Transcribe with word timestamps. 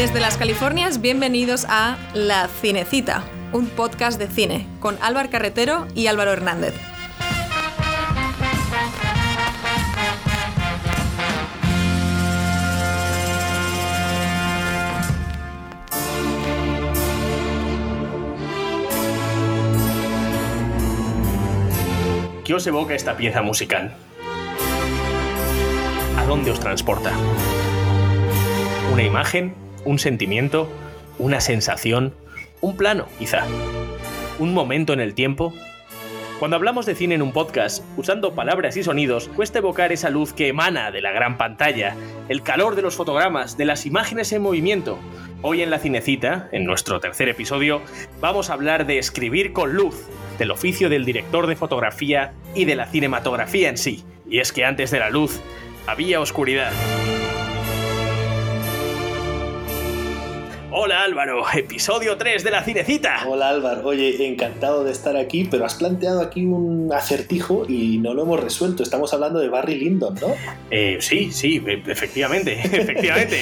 Desde 0.00 0.18
las 0.18 0.38
Californias, 0.38 1.02
bienvenidos 1.02 1.66
a 1.68 1.98
La 2.14 2.48
Cinecita, 2.48 3.22
un 3.52 3.66
podcast 3.66 4.18
de 4.18 4.28
cine 4.28 4.66
con 4.80 4.96
Álvaro 5.02 5.28
Carretero 5.28 5.86
y 5.94 6.06
Álvaro 6.06 6.32
Hernández. 6.32 6.72
¿Qué 22.42 22.54
os 22.54 22.66
evoca 22.66 22.94
esta 22.94 23.18
pieza 23.18 23.42
musical? 23.42 23.94
¿A 26.16 26.24
dónde 26.24 26.52
os 26.52 26.58
transporta? 26.58 27.12
¿Una 28.94 29.02
imagen? 29.02 29.69
¿Un 29.84 29.98
sentimiento? 29.98 30.68
¿Una 31.18 31.40
sensación? 31.40 32.14
¿Un 32.60 32.76
plano, 32.76 33.06
quizá? 33.18 33.46
¿Un 34.38 34.52
momento 34.52 34.92
en 34.92 35.00
el 35.00 35.14
tiempo? 35.14 35.54
Cuando 36.38 36.56
hablamos 36.56 36.86
de 36.86 36.94
cine 36.94 37.14
en 37.14 37.22
un 37.22 37.32
podcast, 37.32 37.84
usando 37.96 38.34
palabras 38.34 38.76
y 38.76 38.82
sonidos, 38.82 39.28
cuesta 39.28 39.58
evocar 39.58 39.92
esa 39.92 40.10
luz 40.10 40.32
que 40.32 40.48
emana 40.48 40.90
de 40.90 41.00
la 41.00 41.12
gran 41.12 41.38
pantalla, 41.38 41.96
el 42.28 42.42
calor 42.42 42.76
de 42.76 42.82
los 42.82 42.96
fotogramas, 42.96 43.56
de 43.56 43.64
las 43.64 43.86
imágenes 43.86 44.32
en 44.32 44.42
movimiento. 44.42 44.98
Hoy 45.42 45.62
en 45.62 45.70
la 45.70 45.78
Cinecita, 45.78 46.48
en 46.52 46.64
nuestro 46.64 47.00
tercer 47.00 47.30
episodio, 47.30 47.80
vamos 48.20 48.50
a 48.50 48.54
hablar 48.54 48.86
de 48.86 48.98
escribir 48.98 49.52
con 49.52 49.74
luz, 49.74 50.08
del 50.38 50.50
oficio 50.50 50.90
del 50.90 51.06
director 51.06 51.46
de 51.46 51.56
fotografía 51.56 52.32
y 52.54 52.66
de 52.66 52.76
la 52.76 52.86
cinematografía 52.86 53.70
en 53.70 53.78
sí. 53.78 54.04
Y 54.28 54.40
es 54.40 54.52
que 54.52 54.64
antes 54.64 54.90
de 54.90 55.00
la 55.00 55.10
luz 55.10 55.40
había 55.86 56.20
oscuridad. 56.20 56.72
Hola 60.72 61.02
Álvaro, 61.02 61.42
episodio 61.52 62.16
3 62.16 62.44
de 62.44 62.50
la 62.52 62.62
Cinecita. 62.62 63.24
Hola 63.26 63.48
Álvaro, 63.48 63.88
oye, 63.88 64.24
encantado 64.28 64.84
de 64.84 64.92
estar 64.92 65.16
aquí, 65.16 65.48
pero 65.50 65.64
has 65.64 65.74
planteado 65.74 66.20
aquí 66.20 66.44
un 66.44 66.92
acertijo 66.92 67.64
y 67.68 67.98
no 67.98 68.14
lo 68.14 68.22
hemos 68.22 68.38
resuelto. 68.38 68.84
Estamos 68.84 69.12
hablando 69.12 69.40
de 69.40 69.48
Barry 69.48 69.74
Lyndon, 69.74 70.14
¿no? 70.20 70.28
Eh, 70.70 70.98
sí, 71.00 71.32
sí, 71.32 71.60
efectivamente, 71.88 72.52
efectivamente. 72.62 73.40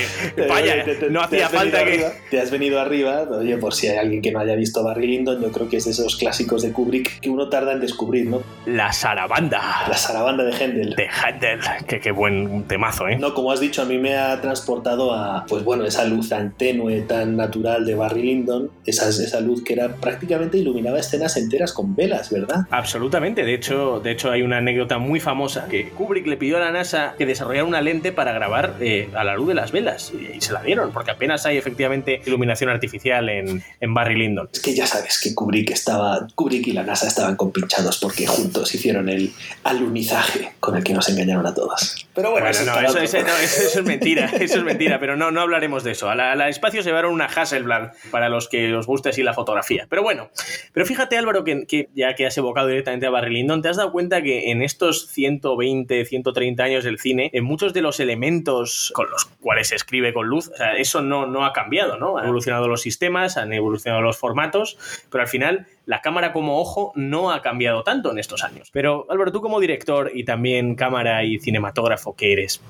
Vaya, 0.49 0.87
no 1.11 1.21
hacía 1.21 1.51
falta 1.51 1.85
que... 1.85 2.07
te 2.31 2.41
has 2.41 2.51
venido 2.51 2.81
arriba, 2.81 3.25
oye, 3.31 3.59
por 3.59 3.75
si 3.75 3.89
hay 3.89 3.99
alguien 3.99 4.23
que 4.23 4.33
no 4.33 4.41
haya 4.41 4.55
visto 4.55 4.83
Barry 4.83 5.07
Lyndon, 5.07 5.43
yo 5.43 5.53
creo 5.53 5.69
que 5.69 5.77
es 5.77 5.85
de 5.85 5.91
esos 5.91 6.17
clásicos 6.17 6.63
de 6.63 6.73
Kubrick 6.73 7.21
que 7.21 7.29
uno 7.29 7.51
tarda 7.51 7.73
en 7.73 7.81
descubrir, 7.81 8.27
¿no? 8.27 8.43
La 8.65 8.91
Sarabanda. 8.91 9.85
La 9.87 9.99
Sarabanda 9.99 10.45
de 10.45 10.53
Händel. 10.53 10.95
De 10.95 11.07
Händel, 11.07 11.61
que 11.87 12.01
qué 12.01 12.11
buen 12.11 12.63
temazo, 12.65 13.07
¿eh? 13.07 13.19
No, 13.19 13.35
como 13.35 13.53
has 13.53 13.61
dicho, 13.61 13.83
a 13.83 13.85
mí 13.85 13.99
me 13.99 14.17
ha 14.17 14.41
transportado 14.41 15.13
a, 15.13 15.45
pues 15.47 15.63
bueno, 15.63 15.85
esa 15.85 16.07
luz 16.07 16.31
tan 16.31 16.53
tenue, 16.53 17.03
tan 17.03 17.18
natural 17.27 17.85
de 17.85 17.95
Barry 17.95 18.23
Lyndon, 18.23 18.71
esa, 18.87 19.09
esa 19.09 19.41
luz 19.41 19.63
que 19.65 19.75
era 19.75 19.95
prácticamente 19.97 20.59
iluminaba 20.59 20.99
escenas 20.99 21.37
enteras 21.37 21.73
con 21.73 21.95
velas, 21.95 22.31
¿verdad? 22.31 22.67
Absolutamente, 22.71 23.45
de 23.45 23.55
hecho, 23.55 24.01
de 24.01 24.13
hecho 24.13 24.31
hay 24.31 24.43
una 24.43 24.59
anécdota 24.59 24.99
muy 24.99 25.21
famosa 25.21 25.67
que 25.69 25.89
Kubrick 25.91 26.27
le 26.27 26.37
pidió 26.37 26.57
a 26.57 26.61
la 26.61 26.71
NASA 26.71 27.15
que 27.19 27.27
desarrollara 27.27 27.65
una 27.65 27.81
lente 27.81 28.13
para 28.13 28.33
grabar 28.33 28.77
eh, 28.81 29.09
a 29.15 29.25
la 29.25 29.35
luz 29.35 29.49
de 29.49 29.55
las 29.55 29.73
velas 29.73 30.13
y, 30.13 30.41
se 30.41 30.53
la 30.53 30.63
dieron, 30.63 30.93
porque 30.93 31.11
apenas 31.11 31.45
hay 31.47 31.57
efectivamente 31.57 32.23
iluminación 32.25 32.71
artificial 32.71 33.29
en, 33.29 33.63
en 33.81 33.95
Barry 33.95 34.17
Lyndon. 34.17 34.49
Es 34.53 34.61
que 34.61 34.75
ya 34.75 34.87
sabes 34.87 35.21
que 35.21 35.35
Kubrick 35.35 35.71
estaba, 35.71 36.27
Kubrick 36.35 36.69
y 36.69 36.73
la 36.73 36.85
NASA 36.85 37.09
estaban 37.09 37.37
compinchados 37.37 37.99
porque 37.99 38.27
juntos 38.27 38.75
hicieron 38.75 39.09
el 39.09 39.33
alunizaje 39.65 40.53
con 40.61 40.77
el 40.77 40.85
que 40.85 40.95
nos 40.95 41.09
engañaron 41.09 41.47
a 41.47 41.55
todos. 41.55 42.07
Pero 42.15 42.31
bueno, 42.31 42.49
eso, 42.49 42.63
es 42.99 43.85
mentira, 43.85 44.27
eso 44.41 44.59
es 44.59 44.65
mentira, 44.65 44.99
pero 44.99 45.17
no, 45.17 45.31
no 45.31 45.41
hablaremos 45.41 45.85
de 45.85 45.93
eso. 45.93 46.09
A 46.09 46.15
la, 46.15 46.33
a 46.33 46.37
la 46.37 46.49
espacio 46.49 46.83
se 46.83 46.89
llevaron 46.89 47.08
una 47.11 47.27
Hasselblad 47.27 47.93
para 48.11 48.29
los 48.29 48.49
que 48.49 48.75
os 48.75 48.87
guste 48.87 49.11
así 49.11 49.23
la 49.23 49.35
fotografía. 49.35 49.87
Pero 49.89 50.03
bueno, 50.03 50.31
pero 50.73 50.87
fíjate 50.87 51.17
Álvaro 51.17 51.45
que, 51.45 51.89
ya 51.95 52.15
que 52.15 52.27
has 52.27 52.37
evocado 52.39 52.69
directamente 52.69 53.07
a 53.07 53.11
Barry 53.11 53.35
Lyndon, 53.35 53.63
te 53.63 53.69
has 53.69 53.77
dado 53.77 53.93
cuenta 53.93 54.23
que 54.23 54.51
en 54.51 54.63
estos 54.63 55.09
120, 55.09 56.05
130 56.05 56.63
años 56.63 56.85
del 56.85 56.99
cine, 56.99 57.31
en 57.33 57.45
muchos 57.45 57.73
de 57.73 57.83
los 57.83 58.01
elementos 58.01 58.93
con 58.95 59.11
los 59.11 59.27
cuales 59.41 59.69
se 59.69 59.77
escribe 59.77 60.13
con 60.13 60.29
luz, 60.29 60.51
eso 60.77 61.03
no, 61.03 61.27
no 61.27 61.45
ha 61.45 61.53
cambiado, 61.53 61.99
¿no? 61.99 62.19
Han 62.19 62.25
evolucionado 62.25 62.69
los 62.69 62.83
sistemas, 62.83 63.37
han 63.37 63.53
evolucionado 63.53 64.03
los 64.03 64.19
formatos, 64.19 64.79
pero 65.11 65.23
al 65.23 65.29
final 65.29 65.67
la 65.87 66.01
cámara 66.01 66.33
como 66.33 66.59
ojo 66.61 66.93
no 66.95 67.33
ha 67.33 67.43
cambiado 67.43 67.83
tanto 67.83 68.11
en 68.11 68.19
estos 68.19 68.45
años. 68.45 68.71
Pero 68.73 69.07
Álvaro, 69.09 69.33
tú 69.33 69.41
como 69.41 69.61
director 69.61 70.11
y 70.15 70.25
también 70.25 70.75
cámara 70.75 71.25
y 71.25 71.39
cinematógrafo 71.39 72.15
que 72.15 72.33
eres, 72.33 72.61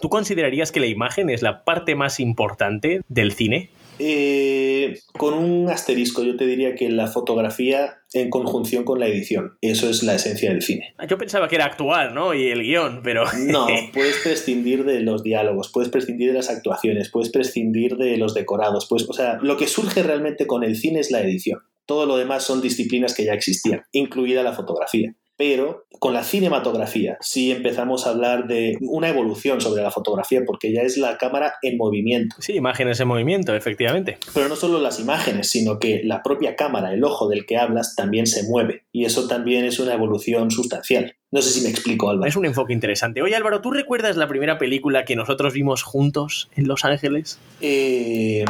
¿Tú 0.00 0.08
considerarías 0.10 0.72
que 0.72 0.80
la 0.80 0.86
imagen 0.86 1.30
es 1.30 1.42
la 1.42 1.64
parte 1.64 1.94
más 1.94 2.20
importante 2.20 3.00
del 3.08 3.32
cine? 3.32 3.70
Eh, 3.98 4.98
con 5.12 5.34
un 5.34 5.70
asterisco, 5.70 6.22
yo 6.22 6.36
te 6.36 6.46
diría 6.46 6.74
que 6.74 6.88
la 6.90 7.06
fotografía 7.06 7.98
en 8.12 8.30
conjunción 8.30 8.84
con 8.84 9.00
la 9.00 9.06
edición. 9.06 9.58
Eso 9.60 9.88
es 9.88 10.02
la 10.02 10.14
esencia 10.14 10.50
del 10.50 10.62
cine. 10.62 10.94
Ah, 10.98 11.06
yo 11.06 11.18
pensaba 11.18 11.48
que 11.48 11.56
era 11.56 11.66
actual, 11.66 12.14
¿no? 12.14 12.34
Y 12.34 12.48
el 12.48 12.62
guion, 12.62 13.00
pero... 13.02 13.24
No, 13.38 13.66
puedes 13.92 14.16
prescindir 14.18 14.84
de 14.84 15.00
los 15.00 15.22
diálogos, 15.22 15.70
puedes 15.72 15.90
prescindir 15.90 16.28
de 16.28 16.34
las 16.34 16.50
actuaciones, 16.50 17.10
puedes 17.10 17.30
prescindir 17.30 17.96
de 17.96 18.16
los 18.16 18.34
decorados. 18.34 18.86
Pues, 18.88 19.06
o 19.08 19.12
sea, 19.12 19.38
lo 19.42 19.56
que 19.56 19.66
surge 19.66 20.02
realmente 20.02 20.46
con 20.46 20.64
el 20.64 20.76
cine 20.76 21.00
es 21.00 21.10
la 21.10 21.20
edición. 21.20 21.60
Todo 21.86 22.06
lo 22.06 22.16
demás 22.16 22.42
son 22.42 22.60
disciplinas 22.60 23.14
que 23.14 23.24
ya 23.24 23.32
existían, 23.32 23.82
incluida 23.92 24.42
la 24.42 24.52
fotografía 24.52 25.14
pero 25.36 25.86
con 25.98 26.14
la 26.14 26.24
cinematografía 26.24 27.16
sí 27.20 27.50
empezamos 27.50 28.06
a 28.06 28.10
hablar 28.10 28.46
de 28.46 28.76
una 28.80 29.08
evolución 29.08 29.60
sobre 29.60 29.82
la 29.82 29.90
fotografía, 29.90 30.42
porque 30.46 30.72
ya 30.72 30.82
es 30.82 30.96
la 30.96 31.18
cámara 31.18 31.54
en 31.62 31.76
movimiento. 31.76 32.36
Sí, 32.40 32.54
imágenes 32.54 33.00
en 33.00 33.08
movimiento, 33.08 33.54
efectivamente. 33.54 34.18
Pero 34.34 34.48
no 34.48 34.56
solo 34.56 34.78
las 34.80 35.00
imágenes, 35.00 35.50
sino 35.50 35.78
que 35.78 36.02
la 36.04 36.22
propia 36.22 36.56
cámara, 36.56 36.92
el 36.92 37.04
ojo 37.04 37.28
del 37.28 37.46
que 37.46 37.56
hablas, 37.56 37.94
también 37.96 38.26
se 38.26 38.48
mueve. 38.48 38.84
Y 38.92 39.04
eso 39.04 39.26
también 39.28 39.64
es 39.64 39.78
una 39.78 39.94
evolución 39.94 40.50
sustancial. 40.50 41.16
No 41.30 41.42
sé 41.42 41.50
si 41.50 41.60
me 41.62 41.70
explico, 41.70 42.08
Álvaro. 42.08 42.28
Es 42.28 42.36
un 42.36 42.46
enfoque 42.46 42.72
interesante. 42.72 43.20
Oye, 43.20 43.34
Álvaro, 43.34 43.60
¿tú 43.60 43.70
recuerdas 43.70 44.16
la 44.16 44.28
primera 44.28 44.58
película 44.58 45.04
que 45.04 45.16
nosotros 45.16 45.52
vimos 45.52 45.82
juntos 45.82 46.48
en 46.56 46.68
Los 46.68 46.84
Ángeles? 46.84 47.38
Eh, 47.60 48.44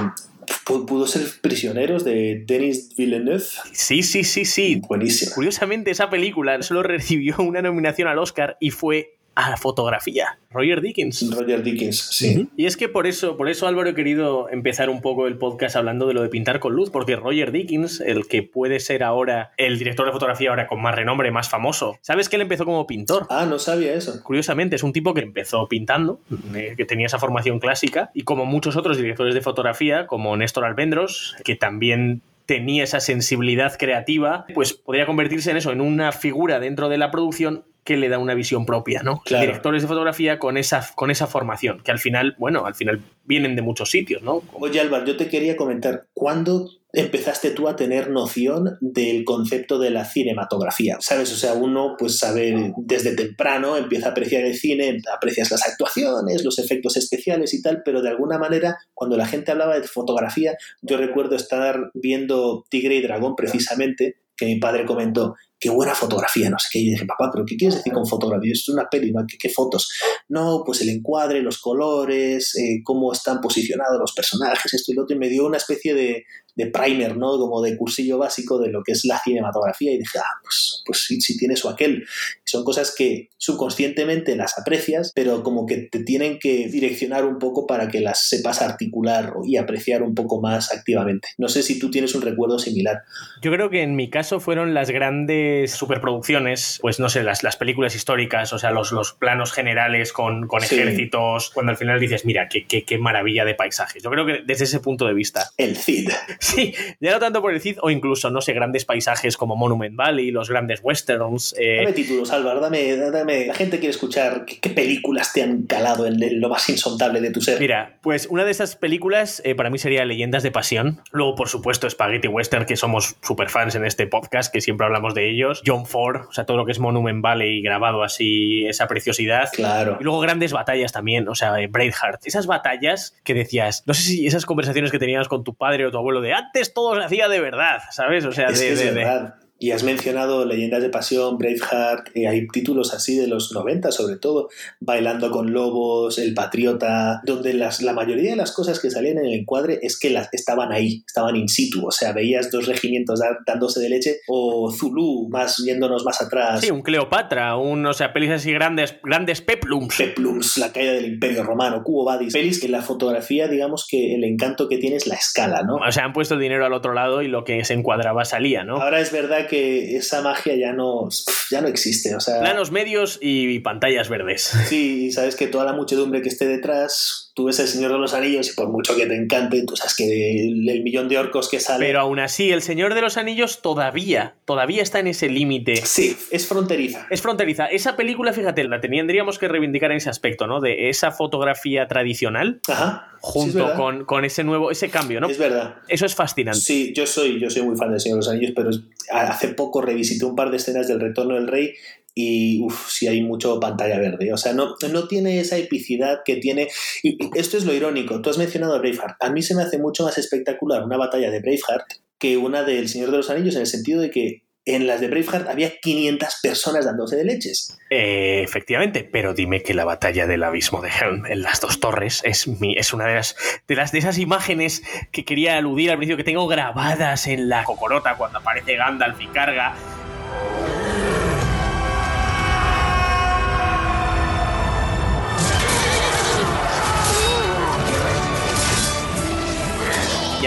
pudo 0.64 1.06
ser 1.06 1.22
Prisioneros 1.40 2.04
de 2.04 2.44
Denis 2.46 2.94
Villeneuve. 2.96 3.44
Sí, 3.72 4.02
sí, 4.02 4.24
sí, 4.24 4.44
sí. 4.44 4.82
Buenísimo. 4.86 5.32
Curiosamente, 5.34 5.90
esa 5.90 6.10
película 6.10 6.60
solo 6.62 6.82
recibió 6.84 7.36
una 7.38 7.62
nominación 7.62 8.08
al 8.08 8.18
Oscar 8.18 8.56
y 8.60 8.70
fue 8.70 9.16
a 9.36 9.50
la 9.50 9.56
fotografía. 9.56 10.38
Roger 10.50 10.80
Dickens. 10.80 11.30
Roger 11.30 11.62
Dickens, 11.62 11.98
sí. 11.98 12.48
Y 12.56 12.64
es 12.64 12.76
que 12.76 12.88
por 12.88 13.06
eso, 13.06 13.36
por 13.36 13.48
eso 13.50 13.66
Álvaro 13.66 13.90
he 13.90 13.94
querido 13.94 14.48
empezar 14.48 14.88
un 14.88 15.02
poco 15.02 15.26
el 15.26 15.36
podcast 15.36 15.76
hablando 15.76 16.06
de 16.06 16.14
lo 16.14 16.22
de 16.22 16.30
pintar 16.30 16.58
con 16.58 16.74
luz, 16.74 16.90
porque 16.90 17.16
Roger 17.16 17.52
Dickens, 17.52 18.00
el 18.00 18.26
que 18.26 18.42
puede 18.42 18.80
ser 18.80 19.04
ahora 19.04 19.52
el 19.58 19.78
director 19.78 20.06
de 20.06 20.12
fotografía 20.12 20.50
ahora 20.50 20.66
con 20.66 20.80
más 20.80 20.94
renombre, 20.94 21.30
más 21.30 21.50
famoso, 21.50 21.98
¿sabes 22.00 22.30
que 22.30 22.36
él 22.36 22.42
empezó 22.42 22.64
como 22.64 22.86
pintor? 22.86 23.26
Ah, 23.28 23.46
no 23.46 23.58
sabía 23.58 23.92
eso. 23.92 24.22
Curiosamente, 24.24 24.76
es 24.76 24.82
un 24.82 24.94
tipo 24.94 25.12
que 25.12 25.20
empezó 25.20 25.68
pintando, 25.68 26.18
eh, 26.54 26.72
que 26.76 26.86
tenía 26.86 27.06
esa 27.06 27.18
formación 27.18 27.60
clásica, 27.60 28.10
y 28.14 28.22
como 28.22 28.46
muchos 28.46 28.76
otros 28.76 28.96
directores 28.96 29.34
de 29.34 29.42
fotografía, 29.42 30.06
como 30.06 30.34
Néstor 30.36 30.64
Alvendros, 30.64 31.36
que 31.44 31.56
también 31.56 32.22
tenía 32.46 32.84
esa 32.84 33.00
sensibilidad 33.00 33.76
creativa, 33.76 34.46
pues 34.54 34.72
podría 34.72 35.04
convertirse 35.04 35.50
en 35.50 35.58
eso, 35.58 35.72
en 35.72 35.80
una 35.80 36.12
figura 36.12 36.60
dentro 36.60 36.88
de 36.88 36.96
la 36.96 37.10
producción 37.10 37.64
que 37.86 37.96
le 37.96 38.10
da 38.10 38.18
una 38.18 38.34
visión 38.34 38.66
propia, 38.66 39.02
¿no? 39.02 39.22
Directores 39.24 39.80
de 39.80 39.88
fotografía 39.88 40.38
con 40.38 40.58
esa, 40.58 40.86
con 40.96 41.10
esa 41.10 41.26
formación, 41.26 41.80
que 41.82 41.92
al 41.92 41.98
final, 41.98 42.34
bueno, 42.38 42.66
al 42.66 42.74
final 42.74 43.00
vienen 43.24 43.56
de 43.56 43.62
muchos 43.62 43.90
sitios, 43.90 44.22
¿no? 44.22 44.42
Oye, 44.52 44.80
Álvaro, 44.80 45.06
yo 45.06 45.16
te 45.16 45.28
quería 45.28 45.56
comentar, 45.56 46.06
¿cuándo 46.12 46.68
empezaste 46.92 47.50
tú 47.50 47.68
a 47.68 47.76
tener 47.76 48.10
noción 48.10 48.76
del 48.80 49.24
concepto 49.24 49.78
de 49.78 49.90
la 49.90 50.04
cinematografía? 50.04 50.96
¿Sabes? 51.00 51.32
O 51.32 51.36
sea, 51.36 51.52
uno, 51.52 51.94
pues 51.96 52.18
sabe 52.18 52.72
desde 52.78 53.14
temprano, 53.14 53.76
empieza 53.76 54.08
a 54.08 54.10
apreciar 54.10 54.44
el 54.44 54.56
cine, 54.56 54.98
aprecias 55.14 55.50
las 55.50 55.66
actuaciones, 55.68 56.44
los 56.44 56.58
efectos 56.58 56.96
especiales 56.96 57.54
y 57.54 57.62
tal, 57.62 57.82
pero 57.84 58.02
de 58.02 58.08
alguna 58.08 58.38
manera, 58.38 58.78
cuando 58.94 59.16
la 59.16 59.26
gente 59.26 59.52
hablaba 59.52 59.78
de 59.78 59.86
fotografía, 59.86 60.56
yo 60.82 60.96
recuerdo 60.96 61.36
estar 61.36 61.90
viendo 61.94 62.64
Tigre 62.68 62.96
y 62.96 63.02
Dragón 63.02 63.36
precisamente, 63.36 64.16
que 64.36 64.46
mi 64.46 64.56
padre 64.56 64.84
comentó, 64.84 65.34
qué 65.58 65.70
buena 65.70 65.94
fotografía, 65.94 66.50
no 66.50 66.58
sé 66.58 66.68
qué. 66.72 66.78
Y 66.80 66.90
dije, 66.90 67.06
papá, 67.06 67.30
¿pero 67.32 67.44
qué 67.46 67.56
quieres 67.56 67.76
decir 67.76 67.92
con 67.92 68.06
fotografía? 68.06 68.52
Es 68.52 68.68
una 68.68 68.88
peli, 68.90 69.12
¿no? 69.12 69.24
¿Qué, 69.26 69.48
fotos? 69.48 69.90
No, 70.28 70.62
pues 70.64 70.80
el 70.82 70.90
encuadre, 70.90 71.42
los 71.42 71.58
colores, 71.58 72.54
eh, 72.56 72.80
cómo 72.84 73.12
están 73.12 73.40
posicionados 73.40 73.98
los 73.98 74.12
personajes, 74.12 74.74
esto 74.74 74.92
y 74.92 74.94
lo 74.94 75.02
otro. 75.02 75.16
Y 75.16 75.18
me 75.18 75.28
dio 75.28 75.46
una 75.46 75.56
especie 75.56 75.94
de, 75.94 76.24
de 76.56 76.66
primer, 76.66 77.16
¿no? 77.16 77.38
Como 77.38 77.62
de 77.62 77.76
cursillo 77.76 78.18
básico 78.18 78.58
de 78.58 78.70
lo 78.70 78.82
que 78.82 78.92
es 78.92 79.04
la 79.04 79.20
cinematografía 79.22 79.92
y 79.92 79.98
dije, 79.98 80.18
ah, 80.18 80.40
pues, 80.42 80.82
pues 80.84 81.04
sí, 81.04 81.20
sí 81.20 81.36
tiene 81.38 81.54
su 81.56 81.68
aquel. 81.68 82.04
son 82.44 82.64
cosas 82.64 82.94
que 82.96 83.28
subconscientemente 83.36 84.34
las 84.36 84.58
aprecias, 84.58 85.12
pero 85.14 85.42
como 85.42 85.66
que 85.66 85.76
te 85.76 86.00
tienen 86.02 86.38
que 86.38 86.68
direccionar 86.68 87.24
un 87.24 87.38
poco 87.38 87.66
para 87.66 87.88
que 87.88 88.00
las 88.00 88.28
sepas 88.28 88.62
articular 88.62 89.34
y 89.44 89.56
apreciar 89.56 90.02
un 90.02 90.14
poco 90.14 90.40
más 90.40 90.72
activamente. 90.72 91.28
No 91.38 91.48
sé 91.48 91.62
si 91.62 91.78
tú 91.78 91.90
tienes 91.90 92.14
un 92.14 92.22
recuerdo 92.22 92.58
similar. 92.58 93.02
Yo 93.42 93.52
creo 93.52 93.70
que 93.70 93.82
en 93.82 93.94
mi 93.94 94.08
caso 94.10 94.40
fueron 94.40 94.72
las 94.74 94.90
grandes 94.90 95.72
superproducciones, 95.72 96.78
pues 96.80 96.98
no 97.00 97.08
sé, 97.08 97.22
las, 97.22 97.42
las 97.42 97.56
películas 97.56 97.94
históricas, 97.94 98.52
o 98.52 98.58
sea, 98.58 98.70
los, 98.70 98.92
los 98.92 99.12
planos 99.12 99.52
generales 99.52 100.12
con, 100.12 100.46
con 100.46 100.62
Sí. 100.62 100.74
ejércitos, 100.74 101.50
cuando 101.50 101.70
al 101.70 101.76
final 101.78 102.00
dices, 102.00 102.24
mira, 102.24 102.48
qué, 102.48 102.66
qué, 102.66 102.84
qué 102.84 102.98
maravilla 102.98 103.44
de 103.44 103.54
paisajes. 103.54 104.02
Yo 104.02 104.10
creo 104.10 104.24
que 104.26 104.42
desde 104.46 104.64
ese 104.64 104.80
punto 104.80 105.06
de 105.06 105.14
vista. 105.14 105.50
El 105.56 105.76
Cid. 105.76 106.08
Sí, 106.46 106.72
ya 107.00 107.12
no 107.12 107.18
tanto 107.18 107.42
por 107.42 107.52
el 107.52 107.60
Cid, 107.60 107.78
o 107.82 107.90
incluso, 107.90 108.30
no 108.30 108.40
sé, 108.40 108.52
grandes 108.52 108.84
paisajes 108.84 109.36
como 109.36 109.56
Monument 109.56 109.96
Valley, 109.96 110.30
los 110.30 110.48
grandes 110.48 110.80
westerns. 110.82 111.54
eh, 111.58 111.78
Dame 111.78 111.92
títulos, 111.92 112.30
Álvaro, 112.30 112.60
dame, 112.60 112.96
dame. 112.96 113.46
La 113.46 113.54
gente 113.54 113.78
quiere 113.78 113.90
escuchar 113.90 114.44
qué, 114.44 114.58
qué 114.60 114.70
películas 114.70 115.32
te 115.32 115.42
han 115.42 115.62
calado 115.64 116.06
en, 116.06 116.22
en 116.22 116.40
lo 116.40 116.48
más 116.48 116.68
insondable 116.68 117.20
de 117.20 117.30
tu 117.30 117.40
ser. 117.40 117.58
Mira, 117.58 117.98
pues 118.00 118.26
una 118.30 118.44
de 118.44 118.50
esas 118.52 118.76
películas 118.76 119.42
eh, 119.44 119.54
para 119.54 119.70
mí 119.70 119.78
sería 119.78 120.04
Leyendas 120.04 120.42
de 120.42 120.50
Pasión. 120.52 121.00
Luego, 121.10 121.34
por 121.34 121.48
supuesto, 121.48 121.90
Spaghetti 121.90 122.28
Western, 122.28 122.64
que 122.64 122.76
somos 122.76 123.16
super 123.22 123.48
fans 123.50 123.74
en 123.74 123.84
este 123.84 124.06
podcast, 124.06 124.52
que 124.52 124.60
siempre 124.60 124.86
hablamos 124.86 125.14
de 125.14 125.28
ellos. 125.28 125.62
John 125.66 125.86
Ford, 125.86 126.26
o 126.28 126.32
sea, 126.32 126.46
todo 126.46 126.56
lo 126.56 126.64
que 126.64 126.72
es 126.72 126.78
Monument 126.78 127.22
Valley 127.22 127.60
grabado 127.62 128.02
así, 128.04 128.66
esa 128.66 128.86
preciosidad. 128.86 129.48
Claro. 129.52 129.96
Y 130.00 130.04
luego 130.04 130.20
grandes 130.20 130.52
batallas 130.52 130.92
también, 130.92 131.28
o 131.28 131.34
sea, 131.34 131.60
eh, 131.60 131.66
Braveheart. 131.66 132.24
Esas 132.24 132.46
batallas 132.46 133.16
que 133.24 133.34
decías, 133.34 133.82
no 133.86 133.94
sé 133.94 134.02
si 134.02 134.26
esas 134.26 134.46
conversaciones 134.46 134.92
que 134.92 134.98
tenías 134.98 135.28
con 135.28 135.42
tu 135.42 135.54
padre 135.54 135.86
o 135.86 135.90
tu 135.90 135.98
abuelo 135.98 136.20
de 136.20 136.34
antes 136.36 136.72
todo 136.74 136.94
se 136.96 137.04
hacía 137.04 137.28
de 137.28 137.40
verdad, 137.40 137.78
¿sabes? 137.90 138.24
O 138.24 138.32
sea, 138.32 138.48
de, 138.50 138.74
de- 138.74 138.76
de- 138.76 138.90
verdad. 138.92 139.34
Y 139.58 139.70
has 139.70 139.82
mencionado 139.82 140.44
Leyendas 140.44 140.82
de 140.82 140.90
Pasión, 140.90 141.38
Braveheart, 141.38 142.14
y 142.14 142.26
hay 142.26 142.46
títulos 142.48 142.92
así 142.92 143.16
de 143.16 143.26
los 143.26 143.52
90 143.52 143.90
sobre 143.90 144.16
todo, 144.16 144.48
Bailando 144.80 145.30
con 145.30 145.52
Lobos, 145.52 146.18
El 146.18 146.34
Patriota, 146.34 147.20
donde 147.24 147.54
las, 147.54 147.80
la 147.80 147.92
mayoría 147.94 148.30
de 148.30 148.36
las 148.36 148.52
cosas 148.52 148.80
que 148.80 148.90
salían 148.90 149.18
en 149.18 149.26
el 149.26 149.34
encuadre 149.34 149.78
es 149.82 149.98
que 149.98 150.10
las, 150.10 150.28
estaban 150.32 150.72
ahí, 150.72 151.02
estaban 151.06 151.36
in 151.36 151.48
situ, 151.48 151.86
o 151.86 151.90
sea, 151.90 152.12
veías 152.12 152.50
dos 152.50 152.66
regimientos 152.66 153.20
dándose 153.46 153.80
de 153.80 153.88
leche, 153.88 154.16
o 154.28 154.70
Zulu, 154.70 155.28
más 155.30 155.56
yéndonos 155.58 156.04
más 156.04 156.20
atrás, 156.20 156.60
Sí, 156.60 156.70
un 156.70 156.82
Cleopatra, 156.82 157.56
un, 157.56 157.84
o 157.86 157.92
sea, 157.92 158.12
pelis 158.12 158.30
así 158.30 158.52
grandes, 158.52 158.96
grandes 159.02 159.40
peplums. 159.40 159.96
Peplums, 159.96 160.58
la 160.58 160.72
caída 160.72 160.92
del 160.92 161.06
Imperio 161.06 161.42
Romano, 161.42 161.82
Cubo 161.82 162.04
Badis, 162.04 162.32
pelis 162.32 162.60
que 162.60 162.68
la 162.68 162.82
fotografía, 162.82 163.48
digamos 163.48 163.86
que 163.88 164.14
el 164.14 164.24
encanto 164.24 164.68
que 164.68 164.78
tiene 164.78 164.96
es 164.96 165.06
la 165.06 165.14
escala, 165.14 165.62
¿no? 165.62 165.76
O 165.76 165.92
sea, 165.92 166.04
han 166.04 166.12
puesto 166.12 166.34
el 166.34 166.40
dinero 166.40 166.66
al 166.66 166.72
otro 166.72 166.92
lado 166.92 167.22
y 167.22 167.28
lo 167.28 167.44
que 167.44 167.64
se 167.64 167.74
encuadraba 167.74 168.24
salía, 168.24 168.64
¿no? 168.64 168.76
Ahora 168.76 169.00
es 169.00 169.12
verdad 169.12 169.45
que 169.46 169.96
esa 169.96 170.22
magia 170.22 170.56
ya 170.56 170.72
no, 170.72 171.08
ya 171.50 171.60
no 171.60 171.68
existe, 171.68 172.14
o 172.14 172.20
sea... 172.20 172.40
Planos 172.40 172.70
medios 172.70 173.18
y 173.20 173.58
pantallas 173.60 174.08
verdes. 174.08 174.52
Sí, 174.68 175.06
y 175.06 175.12
sabes 175.12 175.36
que 175.36 175.46
toda 175.46 175.64
la 175.64 175.72
muchedumbre 175.72 176.22
que 176.22 176.28
esté 176.28 176.46
detrás, 176.46 177.25
tú 177.36 177.44
ves 177.44 177.60
el 177.60 177.68
Señor 177.68 177.92
de 177.92 177.98
los 177.98 178.14
Anillos 178.14 178.50
y 178.50 178.54
por 178.54 178.70
mucho 178.70 178.96
que 178.96 179.04
te 179.04 179.14
encante, 179.14 179.62
tú 179.66 179.76
sabes 179.76 179.94
que 179.94 180.40
el, 180.40 180.66
el 180.66 180.82
millón 180.82 181.06
de 181.06 181.18
orcos 181.18 181.50
que 181.50 181.60
sale... 181.60 181.84
Pero 181.84 182.00
aún 182.00 182.18
así, 182.18 182.50
El 182.50 182.62
Señor 182.62 182.94
de 182.94 183.02
los 183.02 183.18
Anillos 183.18 183.60
todavía, 183.60 184.36
todavía 184.46 184.82
está 184.82 185.00
en 185.00 185.08
ese 185.08 185.28
límite. 185.28 185.76
Sí, 185.84 186.16
es 186.30 186.46
fronteriza. 186.46 187.06
Es 187.10 187.20
fronteriza. 187.20 187.66
Esa 187.66 187.94
película, 187.94 188.32
fíjate, 188.32 188.64
la 188.64 188.80
tendríamos 188.80 189.38
que 189.38 189.48
reivindicar 189.48 189.90
en 189.90 189.98
ese 189.98 190.08
aspecto, 190.08 190.46
¿no? 190.46 190.62
De 190.62 190.88
esa 190.88 191.12
fotografía 191.12 191.86
tradicional 191.88 192.62
Ajá. 192.68 193.10
sí, 193.10 193.16
es 193.16 193.30
junto 193.30 193.74
con, 193.74 194.06
con 194.06 194.24
ese 194.24 194.42
nuevo, 194.42 194.70
ese 194.70 194.88
cambio, 194.88 195.20
¿no? 195.20 195.28
Es 195.28 195.36
verdad. 195.36 195.74
Eso 195.88 196.06
es 196.06 196.14
fascinante. 196.14 196.60
Sí, 196.60 196.94
yo 196.96 197.06
soy, 197.06 197.38
yo 197.38 197.50
soy 197.50 197.60
muy 197.60 197.76
fan 197.76 197.90
del 197.90 198.00
Señor 198.00 198.16
de 198.16 198.20
los 198.20 198.28
Anillos, 198.30 198.52
pero 198.56 198.70
hace 199.12 199.48
poco 199.48 199.82
revisité 199.82 200.24
un 200.24 200.36
par 200.36 200.50
de 200.50 200.56
escenas 200.56 200.88
del 200.88 201.00
Retorno 201.00 201.34
del 201.34 201.48
Rey 201.48 201.74
y 202.18 202.62
uff, 202.62 202.90
sí 202.90 203.06
hay 203.06 203.22
mucho 203.22 203.60
pantalla 203.60 203.98
verde. 203.98 204.32
O 204.32 204.38
sea, 204.38 204.54
no, 204.54 204.74
no 204.90 205.06
tiene 205.06 205.38
esa 205.38 205.58
epicidad 205.58 206.20
que 206.24 206.36
tiene. 206.36 206.68
Y 207.02 207.18
esto 207.38 207.58
es 207.58 207.66
lo 207.66 207.74
irónico. 207.74 208.22
Tú 208.22 208.30
has 208.30 208.38
mencionado 208.38 208.78
Braveheart. 208.78 209.16
A 209.20 209.30
mí 209.30 209.42
se 209.42 209.54
me 209.54 209.62
hace 209.62 209.78
mucho 209.78 210.04
más 210.04 210.16
espectacular 210.16 210.82
una 210.82 210.96
batalla 210.96 211.30
de 211.30 211.40
Braveheart 211.40 211.84
que 212.18 212.38
una 212.38 212.62
del 212.62 212.88
Señor 212.88 213.10
de 213.10 213.18
los 213.18 213.28
Anillos, 213.28 213.54
en 213.56 213.60
el 213.60 213.66
sentido 213.66 214.00
de 214.00 214.10
que 214.10 214.42
en 214.64 214.86
las 214.86 215.02
de 215.02 215.08
Braveheart 215.08 215.46
había 215.46 215.78
500 215.78 216.38
personas 216.42 216.86
dándose 216.86 217.16
de 217.16 217.24
leches. 217.24 217.78
Eh, 217.90 218.40
efectivamente, 218.42 219.04
pero 219.04 219.34
dime 219.34 219.62
que 219.62 219.74
la 219.74 219.84
batalla 219.84 220.26
del 220.26 220.42
abismo 220.42 220.80
de 220.80 220.88
Helm 220.88 221.26
en 221.26 221.42
las 221.42 221.60
dos 221.60 221.80
torres 221.80 222.22
es, 222.24 222.48
mi, 222.48 222.78
es 222.78 222.94
una 222.94 223.06
de 223.06 223.16
las, 223.16 223.36
de 223.68 223.76
las 223.76 223.92
de 223.92 223.98
esas 223.98 224.16
imágenes 224.16 224.82
que 225.12 225.26
quería 225.26 225.58
aludir 225.58 225.90
al 225.90 225.98
principio 225.98 226.16
que 226.16 226.24
tengo 226.24 226.48
grabadas 226.48 227.26
en 227.26 227.50
la 227.50 227.62
cocorota 227.64 228.16
cuando 228.16 228.38
aparece 228.38 228.74
Gandalf 228.74 229.20
y 229.20 229.26
carga. 229.26 229.76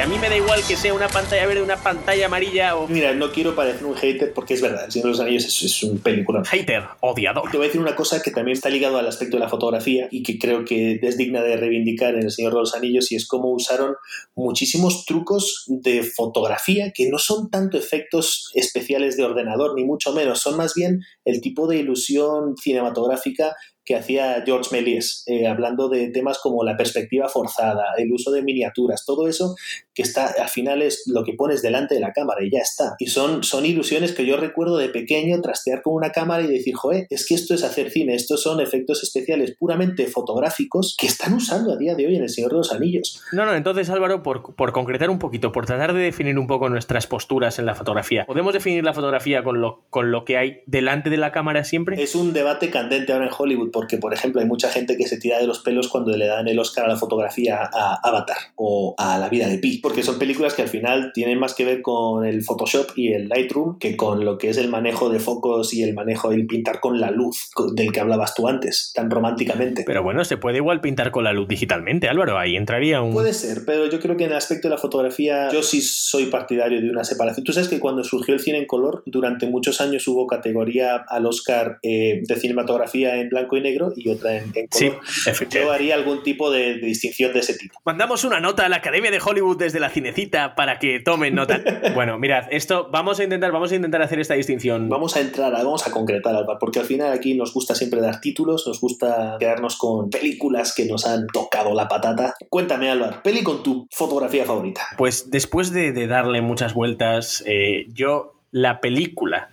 A 0.02 0.08
mí 0.08 0.18
me 0.18 0.30
da 0.30 0.38
igual 0.38 0.62
que 0.66 0.78
sea 0.78 0.94
una 0.94 1.10
pantalla 1.10 1.46
verde, 1.46 1.62
una 1.62 1.76
pantalla 1.76 2.28
amarilla 2.28 2.78
o 2.78 2.88
Mira, 2.88 3.14
no 3.14 3.34
quiero 3.34 3.54
parecer 3.54 3.86
un 3.86 3.96
hater 3.96 4.34
porque 4.34 4.54
es 4.54 4.62
verdad, 4.62 4.86
El 4.86 4.92
Señor 4.94 5.08
de 5.08 5.12
los 5.12 5.20
Anillos 5.20 5.46
es, 5.46 5.62
es 5.62 5.84
un 5.84 6.00
película. 6.00 6.42
hater, 6.46 6.84
odiador. 7.02 7.52
Te 7.52 7.58
voy 7.58 7.66
a 7.66 7.68
decir 7.68 7.82
una 7.82 7.96
cosa 7.96 8.22
que 8.22 8.32
también 8.32 8.56
está 8.56 8.70
ligado 8.70 8.98
al 8.98 9.08
aspecto 9.08 9.36
de 9.36 9.44
la 9.44 9.50
fotografía 9.50 10.08
y 10.10 10.24
que 10.24 10.40
creo 10.40 10.64
que 10.64 11.00
es 11.02 11.18
digna 11.18 11.42
de 11.42 11.58
reivindicar 11.58 12.16
en 12.16 12.24
El 12.24 12.32
Señor 12.32 12.54
de 12.54 12.60
los 12.60 12.76
Anillos 12.76 13.12
y 13.12 13.16
es 13.16 13.28
cómo 13.28 13.52
usaron 13.52 13.96
muchísimos 14.36 15.06
trucos 15.06 15.66
de 15.68 16.04
fotografía 16.04 16.92
que 16.94 17.10
no 17.10 17.18
son 17.18 17.50
tanto 17.50 17.78
efectos 17.78 18.52
especiales 18.54 19.18
de 19.18 19.26
ordenador, 19.26 19.76
ni 19.76 19.84
mucho 19.84 20.14
menos, 20.14 20.40
son 20.40 20.56
más 20.56 20.76
bien 20.76 21.02
el 21.26 21.42
tipo 21.42 21.68
de 21.68 21.78
ilusión 21.78 22.56
cinematográfica 22.56 23.54
que 23.90 23.96
hacía 23.96 24.44
George 24.46 24.70
Méliès, 24.72 25.24
eh, 25.26 25.48
hablando 25.48 25.90
de 25.90 26.10
temas 26.10 26.38
como 26.38 26.64
la 26.64 26.78
perspectiva 26.78 27.28
forzada, 27.28 27.86
el 27.98 28.14
uso 28.14 28.30
de 28.30 28.44
miniaturas, 28.44 29.04
todo 29.04 29.28
eso 29.28 29.56
que 30.00 30.04
está 30.04 30.28
al 30.28 30.48
final 30.48 30.82
es 30.82 31.04
lo 31.08 31.26
que 31.26 31.34
pones 31.34 31.62
delante 31.62 31.96
de 31.96 32.00
la 32.00 32.14
cámara 32.14 32.42
y 32.42 32.50
ya 32.50 32.60
está. 32.60 32.96
Y 33.00 33.08
son, 33.08 33.44
son 33.44 33.66
ilusiones 33.66 34.14
que 34.14 34.26
yo 34.26 34.38
recuerdo 34.38 34.78
de 34.78 34.88
pequeño 34.88 35.42
trastear 35.42 35.82
con 35.82 35.94
una 35.94 36.12
cámara 36.12 36.42
y 36.42 36.48
decir, 36.48 36.74
joder, 36.74 37.06
es 37.10 37.28
que 37.28 37.36
esto 37.36 37.54
es 37.54 37.66
hacer 37.66 37.92
cine, 37.92 38.16
estos 38.16 38.42
son 38.42 38.62
efectos 38.62 39.04
especiales 39.04 39.58
puramente 39.60 40.08
fotográficos 40.08 40.96
que 40.98 41.08
están 41.08 41.34
usando 41.34 41.74
a 41.74 41.76
día 41.76 41.96
de 41.96 42.08
hoy 42.08 42.16
en 42.16 42.24
El 42.24 42.30
Señor 42.30 42.52
de 42.52 42.58
los 42.60 42.72
Anillos. 42.72 43.22
No, 43.34 43.46
no, 43.46 43.54
entonces 43.54 43.90
Álvaro, 43.90 44.24
por, 44.24 44.56
por 44.56 44.72
concretar 44.72 45.10
un 45.10 45.20
poquito, 45.20 45.52
por 45.52 45.66
tratar 45.66 45.92
de 45.94 46.00
definir 46.00 46.40
un 46.40 46.48
poco 46.48 46.70
nuestras 46.70 47.06
posturas 47.06 47.60
en 47.60 47.66
la 47.66 47.76
fotografía, 47.76 48.26
¿podemos 48.26 48.54
definir 48.54 48.86
la 48.86 48.94
fotografía 48.94 49.44
con 49.44 49.60
lo, 49.60 49.84
con 49.90 50.12
lo 50.12 50.24
que 50.24 50.38
hay 50.38 50.62
delante 50.66 51.10
de 51.10 51.18
la 51.18 51.34
cámara 51.34 51.66
siempre? 51.66 52.02
Es 52.02 52.16
un 52.16 52.32
debate 52.32 52.70
candente 52.70 53.12
ahora 53.12 53.26
en 53.26 53.32
Hollywood 53.38 53.72
porque, 53.72 53.98
por 53.98 54.14
ejemplo, 54.14 54.40
hay 54.40 54.48
mucha 54.48 54.70
gente 54.70 54.96
que 54.96 55.08
se 55.08 55.18
tira 55.18 55.40
de 55.40 55.48
los 55.48 55.60
pelos 55.60 55.90
cuando 55.90 56.16
le 56.16 56.26
dan 56.26 56.48
el 56.48 56.58
Oscar 56.58 56.86
a 56.86 56.88
la 56.88 56.96
fotografía 56.96 57.70
a 57.74 58.00
Avatar 58.02 58.38
o 58.56 58.96
a 58.98 59.18
La 59.18 59.28
vida 59.28 59.50
de 59.50 59.58
Pi, 59.58 59.80
porque 59.90 60.04
son 60.04 60.20
películas 60.20 60.54
que 60.54 60.62
al 60.62 60.68
final 60.68 61.12
tienen 61.16 61.40
más 61.40 61.56
que 61.56 61.66
ver 61.66 61.82
con 61.82 62.24
el 62.24 62.44
Photoshop 62.44 62.92
y 62.96 63.14
el 63.14 63.28
Lightroom 63.28 63.80
que 63.80 63.98
con 63.98 64.24
lo 64.24 64.38
que 64.38 64.50
es 64.50 64.58
el 64.58 64.70
manejo 64.70 65.10
de 65.10 65.20
focos 65.20 65.74
y 65.74 65.82
el 65.82 65.96
manejo 65.96 66.30
del 66.30 66.46
pintar 66.46 66.80
con 66.80 67.00
la 67.00 67.10
luz 67.10 67.50
del 67.74 67.92
que 67.92 68.00
hablabas 68.00 68.36
tú 68.36 68.48
antes, 68.48 68.92
tan 68.94 69.10
románticamente. 69.10 69.84
Pero 69.88 70.04
bueno, 70.04 70.24
se 70.24 70.38
puede 70.38 70.58
igual 70.58 70.80
pintar 70.80 71.10
con 71.10 71.24
la 71.24 71.34
luz 71.34 71.48
digitalmente, 71.48 72.08
Álvaro, 72.08 72.38
ahí 72.38 72.56
entraría 72.56 73.02
un... 73.02 73.14
Puede 73.14 73.34
ser, 73.34 73.64
pero 73.66 73.88
yo 73.88 74.00
creo 74.00 74.16
que 74.16 74.26
en 74.26 74.30
el 74.30 74.38
aspecto 74.38 74.68
de 74.68 74.76
la 74.76 74.80
fotografía 74.80 75.50
yo 75.52 75.64
sí 75.64 75.82
soy 75.82 76.28
partidario 76.28 76.80
de 76.82 76.90
una 76.92 77.04
separación. 77.04 77.44
Tú 77.44 77.52
sabes 77.52 77.68
que 77.68 77.80
cuando 77.80 78.04
surgió 78.04 78.36
el 78.36 78.40
cine 78.40 78.60
en 78.60 78.68
color, 78.68 79.02
durante 79.08 79.48
muchos 79.48 79.82
años 79.82 80.08
hubo 80.08 80.28
categoría 80.28 80.98
al 81.08 81.26
Oscar 81.26 81.80
eh, 81.82 82.22
de 82.28 82.36
cinematografía 82.36 83.16
en 83.16 83.30
blanco 83.30 83.58
y 83.58 83.62
negro 83.62 83.92
y 83.96 84.08
otra 84.10 84.38
en, 84.38 84.52
en 84.54 84.68
Sí, 84.72 84.90
color. 84.90 85.02
efectivamente. 85.26 85.60
Yo 85.60 85.72
haría 85.72 85.96
algún 85.96 86.22
tipo 86.22 86.52
de, 86.52 86.76
de 86.76 86.86
distinción 86.86 87.34
de 87.34 87.40
ese 87.40 87.58
tipo. 87.58 87.80
Mandamos 87.86 88.24
una 88.24 88.40
nota 88.40 88.66
a 88.66 88.70
la 88.70 88.76
Academia 88.78 89.10
de 89.10 89.20
Hollywood 89.26 89.58
desde 89.58 89.79
la 89.80 89.90
cinecita 89.90 90.56
para 90.56 90.80
que 90.80 91.00
tomen 91.00 91.36
nota. 91.36 91.62
bueno, 91.94 92.18
mirad, 92.18 92.46
esto 92.52 92.90
vamos 92.92 93.20
a 93.20 93.24
intentar, 93.24 93.52
vamos 93.52 93.72
a 93.72 93.76
intentar 93.76 94.02
hacer 94.02 94.20
esta 94.20 94.34
distinción. 94.34 94.90
Vamos 94.90 95.16
a 95.16 95.22
entrar, 95.22 95.52
vamos 95.52 95.88
a 95.88 95.92
concretar, 95.92 96.36
Alba, 96.36 96.58
porque 96.60 96.80
al 96.80 96.86
final 96.86 97.12
aquí 97.12 97.34
nos 97.34 97.54
gusta 97.54 97.76
siempre 97.76 98.02
dar 98.02 98.22
títulos, 98.22 98.66
nos 98.68 98.80
gusta 98.80 99.38
quedarnos 99.40 99.78
con 99.78 100.10
películas 100.10 100.74
que 100.74 100.86
nos 100.86 101.06
han 101.06 101.28
tocado 101.28 101.74
la 101.74 101.88
patata. 101.88 102.36
Cuéntame, 102.50 102.90
Álvaro, 102.90 103.22
peli 103.24 103.44
con 103.44 103.64
tu 103.64 103.88
fotografía 103.92 104.46
favorita. 104.46 104.82
Pues 104.98 105.30
después 105.32 105.72
de, 105.72 105.92
de 105.92 106.08
darle 106.08 106.42
muchas 106.42 106.74
vueltas, 106.74 107.44
eh, 107.46 107.86
yo 107.94 108.34
la 108.52 108.82
película 108.82 109.50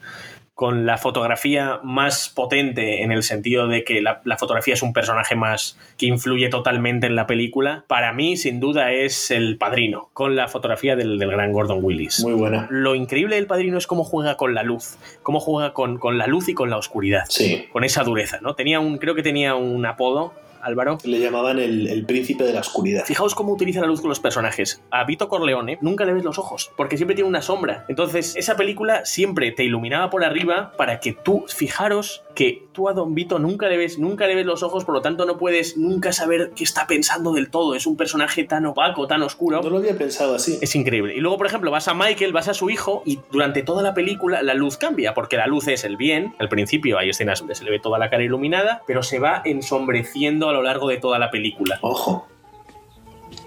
con 0.57 0.87
la 0.87 0.97
fotografía 0.97 1.81
más 1.83 2.31
potente 2.31 3.03
en 3.03 3.13
el 3.13 3.23
sentido 3.23 3.69
de 3.69 3.85
que 3.85 4.01
la, 4.01 4.23
la 4.25 4.39
fotografía 4.39 4.73
es 4.73 4.83
un 4.83 4.95
personaje 4.95 5.37
más 5.37 5.79
que 5.99 6.07
influye 6.07 6.49
totalmente 6.49 7.07
en 7.07 7.15
la 7.15 7.27
película, 7.27 7.85
para 7.89 8.15
mí 8.15 8.39
sin 8.39 8.59
duda 8.59 8.91
es 8.91 9.31
El 9.31 9.59
Padrino, 9.59 10.09
con 10.15 10.35
la 10.35 10.49
fotografía 10.49 10.97
del, 10.97 11.19
del 11.19 11.31
gran 11.31 11.53
Gordon 11.53 11.81
Willis. 11.85 12.25
Muy 12.25 12.33
buena. 12.33 12.67
Lo 12.71 12.95
increíble 12.95 13.37
del 13.37 13.47
Padrino 13.47 13.77
es 13.77 13.87
cómo 13.87 14.03
juega 14.03 14.39
con 14.39 14.55
la 14.55 14.63
luz, 14.63 14.97
cómo 15.23 15.41
juega 15.41 15.75
con, 15.75 15.99
con 15.99 16.17
la 16.17 16.27
luz 16.27 16.49
y 16.49 16.55
con 16.55 16.71
la 16.71 16.79
oscuridad 16.79 17.25
Sí. 17.29 17.67
con 17.71 17.85
esa 17.85 18.03
dureza, 18.03 18.39
¿no? 18.41 18.55
Tenía 18.55 18.81
un, 18.81 18.97
creo 18.97 19.15
que 19.15 19.23
tenía 19.23 19.57
un 19.57 19.85
apodo 19.85 20.33
Álvaro. 20.67 20.99
Le 21.05 21.21
llamaban 21.21 21.59
el, 21.59 21.87
el 21.87 22.05
príncipe 22.05 22.45
de 22.45 22.53
la 22.53 22.61
oscuridad. 22.61 23.05
Fijaos 23.07 23.35
cómo 23.35 23.53
utiliza 23.53 23.81
la 23.81 23.87
luz 23.87 24.01
con 24.01 24.09
los 24.09 24.21
personajes. 24.21 24.83
A 24.91 25.05
Vito 25.05 25.29
Corleone 25.29 25.79
nunca 25.81 26.05
le 26.05 26.13
ves 26.13 26.25
los 26.25 26.39
ojos, 26.39 26.73
porque 26.77 26.97
siempre 26.97 27.15
tiene 27.15 27.29
una 27.29 27.43
sombra. 27.43 27.85
Entonces, 27.89 28.35
esa 28.37 28.57
película 28.57 29.05
siempre 29.05 29.53
te 29.53 29.65
iluminaba 29.65 30.11
por 30.11 30.25
arriba 30.25 30.73
para 30.77 31.01
que 31.01 31.13
tú, 31.13 31.45
fijaros 31.49 32.23
que 32.35 32.69
tú 32.73 32.89
a 32.89 32.93
Don 32.93 33.15
Vito 33.15 33.39
nunca 33.39 33.69
le 33.69 33.79
ves, 33.79 33.99
nunca 33.99 34.27
le 34.27 34.35
ves 34.35 34.45
los 34.45 34.63
ojos, 34.63 34.85
por 34.85 34.95
lo 34.95 35.01
tanto 35.01 35.25
no 35.25 35.39
puedes 35.39 35.77
nunca 35.77 36.13
saber 36.13 36.53
qué 36.55 36.65
está 36.65 36.87
pensando 36.87 37.33
del 37.33 37.51
todo. 37.51 37.75
Es 37.75 37.87
un 37.87 37.97
personaje 37.97 38.45
tan 38.45 38.67
opaco, 38.67 39.07
tan 39.07 39.23
oscuro. 39.23 39.63
No 39.63 39.71
lo 39.71 39.79
había 39.79 39.97
pensado 39.97 40.35
así. 40.35 40.59
Es 40.61 40.75
increíble. 40.77 41.17
Y 41.17 41.21
luego, 41.21 41.39
por 41.39 41.47
ejemplo, 41.47 41.71
vas 41.71 41.89
a 41.89 41.95
Michael, 41.95 42.33
vas 42.33 42.49
a 42.49 42.55
su 42.55 42.69
hijo 42.69 43.03
y 43.07 43.21
durante 43.33 43.63
toda 43.63 43.83
la 43.83 43.95
película 43.95 44.43
la 44.43 44.55
luz 44.55 44.77
cambia, 44.77 45.15
porque 45.15 45.37
la 45.37 45.47
luz 45.47 45.67
es 45.69 45.85
el 45.85 45.97
bien. 45.97 46.35
Al 46.39 46.49
principio 46.49 46.99
hay 46.99 47.11
escenas 47.11 47.41
donde 47.41 47.55
se 47.55 47.65
le 47.65 47.71
ve 47.71 47.81
toda 47.81 47.99
la 47.99 48.11
cara 48.11 48.23
iluminada, 48.23 48.83
pero 48.87 49.03
se 49.03 49.19
va 49.19 49.41
ensombreciendo 49.45 50.51
a 50.51 50.53
lo 50.57 50.63
largo 50.63 50.89
de 50.89 50.99
toda 50.99 51.19
la 51.19 51.31
película. 51.31 51.79
Ojo. 51.83 52.27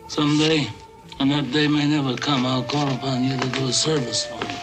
Someday, 0.08 0.68
and 1.20 1.32
that 1.32 1.52
day 1.52 1.68
may 1.68 1.88
never 1.88 2.16
come, 2.16 2.46
I'll 2.46 2.64
call 2.64 2.88
upon 2.88 3.24
you 3.24 3.38
to 3.38 3.48
do 3.50 3.68
a 3.68 3.74
service 3.74 4.26
for 4.26 4.40
me. 4.46 4.56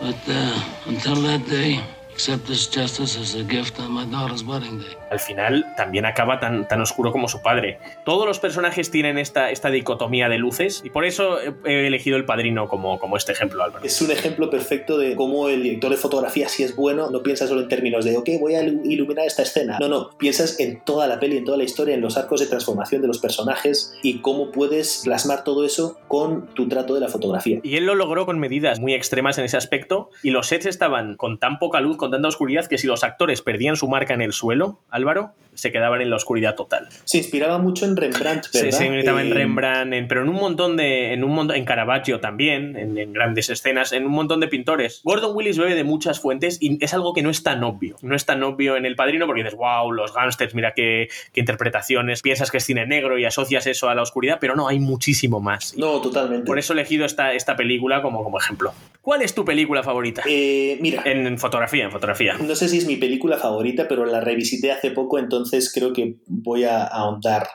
But 0.00 0.20
uh, 0.28 0.60
until 0.86 1.16
that 1.22 1.46
day, 1.48 1.80
accept 2.12 2.46
this 2.46 2.66
justice 2.66 3.16
as 3.16 3.34
a 3.34 3.44
gift 3.44 3.78
on 3.80 3.92
my 3.92 4.04
daughter's 4.04 4.44
wedding 4.44 4.80
day. 4.80 4.97
Al 5.10 5.20
final 5.20 5.66
también 5.76 6.06
acaba 6.06 6.40
tan, 6.40 6.66
tan 6.68 6.80
oscuro 6.80 7.12
como 7.12 7.28
su 7.28 7.42
padre. 7.42 7.78
Todos 8.04 8.26
los 8.26 8.38
personajes 8.38 8.90
tienen 8.90 9.18
esta, 9.18 9.50
esta 9.50 9.70
dicotomía 9.70 10.28
de 10.28 10.38
luces 10.38 10.82
y 10.84 10.90
por 10.90 11.04
eso 11.04 11.38
he, 11.64 11.86
elegido 11.86 12.16
el 12.16 12.24
padrino 12.24 12.68
como, 12.68 12.98
como 12.98 13.16
este 13.16 13.32
ejemplo, 13.32 13.62
Álvaro. 13.62 13.84
Es 13.84 14.00
un 14.02 14.10
ejemplo 14.10 14.50
perfecto 14.50 14.98
de 14.98 15.14
cómo 15.16 15.48
el 15.48 15.62
director 15.62 15.90
de 15.90 15.96
fotografía, 15.96 16.48
si 16.48 16.62
es 16.62 16.76
bueno, 16.76 17.10
no 17.10 17.22
piensa 17.22 17.46
solo 17.46 17.62
en 17.62 17.68
términos 17.68 18.04
de, 18.04 18.16
ok, 18.16 18.28
voy 18.40 18.54
a 18.54 18.62
ilu- 18.62 18.80
iluminar 18.84 19.26
esta 19.26 19.42
escena. 19.42 19.78
No, 19.80 19.88
no, 19.88 20.10
piensas 20.18 20.60
en 20.60 20.82
toda 20.84 21.06
la 21.06 21.18
peli, 21.20 21.36
en 21.38 21.44
toda 21.44 21.56
la 21.58 21.64
historia, 21.64 21.94
en 21.94 22.00
los 22.00 22.16
arcos 22.16 22.40
de 22.40 22.46
transformación 22.46 23.02
de 23.02 23.08
los 23.08 23.18
personajes 23.18 23.94
y 24.02 24.20
cómo 24.20 24.50
puedes 24.50 25.02
plasmar 25.04 25.44
todo 25.44 25.64
eso 25.64 25.98
con 26.08 26.46
tu 26.54 26.68
trato 26.68 26.94
de 26.94 27.00
la 27.00 27.08
fotografía. 27.08 27.60
Y 27.62 27.76
él 27.76 27.86
lo 27.86 27.94
logró 27.94 28.26
con 28.26 28.38
medidas 28.38 28.80
muy 28.80 28.94
extremas 28.94 29.38
en 29.38 29.44
ese 29.44 29.56
aspecto 29.56 30.10
y 30.22 30.30
los 30.30 30.48
sets 30.48 30.66
estaban 30.66 31.16
con 31.16 31.38
tan 31.38 31.58
poca 31.58 31.80
luz, 31.80 31.96
con 31.96 32.10
tanta 32.10 32.28
oscuridad, 32.28 32.66
que 32.66 32.78
si 32.78 32.86
los 32.86 33.04
actores 33.04 33.42
perdían 33.42 33.76
su 33.76 33.88
marca 33.88 34.14
en 34.14 34.22
el 34.22 34.32
suelo, 34.32 34.80
Álvaro, 34.98 35.32
se 35.54 35.72
quedaban 35.72 36.00
en 36.00 36.08
la 36.10 36.14
oscuridad 36.16 36.54
total. 36.54 36.88
Se 37.04 37.18
inspiraba 37.18 37.58
mucho 37.58 37.84
en 37.84 37.96
Rembrandt, 37.96 38.46
¿verdad? 38.54 38.70
se 38.70 38.86
imitaba 38.86 39.20
en 39.22 39.32
Eh, 39.32 39.34
Rembrandt, 39.34 39.92
en- 39.92 40.06
pero 40.06 40.22
en 40.22 40.28
un 40.28 40.36
montón 40.36 40.76
de. 40.76 41.12
En 41.12 41.24
un 41.24 41.32
montón, 41.34 41.56
en 41.56 41.64
Caravaggio 41.64 42.20
también, 42.20 42.76
en, 42.76 42.96
en 42.96 43.12
grandes 43.12 43.50
escenas, 43.50 43.92
en 43.92 44.06
un 44.06 44.12
montón 44.12 44.38
de 44.38 44.46
pintores. 44.46 45.00
Gordon 45.02 45.34
Willis 45.34 45.58
bebe 45.58 45.74
de 45.74 45.82
muchas 45.82 46.20
fuentes 46.20 46.58
y 46.60 46.78
es 46.84 46.94
algo 46.94 47.12
que 47.12 47.22
no 47.22 47.30
es 47.30 47.42
tan 47.42 47.64
obvio. 47.64 47.96
No 48.02 48.14
es 48.14 48.24
tan 48.24 48.40
obvio 48.44 48.76
en 48.76 48.86
El 48.86 48.94
Padrino 48.94 49.26
porque 49.26 49.42
dices, 49.42 49.58
wow, 49.58 49.90
los 49.90 50.14
gángsters, 50.14 50.54
mira 50.54 50.74
qué, 50.76 51.08
qué 51.32 51.40
interpretaciones. 51.40 52.22
Piensas 52.22 52.52
que 52.52 52.58
es 52.58 52.64
cine 52.64 52.86
negro 52.86 53.18
y 53.18 53.24
asocias 53.24 53.66
eso 53.66 53.88
a 53.88 53.96
la 53.96 54.02
oscuridad, 54.02 54.38
pero 54.40 54.54
no, 54.54 54.68
hay 54.68 54.78
muchísimo 54.78 55.40
más. 55.40 55.74
No, 55.76 56.00
totalmente. 56.00 56.46
Por 56.46 56.60
eso 56.60 56.72
he 56.72 56.76
elegido 56.76 57.04
esta, 57.04 57.32
esta 57.34 57.56
película 57.56 58.00
como, 58.00 58.22
como 58.22 58.38
ejemplo. 58.38 58.72
¿Cuál 59.02 59.22
es 59.22 59.34
tu 59.34 59.44
película 59.44 59.82
favorita? 59.82 60.22
Eh, 60.28 60.78
mira, 60.80 61.02
En, 61.04 61.26
en 61.26 61.38
fotografía, 61.38 61.84
en 61.84 61.90
fotografía. 61.90 62.34
no 62.38 62.54
sé 62.54 62.68
si 62.68 62.78
es 62.78 62.86
mi 62.86 62.96
película 62.96 63.38
favorita, 63.38 63.88
pero 63.88 64.04
la 64.04 64.20
revisité 64.20 64.70
hace 64.70 64.87
poco, 64.90 65.18
entonces 65.18 65.72
creo 65.72 65.92
que 65.92 66.16
voy 66.26 66.64
a 66.64 66.84
ahondar. 66.84 67.48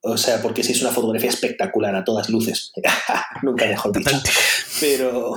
O 0.00 0.16
sea, 0.16 0.40
porque 0.40 0.62
sí 0.62 0.72
es 0.72 0.80
una 0.80 0.92
fotografía 0.92 1.28
espectacular 1.28 1.94
a 1.96 2.04
todas 2.04 2.30
luces. 2.30 2.72
Nunca 3.42 3.66
mejor 3.66 3.96
dicho. 3.96 4.16
Pero 4.80 5.34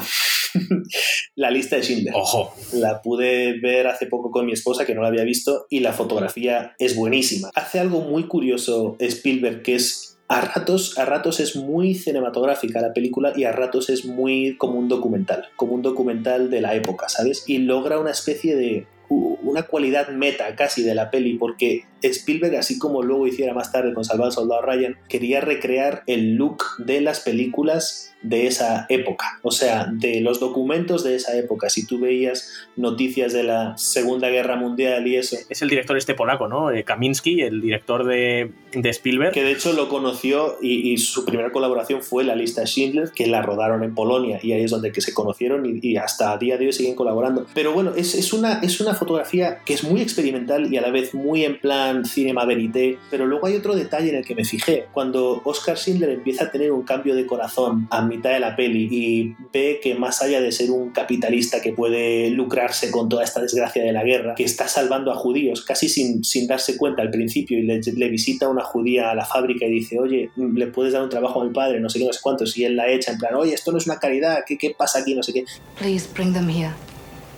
la 1.36 1.52
lista 1.52 1.78
de 1.78 1.84
Schindler. 1.84 2.14
Ojo, 2.16 2.54
La 2.74 3.02
pude 3.02 3.60
ver 3.60 3.88
hace 3.88 4.06
poco 4.06 4.32
con 4.32 4.46
mi 4.46 4.54
esposa, 4.54 4.86
que 4.86 4.94
no 4.94 5.02
la 5.02 5.08
había 5.08 5.24
visto, 5.24 5.66
y 5.70 5.80
la 5.80 5.94
fotografía 5.94 6.76
es 6.80 6.96
buenísima. 6.96 7.50
Hace 7.56 7.80
algo 7.80 8.02
muy 8.02 8.28
curioso 8.28 8.96
Spielberg, 9.00 9.64
que 9.64 9.76
es 9.76 10.12
a 10.28 10.40
ratos, 10.40 10.98
a 10.98 11.04
ratos 11.04 11.42
es 11.42 11.58
muy 11.58 11.94
cinematográfica 11.94 12.80
la 12.80 12.94
película 12.94 13.34
y 13.36 13.44
a 13.44 13.52
ratos 13.52 13.90
es 13.90 14.06
muy 14.06 14.56
como 14.58 14.80
un 14.80 14.88
documental, 14.88 15.50
como 15.58 15.74
un 15.74 15.82
documental 15.82 16.50
de 16.50 16.62
la 16.62 16.74
época, 16.74 17.10
¿sabes? 17.10 17.44
Y 17.48 17.58
logra 17.58 18.00
una 18.00 18.12
especie 18.12 18.56
de 18.56 18.88
una 19.12 19.64
cualidad 19.64 20.10
meta 20.10 20.56
casi 20.56 20.84
de 20.84 20.96
la 20.96 21.12
peli, 21.12 21.38
porque 21.38 21.86
Spielberg, 22.02 22.56
así 22.56 22.80
como 22.80 23.04
luego 23.04 23.28
hiciera 23.28 23.54
más 23.54 23.72
tarde 23.72 23.94
con 23.94 24.06
Salvador 24.06 24.34
Soldado 24.34 24.62
Ryan, 24.62 24.98
quería 25.10 25.42
recrear 25.42 26.04
el 26.08 26.36
look 26.36 26.64
de 26.80 27.02
las 27.02 27.20
películas 27.20 28.08
de 28.22 28.46
esa 28.46 28.86
época, 28.90 29.40
o 29.42 29.50
sea, 29.50 29.88
de 29.92 30.22
los 30.22 30.40
documentos 30.40 31.04
de 31.04 31.16
esa 31.16 31.36
época. 31.36 31.70
Si 31.70 31.88
tú 31.88 32.00
veías 32.00 32.52
noticias 32.76 33.34
de 33.34 33.44
la 33.44 33.76
Segunda 33.78 34.30
Guerra 34.30 34.56
Mundial 34.56 35.08
y 35.08 35.16
eso, 35.16 35.38
es 35.50 35.62
el 35.64 35.70
director 35.70 35.98
este 35.98 36.14
polaco, 36.14 36.48
¿no? 36.48 36.72
Eh, 36.72 36.84
Kaminsky, 36.84 37.42
el 37.42 37.62
director 37.62 38.06
de, 38.06 38.52
de 38.74 38.90
Spielberg. 38.90 39.34
que 39.34 39.44
de 39.44 39.52
hecho 39.52 39.74
lo 39.74 39.90
conoció 39.90 40.58
y, 40.62 40.92
y 40.92 40.98
su 41.00 41.26
primera 41.26 41.52
colaboración 41.52 42.04
fue 42.04 42.24
la 42.24 42.36
lista 42.36 42.64
Schindler, 42.66 43.10
que 43.10 43.26
la 43.26 43.42
rodaron 43.42 43.84
en 43.84 43.96
Polonia 43.96 44.40
y 44.44 44.52
ahí 44.52 44.64
es 44.64 44.72
donde 44.72 44.92
que 44.92 45.02
se 45.02 45.16
conocieron 45.16 45.66
y, 45.66 45.80
y 45.82 45.98
hasta 45.98 46.32
a 46.32 46.38
día 46.38 46.58
de 46.58 46.68
hoy 46.68 46.74
siguen 46.74 46.96
colaborando. 46.96 47.48
Pero 47.56 47.74
bueno, 47.74 47.94
es, 47.96 48.14
es, 48.14 48.34
una, 48.34 48.60
es 48.60 48.80
una 48.80 48.94
fotografía 49.02 49.58
que 49.66 49.74
es 49.74 49.84
muy 49.84 50.00
experimental 50.00 50.72
y 50.72 50.78
a 50.78 50.82
la 50.82 50.92
vez 50.92 51.16
muy 51.16 51.44
en 51.44 51.60
plan 51.60 52.06
cinema 52.06 52.46
verité, 52.46 53.00
pero 53.10 53.26
luego 53.26 53.48
hay 53.48 53.56
otro 53.56 53.76
detalle 53.76 54.10
en 54.10 54.18
el 54.18 54.26
que 54.26 54.36
me 54.36 54.46
fijé. 54.46 54.86
Cuando 54.92 55.42
Oscar 55.44 55.76
Schindler 55.76 56.12
empieza 56.12 56.46
a 56.46 56.52
tener 56.52 56.72
un 56.72 56.84
cambio 56.84 57.16
de 57.16 57.26
corazón 57.26 57.88
a 57.90 58.04
mitad 58.04 58.30
de 58.30 58.40
la 58.40 58.56
peli 58.56 58.88
y 58.92 59.36
ve 59.52 59.80
que 59.82 59.96
más 59.96 60.22
allá 60.22 60.40
de 60.40 60.52
ser 60.52 60.70
un 60.70 60.92
capitalista 60.92 61.62
que 61.64 61.74
puede 61.74 62.30
lucrarse 62.30 62.92
con 62.92 63.10
toda 63.10 63.24
esta 63.24 63.42
desgracia 63.42 63.84
de 63.84 63.92
la 63.92 64.04
guerra, 64.04 64.36
que 64.36 64.44
está 64.44 64.68
salvando 64.68 65.12
a 65.12 65.16
judíos 65.16 65.64
casi 65.66 65.90
sin, 65.90 66.24
sin 66.24 66.46
darse 66.46 66.78
cuenta 66.78 67.02
al 67.02 67.10
principio 67.10 67.58
y 67.58 67.64
le, 67.64 67.82
le 67.82 68.10
visita 68.10 68.50
una 68.50 68.64
judía 68.64 69.10
a 69.10 69.16
la 69.16 69.26
fábrica 69.26 69.66
y 69.66 69.72
dice, 69.72 70.00
oye, 70.00 70.30
le 70.36 70.68
puedes 70.68 70.94
dar 70.94 71.02
un 71.02 71.10
trabajo 71.10 71.42
a 71.42 71.46
mi 71.46 71.52
padre, 71.52 71.80
no 71.80 71.90
sé 71.90 71.98
qué, 71.98 72.06
no 72.06 72.14
sé 72.14 72.20
cuántos, 72.22 72.56
y 72.56 72.66
él 72.66 72.76
la 72.76 72.88
echa 72.88 73.14
en 73.14 73.18
plan, 73.18 73.34
oye, 73.34 73.56
esto 73.56 73.72
no 73.72 73.80
es 73.80 73.88
una 73.88 73.98
caridad, 73.98 74.44
¿qué, 74.46 74.60
qué 74.60 74.76
pasa 74.78 75.00
aquí? 75.00 75.16
No 75.16 75.24
sé 75.24 75.34
qué. 75.34 75.46
Please 75.80 76.08
bring 76.14 76.34
them 76.34 76.48
here. 76.48 76.74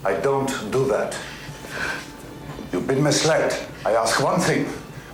I 0.06 0.22
don't 0.22 0.52
do 0.70 0.86
that. 0.90 1.16
You've 2.72 2.88
been 2.88 3.04
misled. 3.04 3.54
I 3.86 3.94
ask 3.94 4.22
one 4.24 4.40
thing 4.40 4.66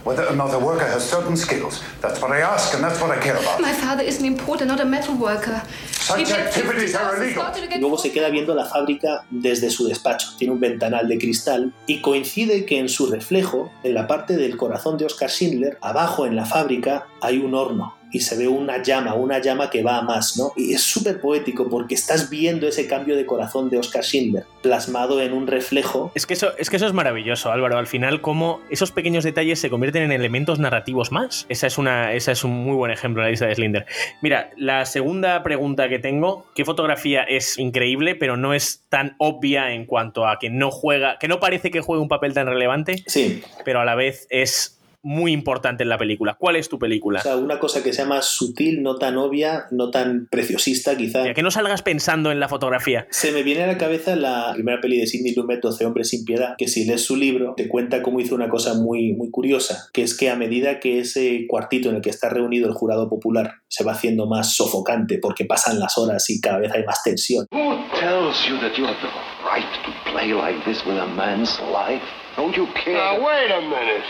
whether 0.04 0.26
or 0.26 0.36
not 0.36 0.54
a 0.54 0.60
worker 0.60 0.86
has 0.86 1.08
certain 1.08 1.36
skills. 1.36 1.84
That's 2.02 2.22
what 2.22 2.32
I 2.32 2.40
ask, 2.40 2.74
and 2.74 2.84
that's 2.84 3.02
what 3.02 3.12
I 3.12 3.20
care 3.20 3.36
about. 3.38 3.62
My 3.62 3.74
father 3.74 4.04
is 4.04 4.20
an 4.20 4.26
importer, 4.26 4.66
not 4.66 4.80
a 4.80 4.86
metal 4.86 5.16
worker. 5.16 5.62
Such 6.10 6.20
He 6.22 6.26
paid 6.26 6.48
activities 6.48 6.96
are 6.96 7.16
50,000 7.16 7.24
illegal. 7.24 7.44
zloty 7.46 7.60
to 7.60 7.66
Y 7.66 7.70
get 7.70 7.82
luego 7.82 7.98
se 7.98 8.12
queda 8.12 8.30
viendo 8.30 8.56
la 8.56 8.66
fábrica 8.66 9.26
desde 9.30 9.70
su 9.70 9.88
despacho. 9.88 10.30
Tiene 10.38 10.54
un 10.54 10.60
ventanal 10.60 11.08
de 11.08 11.18
cristal 11.20 11.72
y 11.86 12.02
coincide 12.02 12.66
que 12.66 12.80
en 12.80 12.90
su 12.90 13.06
reflejo, 13.12 13.72
en 13.84 13.94
la 13.94 14.08
parte 14.08 14.36
del 14.36 14.58
corazón 14.58 14.98
de 14.98 15.06
Oscar 15.06 15.30
Schindler, 15.30 15.78
abajo 15.82 16.26
en 16.26 16.36
la 16.36 16.46
fábrica 16.46 17.06
hay 17.22 17.38
un 17.38 17.54
horno 17.54 18.00
y 18.12 18.22
se 18.22 18.36
ve 18.38 18.48
una 18.48 18.82
llama, 18.82 19.14
una 19.14 19.40
llama 19.40 19.70
que 19.70 19.84
va 19.84 19.98
a 19.98 20.02
más, 20.02 20.38
¿no? 20.38 20.52
Y 20.56 20.74
es 20.74 20.82
súper 20.82 21.22
poético 21.22 21.70
porque 21.70 21.96
estás 21.96 22.30
viendo 22.30 22.68
ese 22.68 22.88
cambio 22.88 23.16
de 23.16 23.26
corazón 23.26 23.70
de 23.70 23.78
Oscar 23.78 24.04
Schindler 24.04 24.46
plasmado 24.62 25.22
en 25.22 25.34
un 25.34 25.48
reflejo. 25.48 26.12
Es 26.16 26.26
que, 26.26 26.34
eso, 26.34 26.52
es 26.58 26.70
que 26.70 26.78
eso 26.78 26.88
es 26.88 26.94
maravilloso, 26.94 27.52
Álvaro. 27.52 27.78
Al 27.78 27.88
final, 27.88 28.22
cómo 28.22 28.62
esos 28.70 28.92
pequeños 28.92 29.24
detalles 29.24 29.60
se 29.60 29.70
convierten 29.70 30.04
en 30.04 30.12
elementos 30.12 30.60
narrativos 30.60 31.12
más. 31.12 31.46
Esa 31.50 31.68
es, 31.68 31.78
una, 31.78 32.14
esa 32.14 32.32
es 32.32 32.44
un 32.44 32.52
muy 32.52 32.76
buen 32.76 32.92
ejemplo 32.92 33.22
de 33.22 33.28
la 33.28 33.32
lista 33.32 33.46
de 33.46 33.56
Slinder. 33.56 33.86
Mira, 34.22 34.50
la 34.58 34.86
segunda 34.86 35.44
pregunta 35.44 35.88
que 35.88 35.99
tengo, 36.00 36.46
¿qué 36.56 36.66
fotografía 36.66 37.24
es 37.24 37.58
increíble, 37.58 38.16
pero 38.16 38.38
no 38.38 38.54
es 38.54 38.86
tan 38.90 39.16
obvia 39.18 39.74
en 39.74 39.86
cuanto 39.86 40.28
a 40.28 40.40
que 40.40 40.50
no 40.50 40.72
juega, 40.72 41.18
que 41.20 41.28
no 41.28 41.40
parece 41.40 41.72
que 41.72 41.82
juegue 41.82 42.02
un 42.02 42.10
papel 42.10 42.34
tan 42.34 42.48
relevante, 42.48 43.04
Sí, 43.08 43.44
pero 43.66 43.80
a 43.80 43.86
la 43.86 43.96
vez 43.96 44.28
es 44.30 44.79
muy 45.02 45.32
importante 45.32 45.84
en 45.84 45.90
la 45.90 45.98
película? 45.98 46.36
¿Cuál 46.40 46.56
es 46.56 46.70
tu 46.70 46.80
película? 46.80 47.20
o 47.20 47.24
sea, 47.24 47.36
una 47.38 47.60
cosa 47.60 47.84
que 47.84 47.94
sea 47.94 48.06
más 48.06 48.26
sutil, 48.26 48.82
no 48.82 48.96
tan 48.96 49.18
obvia, 49.18 49.66
no 49.72 49.92
tan 49.92 50.28
preciosista 50.30 50.98
quizá. 50.98 51.26
Ya 51.26 51.34
que 51.34 51.44
no 51.44 51.52
salgas 51.52 51.82
pensando 51.82 52.32
en 52.32 52.40
la 52.40 52.48
fotografía. 52.50 53.08
Se 53.10 53.32
me 53.32 53.44
viene 53.44 53.64
a 53.64 53.68
la 53.68 53.78
cabeza 53.78 54.16
la 54.16 54.52
primera 54.54 54.82
peli 54.82 54.98
de 55.00 55.08
Sidney 55.08 55.34
Lumet, 55.34 55.62
12 55.62 55.86
hombres 55.86 56.10
sin 56.10 56.26
piedad, 56.26 56.56
que 56.58 56.68
si 56.68 56.86
lees 56.86 57.04
su 57.04 57.16
libro 57.16 57.54
te 57.56 57.68
cuenta 57.68 58.02
cómo 58.02 58.20
hizo 58.20 58.36
una 58.36 58.50
cosa 58.50 58.74
muy, 58.74 59.14
muy 59.14 59.30
curiosa, 59.32 59.90
que 59.94 60.04
es 60.04 60.18
que 60.18 60.30
a 60.30 60.36
medida 60.36 60.80
que 60.80 61.00
ese 61.00 61.46
cuartito 61.48 61.90
en 61.90 61.98
el 61.98 62.02
que 62.02 62.10
está 62.10 62.30
reunido 62.30 62.68
el 62.68 62.74
jurado 62.74 63.10
popular 63.10 63.56
se 63.68 63.84
va 63.84 63.94
haciendo 63.94 64.28
más 64.28 64.56
sofocante 64.56 65.20
porque 65.20 65.46
pasan 65.46 65.80
las 65.80 65.98
horas 65.98 66.30
y 66.30 66.42
cada 66.42 66.60
vez 66.60 66.72
hay 66.72 66.84
más 66.84 67.02
tensión, 67.04 67.46
Who 67.52 67.78
tells 68.00 68.46
you 68.48 68.58
that 68.60 68.76
you 68.78 68.86
have 68.86 68.98
the 69.02 69.10
right 69.44 69.66
to 69.86 70.12
play 70.12 70.34
like 70.34 70.64
this 70.66 70.86
with 70.86 70.98
a 70.98 71.06
man's 71.06 71.60
life? 71.72 72.04
Don't 72.36 72.56
you 72.56 72.68
care? 72.74 72.94
Now, 72.94 73.26
wait 73.26 73.52
a 73.52 73.62
minute. 73.62 74.04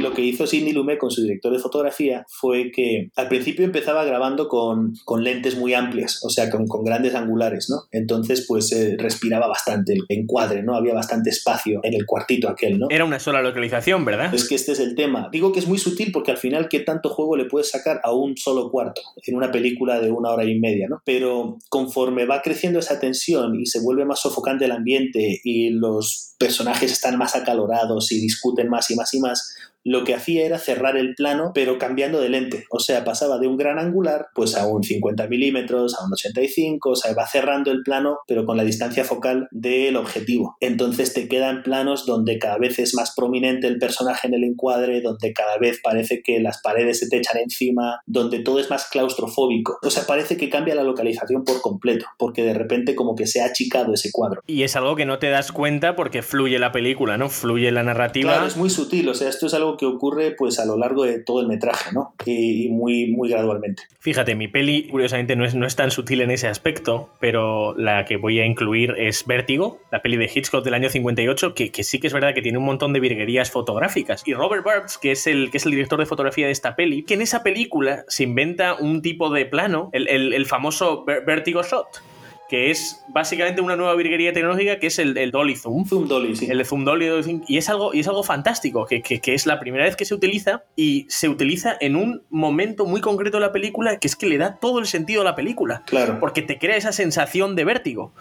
Lo 0.00 0.12
que 0.14 0.22
hizo 0.22 0.46
Sidney 0.46 0.72
Lumet 0.72 0.98
con 0.98 1.10
su 1.10 1.20
director 1.22 1.52
de 1.52 1.58
fotografía 1.58 2.24
fue 2.28 2.70
que 2.70 3.10
al 3.14 3.28
principio 3.28 3.66
empezaba 3.66 4.04
grabando 4.04 4.48
con, 4.48 4.94
con 5.04 5.22
lentes 5.22 5.56
muy 5.58 5.74
amplias, 5.74 6.24
o 6.24 6.30
sea, 6.30 6.48
con, 6.50 6.66
con 6.66 6.82
grandes 6.82 7.14
angulares, 7.14 7.68
¿no? 7.68 7.82
Entonces, 7.90 8.46
pues 8.48 8.72
eh, 8.72 8.96
respiraba 8.98 9.48
bastante 9.48 9.92
el 9.92 10.04
encuadre, 10.08 10.62
¿no? 10.62 10.74
Había 10.74 10.94
bastante 10.94 11.28
espacio 11.28 11.80
en 11.82 11.92
el 11.92 12.06
cuartito 12.06 12.48
aquel, 12.48 12.78
¿no? 12.78 12.86
Era 12.88 13.04
una 13.04 13.18
sola 13.18 13.42
localización, 13.42 14.06
¿verdad? 14.06 14.32
Es 14.34 14.48
que 14.48 14.54
este 14.54 14.72
es 14.72 14.80
el 14.80 14.94
tema. 14.94 15.28
Digo 15.30 15.52
que 15.52 15.58
es 15.58 15.68
muy 15.68 15.78
sutil 15.78 16.10
porque 16.10 16.30
al 16.30 16.38
final, 16.38 16.70
¿qué 16.70 16.80
tanto 16.80 17.10
juego 17.10 17.36
le 17.36 17.44
puedes 17.44 17.70
sacar 17.70 18.00
a 18.02 18.14
un 18.14 18.38
solo 18.38 18.70
cuarto 18.70 19.02
en 19.26 19.36
una 19.36 19.50
película 19.50 20.00
de 20.00 20.10
una 20.10 20.30
hora 20.30 20.44
y 20.44 20.58
media, 20.58 20.86
¿no? 20.88 21.02
Pero 21.04 21.58
conforme 21.68 22.24
va 22.24 22.40
creciendo 22.40 22.78
esa 22.78 22.98
tensión 22.98 23.60
y 23.60 23.66
se 23.66 23.80
vuelve 23.80 24.06
más 24.06 24.20
sofocante 24.20 24.64
el 24.64 24.72
ambiente 24.72 25.38
y 25.44 25.68
los 25.68 26.34
personajes 26.38 26.61
personajes 26.62 26.92
están 26.92 27.18
más 27.18 27.34
acalorados 27.34 28.12
y 28.12 28.20
discuten 28.20 28.68
más 28.68 28.90
y 28.90 28.96
más 28.96 29.12
y 29.14 29.20
más, 29.20 29.54
lo 29.84 30.04
que 30.04 30.14
hacía 30.14 30.44
era 30.44 30.58
cerrar 30.58 30.96
el 30.96 31.14
plano, 31.14 31.52
pero 31.54 31.78
cambiando 31.78 32.20
de 32.20 32.28
lente. 32.28 32.64
O 32.70 32.78
sea, 32.78 33.04
pasaba 33.04 33.38
de 33.38 33.46
un 33.46 33.56
gran 33.56 33.78
angular 33.78 34.26
pues 34.34 34.56
a 34.56 34.66
un 34.66 34.82
50 34.82 35.26
milímetros, 35.26 35.98
a 35.98 36.04
un 36.04 36.12
85, 36.12 36.90
o 36.90 36.96
sea, 36.96 37.14
va 37.14 37.26
cerrando 37.26 37.70
el 37.70 37.82
plano, 37.82 38.18
pero 38.26 38.44
con 38.44 38.56
la 38.56 38.64
distancia 38.64 39.04
focal 39.04 39.48
del 39.50 39.96
objetivo. 39.96 40.56
Entonces 40.60 41.12
te 41.12 41.28
quedan 41.28 41.62
planos 41.62 42.06
donde 42.06 42.38
cada 42.38 42.58
vez 42.58 42.78
es 42.78 42.94
más 42.94 43.14
prominente 43.14 43.66
el 43.66 43.78
personaje 43.78 44.28
en 44.28 44.34
el 44.34 44.44
encuadre, 44.44 45.00
donde 45.00 45.32
cada 45.32 45.58
vez 45.58 45.80
parece 45.82 46.22
que 46.22 46.40
las 46.40 46.60
paredes 46.62 47.00
se 47.00 47.08
te 47.08 47.18
echan 47.18 47.38
encima, 47.38 48.00
donde 48.06 48.40
todo 48.40 48.60
es 48.60 48.70
más 48.70 48.88
claustrofóbico. 48.90 49.78
O 49.82 49.90
sea, 49.90 50.04
parece 50.06 50.36
que 50.36 50.48
cambia 50.48 50.74
la 50.74 50.84
localización 50.84 51.44
por 51.44 51.60
completo, 51.60 52.06
porque 52.18 52.42
de 52.42 52.54
repente 52.54 52.94
como 52.94 53.14
que 53.14 53.26
se 53.26 53.40
ha 53.40 53.46
achicado 53.46 53.92
ese 53.94 54.10
cuadro. 54.12 54.42
Y 54.46 54.62
es 54.62 54.76
algo 54.76 54.96
que 54.96 55.06
no 55.06 55.18
te 55.18 55.30
das 55.30 55.52
cuenta 55.52 55.96
porque 55.96 56.22
fluye 56.22 56.58
la 56.58 56.72
película, 56.72 57.16
¿no? 57.16 57.28
Fluye 57.28 57.70
la 57.70 57.82
narrativa. 57.82 58.32
Claro, 58.32 58.46
es 58.46 58.56
muy 58.56 58.70
sutil, 58.70 59.08
o 59.08 59.14
sea, 59.14 59.28
esto 59.28 59.46
es 59.46 59.54
algo 59.54 59.71
que 59.76 59.86
ocurre 59.86 60.32
pues 60.32 60.58
a 60.58 60.64
lo 60.64 60.76
largo 60.76 61.04
de 61.04 61.18
todo 61.18 61.40
el 61.40 61.48
metraje, 61.48 61.92
¿no? 61.92 62.14
Y, 62.24 62.68
muy, 62.68 63.06
muy 63.06 63.28
gradualmente. 63.28 63.84
Fíjate, 64.00 64.34
mi 64.34 64.48
peli, 64.48 64.88
curiosamente, 64.88 65.36
no 65.36 65.44
es, 65.44 65.54
no 65.54 65.66
es 65.66 65.76
tan 65.76 65.90
sutil 65.90 66.20
en 66.20 66.30
ese 66.30 66.48
aspecto, 66.48 67.10
pero 67.20 67.74
la 67.76 68.04
que 68.04 68.16
voy 68.16 68.40
a 68.40 68.46
incluir 68.46 68.94
es 68.98 69.26
Vértigo, 69.26 69.80
la 69.90 70.02
peli 70.02 70.16
de 70.16 70.30
Hitchcock 70.32 70.64
del 70.64 70.74
año 70.74 70.88
58, 70.88 71.54
que, 71.54 71.70
que 71.70 71.84
sí 71.84 71.98
que 71.98 72.06
es 72.06 72.12
verdad 72.12 72.34
que 72.34 72.42
tiene 72.42 72.58
un 72.58 72.64
montón 72.64 72.92
de 72.92 73.00
virguerías 73.00 73.50
fotográficas. 73.50 74.22
Y 74.26 74.34
Robert 74.34 74.64
Burbs, 74.64 74.98
que 74.98 75.12
es, 75.12 75.26
el, 75.26 75.50
que 75.50 75.58
es 75.58 75.66
el 75.66 75.72
director 75.72 75.98
de 75.98 76.06
fotografía 76.06 76.46
de 76.46 76.52
esta 76.52 76.76
peli, 76.76 77.02
que 77.04 77.14
en 77.14 77.22
esa 77.22 77.42
película 77.42 78.04
se 78.08 78.24
inventa 78.24 78.74
un 78.74 79.02
tipo 79.02 79.30
de 79.30 79.46
plano, 79.46 79.90
el, 79.92 80.08
el, 80.08 80.46
famoso 80.46 81.04
Vertigo 81.04 81.62
Shot 81.62 82.11
que 82.52 82.70
es 82.70 83.02
básicamente 83.08 83.62
una 83.62 83.76
nueva 83.76 83.94
virguería 83.94 84.30
tecnológica 84.34 84.78
que 84.78 84.88
es 84.88 84.98
el, 84.98 85.16
el 85.16 85.30
Dolly 85.30 85.56
Zoom. 85.56 85.86
Zoom 85.86 86.06
Dolly, 86.06 86.36
sí. 86.36 86.48
El 86.50 86.62
Zoom 86.66 86.84
Dolly, 86.84 87.08
y 87.48 87.56
es 87.56 87.70
algo, 87.70 87.94
y 87.94 88.00
es 88.00 88.08
algo 88.08 88.22
fantástico, 88.22 88.84
que, 88.84 89.00
que- 89.00 89.22
que 89.22 89.32
es 89.32 89.46
la 89.46 89.58
primera 89.58 89.84
vez 89.84 89.96
que 89.96 90.04
se 90.04 90.12
utiliza 90.14 90.64
y 90.76 91.06
se 91.08 91.30
utiliza 91.30 91.74
en 91.80 91.96
un 91.96 92.24
momento 92.28 92.84
muy 92.84 93.00
concreto 93.00 93.38
de 93.38 93.40
la 93.46 93.52
película 93.52 93.98
que 93.98 94.06
es 94.06 94.16
que 94.16 94.26
le 94.26 94.36
da 94.36 94.58
todo 94.60 94.80
el 94.80 94.86
sentido 94.86 95.22
a 95.22 95.24
la 95.24 95.34
película. 95.34 95.82
Claro. 95.86 96.18
Porque 96.20 96.42
te 96.42 96.58
crea 96.58 96.76
esa 96.76 96.92
sensación 96.92 97.56
de 97.56 97.64
vértigo. 97.64 98.12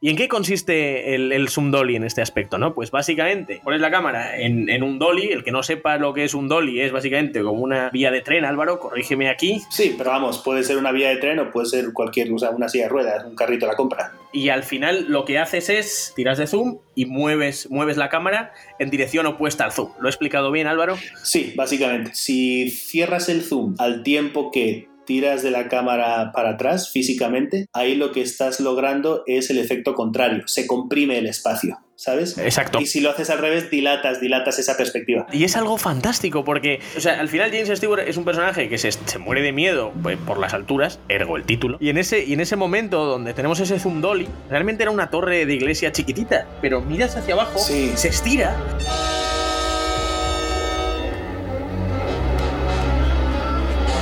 ¿Y 0.00 0.08
en 0.08 0.16
qué 0.16 0.26
consiste 0.28 1.14
el, 1.14 1.32
el 1.32 1.50
Zoom 1.50 1.70
Dolly 1.70 1.96
en 1.96 2.04
este 2.04 2.22
aspecto? 2.22 2.56
¿no? 2.56 2.74
Pues 2.74 2.90
básicamente 2.90 3.60
pones 3.62 3.82
la 3.82 3.90
cámara 3.90 4.38
en, 4.40 4.70
en 4.70 4.82
un 4.82 4.98
dolly, 4.98 5.32
el 5.32 5.44
que 5.44 5.50
no 5.52 5.62
sepa 5.62 5.98
lo 5.98 6.14
que 6.14 6.24
es 6.24 6.32
un 6.32 6.48
dolly 6.48 6.80
es 6.80 6.92
básicamente 6.92 7.42
como 7.42 7.60
una 7.62 7.90
vía 7.90 8.10
de 8.10 8.22
tren, 8.22 8.46
Álvaro, 8.46 8.78
corrígeme 8.80 9.28
aquí, 9.28 9.60
Sí, 9.70 9.94
pero 9.98 10.10
vamos, 10.10 10.38
puede 10.38 10.62
ser 10.62 10.78
una 10.78 10.92
vía 10.92 11.08
de 11.10 11.16
tren 11.16 11.38
o 11.40 11.50
puede 11.50 11.66
ser 11.66 11.92
cualquier, 11.92 12.32
o 12.32 12.38
sea, 12.38 12.50
una 12.50 12.68
silla 12.70 12.84
de 12.84 12.90
ruedas, 12.90 13.24
un 13.26 13.34
carrito 13.34 13.65
la 13.66 13.74
compra. 13.74 14.12
y 14.32 14.50
al 14.50 14.64
final 14.64 15.06
lo 15.08 15.24
que 15.24 15.38
haces 15.38 15.70
es 15.70 16.12
tiras 16.14 16.36
de 16.36 16.46
zoom 16.46 16.78
y 16.94 17.06
mueves, 17.06 17.70
mueves 17.70 17.96
la 17.96 18.08
cámara 18.08 18.52
en 18.78 18.90
dirección 18.90 19.24
opuesta 19.26 19.64
al 19.64 19.72
zoom. 19.72 19.92
¿Lo 19.98 20.08
he 20.08 20.10
explicado 20.10 20.50
bien, 20.50 20.66
Álvaro? 20.66 20.98
Sí, 21.22 21.54
básicamente. 21.56 22.10
Si 22.14 22.70
cierras 22.70 23.28
el 23.28 23.42
zoom 23.42 23.74
al 23.78 24.02
tiempo 24.02 24.50
que 24.50 24.88
tiras 25.06 25.42
de 25.42 25.50
la 25.50 25.68
cámara 25.68 26.32
para 26.34 26.50
atrás 26.50 26.90
físicamente, 26.90 27.66
ahí 27.72 27.94
lo 27.94 28.12
que 28.12 28.20
estás 28.20 28.60
logrando 28.60 29.22
es 29.26 29.48
el 29.48 29.58
efecto 29.58 29.94
contrario, 29.94 30.46
se 30.46 30.66
comprime 30.66 31.16
el 31.16 31.26
espacio, 31.26 31.78
¿sabes? 31.96 32.38
Exacto. 32.38 32.80
Y 32.80 32.86
si 32.86 33.00
lo 33.00 33.10
haces 33.10 33.30
al 33.30 33.38
revés, 33.38 33.70
dilatas, 33.70 34.20
dilatas 34.20 34.58
esa 34.58 34.76
perspectiva. 34.76 35.26
Y 35.32 35.44
es 35.44 35.56
algo 35.56 35.76
fantástico 35.78 36.44
porque, 36.44 36.80
o 36.96 37.00
sea, 37.00 37.18
al 37.20 37.28
final 37.28 37.50
James 37.50 37.70
Stewart 37.78 38.06
es 38.06 38.16
un 38.16 38.24
personaje 38.24 38.68
que 38.68 38.78
se, 38.78 38.92
se 38.92 39.18
muere 39.18 39.42
de 39.42 39.52
miedo 39.52 39.92
pues, 40.02 40.16
por 40.18 40.38
las 40.38 40.54
alturas, 40.54 41.00
ergo 41.08 41.36
el 41.36 41.44
título. 41.44 41.78
Y 41.80 41.88
en, 41.88 41.98
ese, 41.98 42.24
y 42.24 42.34
en 42.34 42.40
ese 42.40 42.56
momento 42.56 43.04
donde 43.06 43.34
tenemos 43.34 43.58
ese 43.60 43.78
zoom 43.78 44.00
dolly, 44.00 44.28
realmente 44.48 44.82
era 44.84 44.90
una 44.92 45.10
torre 45.10 45.46
de 45.46 45.54
iglesia 45.54 45.90
chiquitita, 45.92 46.46
pero 46.60 46.80
miras 46.80 47.16
hacia 47.16 47.34
abajo, 47.34 47.58
Sí. 47.58 47.92
se 47.96 48.08
estira. 48.08 48.54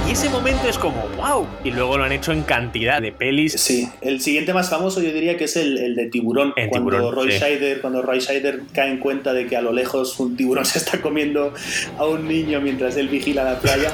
Y 0.07 0.13
ese 0.13 0.29
momento 0.29 0.69
es 0.69 0.77
como, 0.77 1.09
wow. 1.17 1.47
Y 1.65 1.71
luego 1.71 1.97
lo 1.97 2.05
han 2.05 2.13
hecho 2.13 2.33
en 2.33 2.43
cantidad 2.43 3.01
de 3.01 3.11
pelis. 3.11 3.53
Sí, 3.53 3.89
el 4.03 4.21
siguiente 4.21 4.53
más 4.53 4.69
famoso 4.69 5.01
yo 5.01 5.11
diría 5.11 5.39
que 5.39 5.45
es 5.45 5.57
el, 5.57 5.79
el 5.79 5.95
de 5.95 6.07
tiburón. 6.11 6.53
En 6.57 6.69
cuando 6.69 6.91
Tiburón, 6.91 7.15
Roy 7.15 7.33
sí. 7.33 7.39
Scheider, 7.39 7.81
cuando 7.81 8.03
Roy 8.03 8.21
Scheider 8.21 8.61
cae 8.75 8.91
en 8.91 8.99
cuenta 8.99 9.33
de 9.33 9.47
que 9.47 9.57
a 9.57 9.63
lo 9.63 9.73
lejos 9.73 10.21
un 10.21 10.37
tiburón 10.37 10.65
se 10.67 10.79
está 10.79 11.01
comiendo 11.01 11.55
a 11.99 12.05
un 12.05 12.29
niño 12.29 12.61
mientras 12.61 12.97
él 12.97 13.09
vigila 13.09 13.45
la 13.45 13.59
playa. 13.59 13.93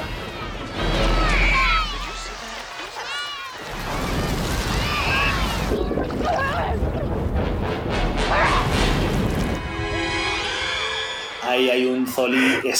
Ahí 11.51 11.69
hay 11.69 11.85
un 11.85 12.07
Zoli 12.07 12.37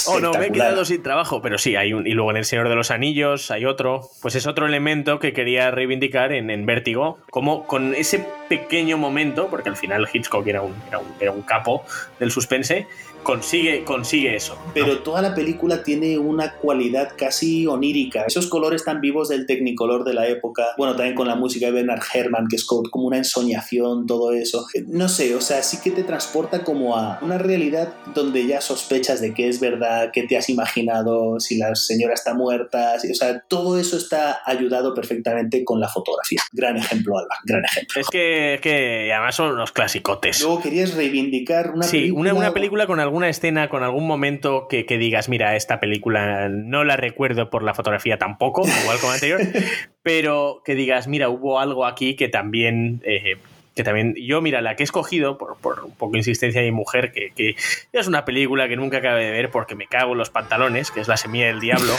Oh, 0.08 0.22
no, 0.22 0.32
me 0.34 0.48
he 0.48 0.52
quedado 0.52 0.86
sin 0.86 1.04
trabajo, 1.04 1.42
pero 1.42 1.58
sí, 1.58 1.76
hay 1.76 1.92
un. 1.92 2.08
Y 2.08 2.12
luego 2.12 2.32
en 2.32 2.38
El 2.38 2.46
Señor 2.46 2.70
de 2.70 2.76
los 2.76 2.90
Anillos 2.90 3.52
hay 3.52 3.66
otro. 3.66 4.10
Pues 4.22 4.36
es 4.36 4.48
otro 4.48 4.66
elemento 4.66 5.20
que 5.20 5.34
quería 5.34 5.72
reivindicar 5.72 6.32
en, 6.32 6.50
en 6.50 6.66
Vértigo. 6.66 7.18
Como 7.30 7.68
con 7.68 7.94
ese 7.94 8.26
pequeño 8.48 8.98
momento, 8.98 9.48
porque 9.50 9.68
al 9.68 9.76
final 9.76 10.08
Hitchcock 10.12 10.48
era 10.48 10.62
un, 10.62 10.74
era 10.88 11.00
un, 11.00 11.08
era 11.20 11.32
un 11.32 11.42
capo 11.42 11.84
del 12.18 12.32
suspense, 12.32 12.88
consigue, 13.24 13.84
consigue 13.84 14.36
eso. 14.36 14.58
Pero 14.74 15.00
toda 15.00 15.22
la 15.22 15.36
película 15.36 15.84
tiene 15.84 16.18
una 16.18 16.56
cualidad 16.56 17.10
casi 17.18 17.68
onírica. 17.68 18.24
Esos 18.28 18.48
colores 18.48 18.84
tan 18.86 19.02
vivos 19.02 19.30
del 19.30 19.46
Technicolor 19.46 20.04
de 20.04 20.14
la 20.14 20.28
época. 20.28 20.66
Bueno, 20.78 20.96
también 20.96 21.16
con 21.16 21.28
la 21.28 21.36
música 21.36 21.68
de 21.68 21.72
Bernard 21.72 22.02
Herrmann, 22.14 22.48
que 22.50 22.56
es 22.56 22.66
co- 22.66 22.84
como 22.90 23.08
una 23.08 23.18
ensoñación, 23.18 24.06
todo 24.08 24.32
eso. 24.34 24.66
No 24.88 25.10
sé, 25.10 25.36
o 25.36 25.42
sea, 25.42 25.62
sí 25.64 25.78
que 25.84 25.92
te 25.92 26.04
transporta 26.04 26.64
como 26.64 26.98
a 26.98 27.20
una 27.22 27.38
realidad 27.38 27.94
donde 28.14 28.46
ya 28.48 28.62
sospechas 28.62 29.22
de 29.22 29.34
que 29.34 29.48
es 29.50 29.60
verdad, 29.60 30.12
que 30.12 30.24
te 30.24 30.38
has 30.38 30.50
imaginado, 30.50 31.40
si 31.40 31.58
la 31.58 31.76
señora 31.76 32.14
está 32.14 32.34
muerta. 32.34 33.00
si- 33.00 33.12
o 33.12 33.16
sea, 33.16 33.40
todo 33.48 33.80
eso 33.80 33.98
está 33.98 34.40
ayudado 34.46 34.94
perfectamente 34.94 35.64
con 35.64 35.80
la 35.80 35.88
fotografía. 35.88 36.42
Gran 36.52 36.78
ejemplo, 36.78 37.18
Alba, 37.18 37.36
gran 37.46 37.64
ejemplo. 37.66 38.02
Es 38.02 38.08
que, 38.10 38.60
que 38.62 39.12
además 39.14 39.36
son 39.36 39.52
unos 39.54 39.72
clasicotes. 39.72 40.42
Luego 40.42 40.62
querías 40.62 40.94
reivindicar 40.96 41.72
una 41.72 41.84
sí, 41.86 41.98
película. 41.98 42.22
una, 42.22 42.34
una 42.34 42.54
película 42.54 42.88
con 42.88 43.00
alguna 43.12 43.28
escena, 43.28 43.68
con 43.68 43.84
algún 43.84 44.08
momento 44.08 44.68
que, 44.70 44.86
que 44.86 44.98
digas, 44.98 45.28
mira, 45.28 45.58
esta 45.58 45.82
película 45.82 46.48
no 46.48 46.86
la 46.86 46.96
recuerdo 46.96 47.50
por 47.50 47.62
la 47.62 47.74
fotografía 47.74 48.18
tampoco, 48.18 48.64
igual 48.84 49.00
como 49.02 49.12
anterior, 49.12 49.42
pero 50.02 50.62
que 50.64 50.76
digas, 50.76 51.10
mira, 51.10 51.28
hubo 51.28 51.60
algo 51.60 51.86
aquí 51.86 52.16
que 52.16 52.30
también... 52.30 53.02
eh, 53.06 53.36
que 53.76 53.84
también 53.86 54.16
yo, 54.18 54.42
mira, 54.42 54.62
la 54.62 54.76
que 54.76 54.84
he 54.84 54.86
escogido, 54.86 55.38
por, 55.38 55.58
por 55.58 55.84
un 55.86 55.96
poco 55.96 56.14
de 56.14 56.20
insistencia 56.20 56.62
de 56.62 56.68
mi 56.72 56.76
mujer, 56.76 57.12
que, 57.14 57.32
que 57.36 57.56
es 57.94 58.08
una 58.08 58.24
película 58.26 58.68
que 58.68 58.76
nunca 58.78 58.98
acabé 58.98 59.26
de 59.26 59.32
ver 59.32 59.50
porque 59.50 59.76
me 59.76 59.88
cago 59.88 60.12
en 60.14 60.18
los 60.18 60.30
pantalones, 60.30 60.92
que 60.92 61.00
es 61.02 61.08
La 61.08 61.16
Semilla 61.16 61.48
del 61.48 61.60
Diablo. 61.62 61.94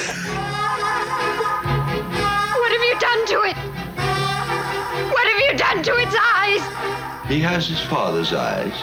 What 2.55 2.71
have 2.73 2.85
you 2.87 2.99
done 3.01 3.25
to 3.27 3.45
it? 3.49 3.57
What 5.13 5.27
have 5.27 5.41
you 5.41 5.57
done 5.59 5.83
to 5.83 5.97
its 5.97 6.15
eyes? 6.15 6.63
He 7.31 7.41
has 7.43 7.69
his 7.69 7.81
father's 7.81 8.33
eyes. 8.35 8.75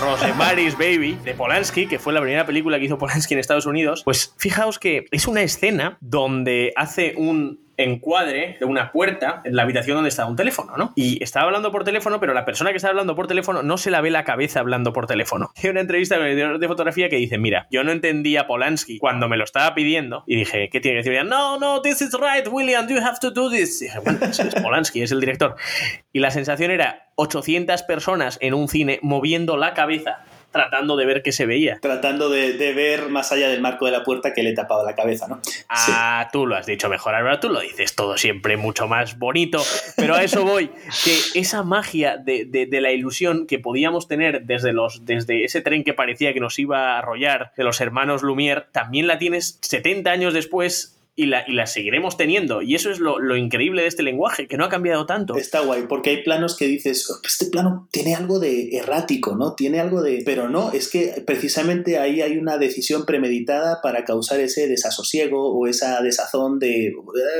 Rosemary's 0.00 0.76
Baby 0.76 1.18
de 1.24 1.34
Polanski, 1.34 1.86
que 1.86 1.98
fue 1.98 2.12
la 2.12 2.20
primera 2.20 2.46
película 2.46 2.78
que 2.78 2.84
hizo 2.84 2.98
Polanski 2.98 3.34
en 3.34 3.40
Estados 3.40 3.66
Unidos, 3.66 4.02
pues 4.04 4.34
fijaos 4.38 4.78
que 4.78 5.06
es 5.10 5.26
una 5.26 5.42
escena 5.42 5.98
donde 6.00 6.72
hace 6.76 7.14
un 7.16 7.65
encuadre 7.76 8.56
de 8.58 8.64
una 8.64 8.92
puerta 8.92 9.42
en 9.44 9.56
la 9.56 9.62
habitación 9.62 9.96
donde 9.96 10.08
estaba 10.08 10.28
un 10.28 10.36
teléfono, 10.36 10.76
¿no? 10.76 10.92
Y 10.96 11.22
estaba 11.22 11.46
hablando 11.46 11.70
por 11.72 11.84
teléfono, 11.84 12.20
pero 12.20 12.34
la 12.34 12.44
persona 12.44 12.70
que 12.70 12.76
estaba 12.76 12.90
hablando 12.90 13.14
por 13.14 13.26
teléfono 13.26 13.62
no 13.62 13.78
se 13.78 13.90
la 13.90 14.00
ve 14.00 14.10
la 14.10 14.24
cabeza 14.24 14.60
hablando 14.60 14.92
por 14.92 15.06
teléfono. 15.06 15.50
Hay 15.62 15.70
una 15.70 15.80
entrevista 15.80 16.16
con 16.16 16.26
el 16.26 16.36
director 16.36 16.58
de 16.58 16.68
fotografía 16.68 17.08
que 17.08 17.16
dice, 17.16 17.38
mira, 17.38 17.66
yo 17.70 17.84
no 17.84 17.92
entendía 17.92 18.46
Polanski 18.46 18.98
cuando 18.98 19.28
me 19.28 19.36
lo 19.36 19.44
estaba 19.44 19.74
pidiendo 19.74 20.24
y 20.26 20.36
dije, 20.36 20.68
¿qué 20.70 20.80
tiene 20.80 21.02
que 21.02 21.10
decir? 21.10 21.26
No, 21.26 21.58
no, 21.58 21.82
this 21.82 22.00
is 22.02 22.12
right, 22.12 22.46
William, 22.50 22.88
you 22.88 22.98
have 22.98 23.18
to 23.20 23.30
do 23.30 23.50
this. 23.50 23.82
Y 23.82 23.86
dije, 23.86 23.98
bueno, 24.00 24.18
es 24.26 24.54
Polanski, 24.62 25.02
es 25.02 25.12
el 25.12 25.20
director. 25.20 25.56
Y 26.12 26.20
la 26.20 26.30
sensación 26.30 26.70
era 26.70 27.10
800 27.16 27.82
personas 27.82 28.38
en 28.40 28.54
un 28.54 28.68
cine 28.68 28.98
moviendo 29.02 29.56
la 29.56 29.74
cabeza 29.74 30.24
tratando 30.56 30.96
de 30.96 31.06
ver 31.06 31.22
qué 31.22 31.32
se 31.32 31.46
veía. 31.46 31.78
Tratando 31.80 32.28
de, 32.28 32.52
de 32.54 32.72
ver 32.74 33.08
más 33.08 33.32
allá 33.32 33.48
del 33.48 33.60
marco 33.60 33.86
de 33.86 33.92
la 33.92 34.02
puerta 34.04 34.32
que 34.32 34.42
le 34.42 34.52
tapaba 34.52 34.82
la 34.84 34.94
cabeza, 34.94 35.26
¿no? 35.28 35.40
Ah, 35.68 36.28
tú 36.32 36.46
lo 36.46 36.56
has 36.56 36.66
dicho 36.66 36.88
mejor, 36.88 37.14
Álvaro, 37.14 37.40
tú 37.40 37.48
lo 37.48 37.60
dices 37.60 37.94
todo 37.94 38.16
siempre 38.16 38.56
mucho 38.56 38.88
más 38.88 39.18
bonito, 39.18 39.62
pero 39.96 40.14
a 40.14 40.22
eso 40.22 40.44
voy, 40.44 40.70
que 41.04 41.18
esa 41.40 41.62
magia 41.62 42.16
de, 42.16 42.44
de- 42.46 42.66
de 42.66 42.80
la 42.80 42.90
ilusión 42.92 43.46
que 43.46 43.58
podíamos 43.58 44.08
tener 44.08 44.42
desde, 44.42 44.72
los, 44.72 45.04
desde 45.04 45.44
ese 45.44 45.60
tren 45.60 45.84
que 45.84 45.94
parecía 45.94 46.32
que 46.32 46.40
nos 46.40 46.58
iba 46.58 46.94
a 46.94 46.98
arrollar 46.98 47.52
de 47.56 47.64
los 47.64 47.80
hermanos 47.80 48.22
Lumière, 48.22 48.66
también 48.72 49.06
la 49.06 49.18
tienes 49.18 49.58
70 49.62 50.10
años 50.10 50.34
después 50.34 50.95
y 51.18 51.26
la, 51.26 51.44
y 51.48 51.52
la 51.52 51.66
seguiremos 51.66 52.18
teniendo. 52.18 52.60
Y 52.60 52.74
eso 52.74 52.90
es 52.90 53.00
lo, 53.00 53.18
lo 53.18 53.36
increíble 53.38 53.80
de 53.82 53.88
este 53.88 54.02
lenguaje, 54.02 54.46
que 54.46 54.58
no 54.58 54.64
ha 54.66 54.68
cambiado 54.68 55.06
tanto. 55.06 55.34
Está 55.36 55.60
guay, 55.60 55.84
porque 55.88 56.10
hay 56.10 56.22
planos 56.22 56.56
que 56.58 56.66
dices, 56.66 57.10
"Oh, 57.10 57.18
este 57.26 57.46
plano 57.46 57.88
tiene 57.90 58.14
algo 58.14 58.38
de 58.38 58.76
errático, 58.76 59.34
¿no? 59.34 59.54
Tiene 59.54 59.80
algo 59.80 60.02
de... 60.02 60.22
Pero 60.26 60.50
no, 60.50 60.72
es 60.72 60.90
que 60.90 61.22
precisamente 61.26 61.98
ahí 61.98 62.20
hay 62.20 62.36
una 62.36 62.58
decisión 62.58 63.06
premeditada 63.06 63.80
para 63.82 64.04
causar 64.04 64.40
ese 64.40 64.68
desasosiego 64.68 65.58
o 65.58 65.66
esa 65.66 66.02
desazón 66.02 66.58
de 66.58 66.88
"Eh, 66.88 66.92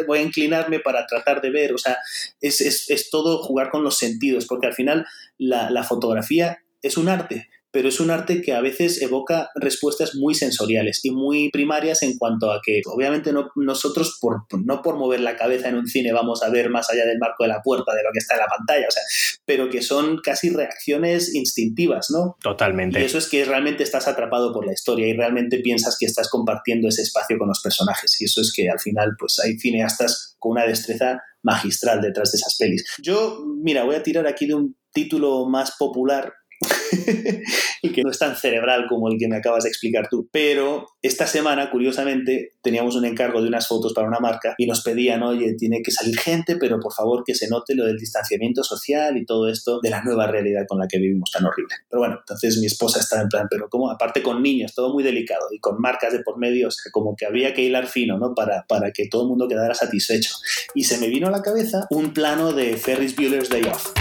voy 0.07 0.21
a 0.21 0.23
inclinarme 0.23 0.81
para 0.81 1.07
tratar 1.07 1.43
de 1.43 1.51
ver, 1.51 1.75
o 1.75 1.79
sea, 1.79 1.99
es, 2.41 2.63
es- 2.63 2.89
es 2.89 3.11
todo 3.11 3.43
jugar 3.43 3.71
con 3.71 3.85
los 3.85 3.99
sentidos, 3.99 4.47
porque 4.47 4.69
al 4.69 4.75
final 4.75 5.05
la, 5.37 5.71
la 5.71 5.85
fotografía 5.85 6.59
es 6.81 6.97
un 6.97 7.09
arte, 7.11 7.49
pero 7.77 7.91
es 7.91 8.01
un 8.01 8.11
arte 8.11 8.41
que 8.41 8.55
a 8.55 8.63
veces 8.63 9.03
evoca 9.03 9.51
respuestas 9.55 10.15
muy 10.15 10.35
sensoriales 10.35 11.05
y 11.05 11.11
muy 11.11 11.51
primarias 11.51 12.03
en 12.03 12.17
cuanto 12.17 12.51
a 12.51 12.63
que, 12.65 12.81
obviamente, 12.87 13.35
no, 13.35 13.51
nosotros, 13.55 14.17
por, 14.19 14.47
no 14.65 14.81
por 14.81 14.97
mover 14.97 15.21
la 15.21 15.37
cabeza 15.37 15.69
en 15.69 15.75
un 15.75 15.87
cine, 15.87 16.11
vamos 16.11 16.43
a 16.43 16.49
ver 16.49 16.71
más 16.71 16.89
allá 16.89 17.05
del 17.05 17.19
marco 17.19 17.45
de 17.45 17.49
la 17.49 17.61
puerta 17.61 17.93
de 17.95 18.03
lo 18.03 18.09
que 18.15 18.21
está 18.21 18.33
en 18.33 18.41
la 18.41 18.47
pantalla, 18.47 18.87
o 18.89 18.91
sea, 18.91 19.03
pero 19.45 19.69
que 19.69 19.83
son 19.83 20.23
casi 20.25 20.49
reacciones 20.49 21.35
instintivas, 21.35 22.11
¿no? 22.11 22.39
Totalmente. 22.43 22.99
Y 22.99 23.05
eso 23.05 23.19
es 23.19 23.29
que 23.29 23.45
realmente 23.45 23.83
estás 23.83 24.09
atrapado 24.09 24.55
por 24.55 24.65
la 24.65 24.73
historia 24.73 25.07
y 25.07 25.13
realmente 25.13 25.59
piensas 25.59 25.99
que 26.01 26.07
estás 26.07 26.31
compartiendo 26.31 26.89
ese 26.89 27.03
espacio 27.03 27.37
con 27.37 27.49
los 27.49 27.61
personajes. 27.61 28.19
Y 28.23 28.25
eso 28.25 28.41
es 28.41 28.55
que 28.57 28.71
al 28.71 28.81
final, 28.81 29.17
pues 29.19 29.39
hay 29.39 29.59
cineastas 29.59 30.35
con 30.39 30.53
una 30.53 30.65
destreza 30.65 31.23
magistral 31.43 32.01
detrás 32.01 32.33
de 32.33 32.37
esas 32.37 32.57
pelis. 32.57 32.87
Yo, 33.03 33.45
mira, 33.63 33.85
voy 33.85 33.97
a 33.97 34.03
tirar 34.03 34.27
aquí 34.27 34.47
de 34.47 34.55
un 34.55 34.79
título 34.95 35.47
más 35.47 35.77
popular 35.79 36.33
y 37.83 37.93
que 37.93 38.03
no 38.03 38.11
es 38.11 38.19
tan 38.19 38.37
cerebral 38.37 38.87
como 38.89 39.09
el 39.09 39.19
que 39.19 39.29
me 39.29 39.37
acabas 39.37 39.65
de 39.65 39.71
explicar 39.71 40.09
tú. 40.09 40.29
Pero 40.33 40.87
esta 41.03 41.27
semana, 41.27 41.71
curiosamente, 41.71 42.53
teníamos 42.63 42.97
un 42.97 43.05
encargo 43.05 43.43
de 43.43 43.49
unas 43.49 43.69
fotos 43.69 43.93
para 43.93 44.09
una 44.09 44.21
marca 44.21 44.55
y 44.59 44.67
nos 44.67 44.83
pedían, 44.83 45.23
oye, 45.23 45.55
tiene 45.55 45.83
que 45.83 45.91
salir 45.91 46.19
gente, 46.19 46.57
pero 46.57 46.81
por 46.81 46.93
favor 46.93 47.23
que 47.25 47.35
se 47.35 47.49
note 47.49 47.75
lo 47.75 47.85
del 47.85 47.99
distanciamiento 47.99 48.63
social 48.63 49.17
y 49.17 49.25
todo 49.25 49.49
esto 49.49 49.81
de 49.83 49.91
la 49.91 50.03
nueva 50.03 50.27
realidad 50.27 50.65
con 50.69 50.79
la 50.79 50.89
que 50.89 50.99
vivimos 50.99 51.31
tan 51.31 51.45
horrible. 51.45 51.75
Pero 51.89 52.01
bueno, 52.01 52.17
entonces 52.19 52.59
mi 52.59 52.67
esposa 52.67 53.01
estaba 53.01 53.23
en 53.23 53.29
plan, 53.29 53.47
pero 53.51 53.69
como 53.69 53.91
aparte 53.91 54.23
con 54.23 54.43
niños, 54.43 54.75
todo 54.75 54.93
muy 54.93 55.03
delicado 55.03 55.47
y 55.53 55.59
con 55.59 55.81
marcas 55.81 56.13
de 56.13 56.21
por 56.21 56.39
medio, 56.39 56.69
o 56.69 56.71
sea, 56.71 56.91
como 56.93 57.15
que 57.17 57.27
había 57.27 57.55
que 57.55 57.63
hilar 57.63 57.87
fino, 57.87 58.19
¿no? 58.19 58.35
Para, 58.35 58.65
para 58.69 58.91
que 58.93 59.09
todo 59.09 59.23
el 59.23 59.29
mundo 59.29 59.49
quedara 59.49 59.75
satisfecho. 59.75 60.35
Y 60.75 60.85
se 60.85 60.99
me 60.99 61.09
vino 61.09 61.29
a 61.29 61.31
la 61.31 61.43
cabeza 61.43 61.87
un 61.91 62.13
plano 62.13 62.53
de 62.53 62.77
Ferris 62.77 63.15
Bueller's 63.15 63.49
Day 63.49 63.63
Off. 63.63 63.93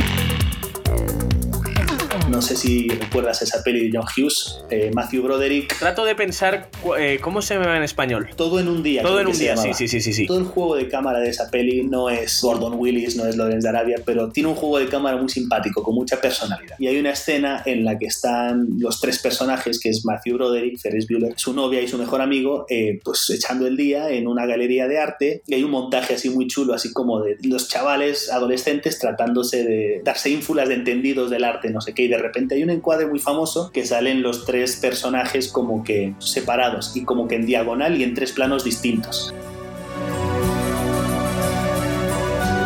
No 2.35 2.41
sé 2.41 2.57
si 2.57 2.89
recuerdas 2.89 3.41
esa 3.41 3.63
peli 3.63 3.87
de 3.87 3.97
John 3.97 4.05
Hughes, 4.05 4.59
eh, 4.69 4.91
Matthew 4.93 5.23
Broderick. 5.23 5.79
Trato 5.79 6.03
de 6.03 6.15
pensar 6.15 6.69
eh, 6.99 7.17
cómo 7.21 7.41
se 7.41 7.53
llama 7.53 7.77
en 7.77 7.83
español. 7.83 8.27
Todo 8.35 8.59
en 8.59 8.67
un 8.67 8.83
día. 8.83 9.03
Todo 9.03 9.21
en 9.21 9.27
un 9.27 9.37
día, 9.39 9.55
sí, 9.55 9.73
sí, 9.73 9.87
sí, 9.87 10.01
sí. 10.01 10.27
Todo 10.27 10.39
el 10.39 10.43
juego 10.43 10.75
de 10.75 10.89
cámara 10.89 11.19
de 11.19 11.29
esa 11.29 11.49
peli 11.49 11.83
no 11.83 12.09
es 12.09 12.41
Gordon 12.41 12.73
Willis, 12.77 13.15
no 13.15 13.25
es 13.25 13.37
Lawrence 13.37 13.65
de 13.65 13.69
Arabia, 13.69 14.01
pero 14.05 14.33
tiene 14.33 14.49
un 14.49 14.55
juego 14.55 14.79
de 14.79 14.87
cámara 14.87 15.15
muy 15.15 15.29
simpático, 15.29 15.81
con 15.81 15.95
mucha 15.95 16.19
personalidad. 16.19 16.75
Y 16.77 16.87
hay 16.87 16.99
una 16.99 17.11
escena 17.11 17.63
en 17.65 17.85
la 17.85 17.97
que 17.97 18.07
están 18.07 18.67
los 18.79 18.99
tres 18.99 19.19
personajes, 19.19 19.79
que 19.79 19.87
es 19.87 20.03
Matthew 20.03 20.35
Broderick, 20.35 20.77
Ferris 20.77 21.07
Bueller, 21.07 21.35
su 21.37 21.53
novia 21.53 21.79
y 21.79 21.87
su 21.87 21.97
mejor 21.97 22.19
amigo, 22.19 22.65
eh, 22.69 22.99
pues 23.01 23.29
echando 23.29 23.65
el 23.65 23.77
día 23.77 24.09
en 24.09 24.27
una 24.27 24.45
galería 24.45 24.89
de 24.89 24.99
arte. 24.99 25.41
Y 25.47 25.53
hay 25.53 25.63
un 25.63 25.71
montaje 25.71 26.15
así 26.15 26.29
muy 26.29 26.47
chulo, 26.47 26.73
así 26.73 26.91
como 26.91 27.21
de 27.21 27.37
los 27.43 27.69
chavales 27.69 28.29
adolescentes 28.29 28.99
tratándose 28.99 29.63
de 29.63 30.01
darse 30.03 30.29
ínfulas 30.29 30.67
de 30.67 30.75
entendidos 30.75 31.29
del 31.29 31.45
arte, 31.45 31.69
no 31.69 31.79
sé 31.79 31.93
qué. 31.93 32.03
Y 32.03 32.07
de 32.09 32.24
repente 32.25 32.55
hay 32.55 32.63
un 32.63 32.69
encuadre 32.69 33.07
muy 33.07 33.19
famoso 33.19 33.71
que 33.73 33.85
salen 33.85 34.21
los 34.21 34.45
tres 34.45 34.75
personajes 34.77 35.47
como 35.47 35.83
que 35.83 36.13
separados 36.19 36.95
y 36.95 37.03
como 37.05 37.27
que 37.27 37.35
en 37.35 37.45
diagonal 37.45 37.99
y 37.99 38.03
en 38.03 38.13
tres 38.13 38.31
planos 38.31 38.63
distintos. 38.63 39.33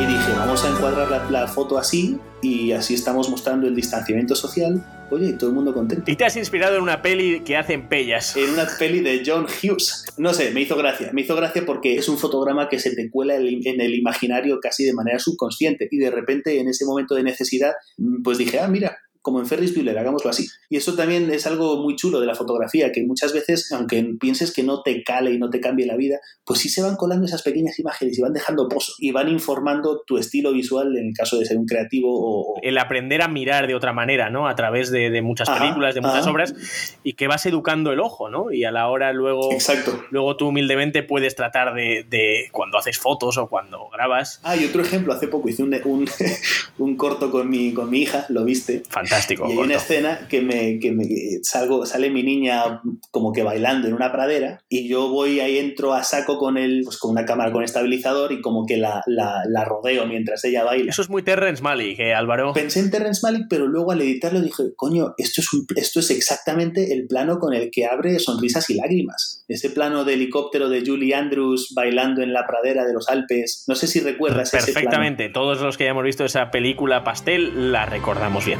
Y 0.01 0.05
dije, 0.05 0.31
vamos 0.37 0.63
a 0.63 0.69
encuadrar 0.69 1.09
la, 1.11 1.29
la 1.29 1.47
foto 1.47 1.77
así 1.77 2.17
y 2.41 2.71
así 2.71 2.93
estamos 2.93 3.29
mostrando 3.29 3.67
el 3.67 3.75
distanciamiento 3.75 4.33
social. 4.35 4.83
Oye, 5.11 5.29
y 5.29 5.33
todo 5.33 5.49
el 5.49 5.55
mundo 5.55 5.73
contento. 5.73 6.09
Y 6.09 6.15
te 6.15 6.23
has 6.23 6.35
inspirado 6.37 6.75
en 6.75 6.83
una 6.83 7.01
peli 7.01 7.41
que 7.41 7.57
hacen 7.57 7.89
pellas. 7.89 8.37
En 8.37 8.51
una 8.51 8.67
peli 8.77 8.99
de 8.99 9.23
John 9.25 9.45
Hughes. 9.45 10.05
No 10.17 10.33
sé, 10.35 10.51
me 10.51 10.61
hizo 10.61 10.77
gracia. 10.77 11.09
Me 11.13 11.21
hizo 11.21 11.35
gracia 11.35 11.63
porque 11.65 11.95
es 11.95 12.07
un 12.07 12.19
fotograma 12.19 12.69
que 12.69 12.77
se 12.79 12.95
te 12.95 13.09
cuela 13.09 13.35
el- 13.35 13.65
en 13.65 13.81
el 13.81 13.95
imaginario 13.95 14.59
casi 14.61 14.85
de 14.85 14.93
manera 14.93 15.17
subconsciente. 15.17 15.87
Y 15.89 15.97
de 15.97 16.11
repente, 16.11 16.59
en 16.59 16.67
ese 16.69 16.85
momento 16.85 17.15
de 17.15 17.23
necesidad, 17.23 17.73
mm, 17.97 18.21
pues 18.21 18.37
dije, 18.37 18.59
ah, 18.59 18.67
mira, 18.67 18.97
como 19.21 19.39
en 19.39 19.47
Ferris 19.47 19.75
Bueller, 19.75 19.97
hagámoslo 19.97 20.29
así. 20.29 20.47
Y 20.69 20.77
eso 20.77 20.95
también 20.95 21.29
es 21.31 21.45
algo 21.45 21.81
muy 21.83 21.95
chulo 21.95 22.19
de 22.19 22.27
la 22.27 22.35
fotografía, 22.35 22.91
que 22.91 23.03
muchas 23.05 23.33
veces, 23.33 23.71
aunque 23.71 24.03
pienses 24.19 24.53
que 24.53 24.63
no 24.63 24.81
te 24.81 25.03
cale 25.03 25.31
y 25.31 25.37
no 25.37 25.49
te 25.49 25.59
cambie 25.59 25.85
la 25.85 25.97
vida, 25.97 26.19
pues 26.45 26.59
sí 26.59 26.69
se 26.69 26.81
van 26.81 26.95
colando 26.95 27.25
esas 27.25 27.41
pequeñas 27.41 27.77
imágenes 27.79 28.17
y 28.17 28.21
van 28.21 28.33
dejando 28.33 28.67
pozo 28.69 28.93
y 28.97 29.11
van 29.11 29.29
informando 29.29 30.03
tu 30.05 30.17
estilo 30.17 30.53
visual 30.53 30.95
en 30.97 31.07
el 31.07 31.13
caso 31.13 31.37
de 31.37 31.45
ser 31.45 31.57
un 31.57 31.65
creativo 31.65 32.09
o, 32.11 32.59
El 32.61 32.77
aprender 32.77 33.21
a 33.21 33.27
mirar 33.27 33.67
de 33.67 33.75
otra 33.75 33.93
manera, 33.93 34.29
¿no? 34.29 34.47
A 34.47 34.55
través 34.55 34.89
de, 34.91 35.09
de 35.09 35.21
muchas 35.21 35.49
Ajá, 35.49 35.59
películas, 35.59 35.95
de 35.95 36.01
muchas 36.01 36.21
ajá. 36.21 36.31
obras, 36.31 36.97
y 37.03 37.13
que 37.13 37.27
vas 37.27 37.45
educando 37.45 37.91
el 37.91 37.99
ojo, 37.99 38.29
¿no? 38.29 38.51
Y 38.51 38.63
a 38.63 38.71
la 38.71 38.87
hora 38.87 39.11
luego, 39.11 39.51
Exacto. 39.51 40.01
luego 40.11 40.37
tú 40.37 40.47
humildemente 40.47 41.03
puedes 41.03 41.35
tratar 41.35 41.73
de, 41.73 42.05
de 42.09 42.47
cuando 42.51 42.77
haces 42.77 42.97
fotos 42.97 43.37
o 43.37 43.47
cuando 43.49 43.89
grabas. 43.89 44.39
Ah, 44.43 44.55
y 44.55 44.65
otro 44.65 44.81
ejemplo, 44.81 45.13
hace 45.13 45.27
poco 45.27 45.49
hice 45.49 45.63
un, 45.63 45.75
un, 45.85 46.07
un 46.77 46.95
corto 46.95 47.31
con 47.31 47.49
mi, 47.49 47.73
con 47.73 47.89
mi 47.89 48.01
hija, 48.03 48.25
lo 48.29 48.45
viste. 48.45 48.83
Fantástico. 48.89 49.08
Y 49.09 49.31
hay 49.31 49.37
corto. 49.37 49.61
una 49.61 49.75
escena 49.75 50.27
que 50.29 50.41
me, 50.41 50.79
que 50.79 50.91
me 50.91 51.05
salgo, 51.43 51.85
sale 51.85 52.09
mi 52.09 52.23
niña 52.23 52.81
como 53.11 53.31
que 53.33 53.43
bailando 53.43 53.87
en 53.87 53.93
una 53.93 54.11
pradera 54.11 54.61
y 54.69 54.87
yo 54.87 55.09
voy 55.09 55.39
ahí 55.39 55.57
entro 55.57 55.93
a 55.93 56.03
saco 56.03 56.37
con 56.37 56.57
el, 56.57 56.81
pues 56.83 56.97
con 56.97 57.11
una 57.11 57.25
cámara 57.25 57.51
con 57.51 57.63
estabilizador 57.63 58.31
y 58.31 58.41
como 58.41 58.65
que 58.65 58.77
la, 58.77 59.01
la, 59.07 59.41
la 59.47 59.65
rodeo 59.65 60.05
mientras 60.05 60.43
ella 60.45 60.63
baila. 60.63 60.91
Eso 60.91 61.01
es 61.01 61.09
muy 61.09 61.23
Terrence 61.23 61.61
Malick, 61.63 61.99
¿eh, 61.99 62.13
Álvaro? 62.13 62.53
Pensé 62.53 62.79
en 62.79 62.91
Terrence 62.91 63.21
Malick, 63.23 63.47
pero 63.49 63.67
luego 63.67 63.91
al 63.91 64.01
editarlo 64.01 64.41
dije, 64.41 64.63
coño, 64.75 65.13
esto 65.17 65.41
es, 65.41 65.53
un- 65.53 65.65
esto 65.75 65.99
es 65.99 66.09
exactamente 66.11 66.93
el 66.93 67.07
plano 67.07 67.39
con 67.39 67.53
el 67.53 67.71
que 67.71 67.85
abre 67.85 68.19
Sonrisas 68.19 68.69
y 68.69 68.75
Lágrimas. 68.75 69.43
Ese 69.47 69.69
plano 69.69 70.03
de 70.03 70.13
helicóptero 70.13 70.69
de 70.69 70.83
Julie 70.85 71.15
Andrews 71.15 71.73
bailando 71.75 72.21
en 72.21 72.33
la 72.33 72.45
pradera 72.45 72.85
de 72.85 72.93
los 72.93 73.09
Alpes. 73.09 73.63
No 73.67 73.75
sé 73.75 73.87
si 73.87 73.99
recuerdas 73.99 74.53
ese 74.53 74.57
plano. 74.71 74.73
Perfectamente. 74.73 75.29
Todos 75.29 75.61
los 75.61 75.77
que 75.77 75.85
hayamos 75.85 76.03
visto 76.03 76.25
esa 76.25 76.51
película 76.51 77.03
pastel 77.03 77.71
la 77.71 77.85
recordamos 77.85 78.45
bien. 78.45 78.59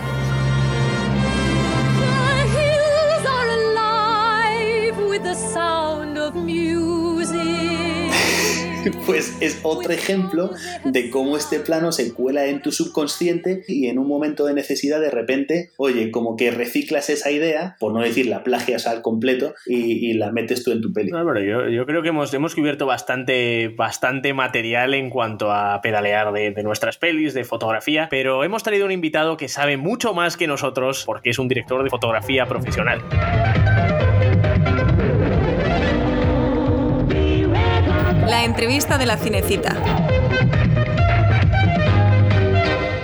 Pues 9.06 9.38
es 9.42 9.60
otro 9.64 9.92
ejemplo 9.92 10.52
de 10.86 11.10
cómo 11.10 11.38
este 11.38 11.60
plano 11.60 11.92
se 11.92 12.14
cuela 12.14 12.46
en 12.46 12.62
tu 12.62 12.72
subconsciente 12.72 13.64
y 13.68 13.88
en 13.88 13.98
un 13.98 14.08
momento 14.08 14.46
de 14.46 14.54
necesidad 14.54 15.00
de 15.00 15.10
repente, 15.10 15.72
oye, 15.78 16.12
como 16.12 16.36
que 16.36 16.52
reciclas 16.52 17.10
esa 17.10 17.32
idea, 17.32 17.76
por 17.80 17.94
no 17.94 18.02
decir 18.02 18.28
la 18.28 18.44
plagias 18.44 18.88
al 18.88 19.02
completo 19.02 19.54
y, 19.66 20.14
la 20.14 20.32
metes 20.32 20.64
tú 20.64 20.72
en 20.72 20.82
tu 20.82 20.92
peli. 20.92 21.12
Álvaro, 21.14 21.42
yo, 21.42 21.86
creo 21.86 22.02
que 22.02 22.10
hemos, 22.10 22.34
hemos 22.34 22.56
cubierto 22.56 22.86
bastante, 22.86 23.70
bastante 23.70 24.34
material 24.34 24.94
en 24.94 25.10
cuanto 25.10 25.52
a 25.52 25.82
pedalear 25.82 26.34
de 26.34 26.64
nuestras 26.64 26.98
pelis, 26.98 27.34
de 27.34 27.44
fotografía, 27.44 28.08
pero 28.10 28.44
hemos 28.44 28.64
traído 28.64 28.86
un 28.86 28.92
invitado 28.92 29.38
que 29.38 29.48
sabe 29.48 29.78
mucho 29.78 30.14
más 30.14 30.36
que 30.36 30.48
nosotros 30.48 31.04
porque 31.06 31.30
es 31.30 31.40
un 31.40 31.48
director 31.48 31.84
de 31.84 31.90
fotografía 31.90 32.46
profesional. 32.46 33.02
La 38.40 38.46
entrevista 38.46 38.98
de 38.98 39.06
la 39.06 39.18
cinecita. 39.18 39.76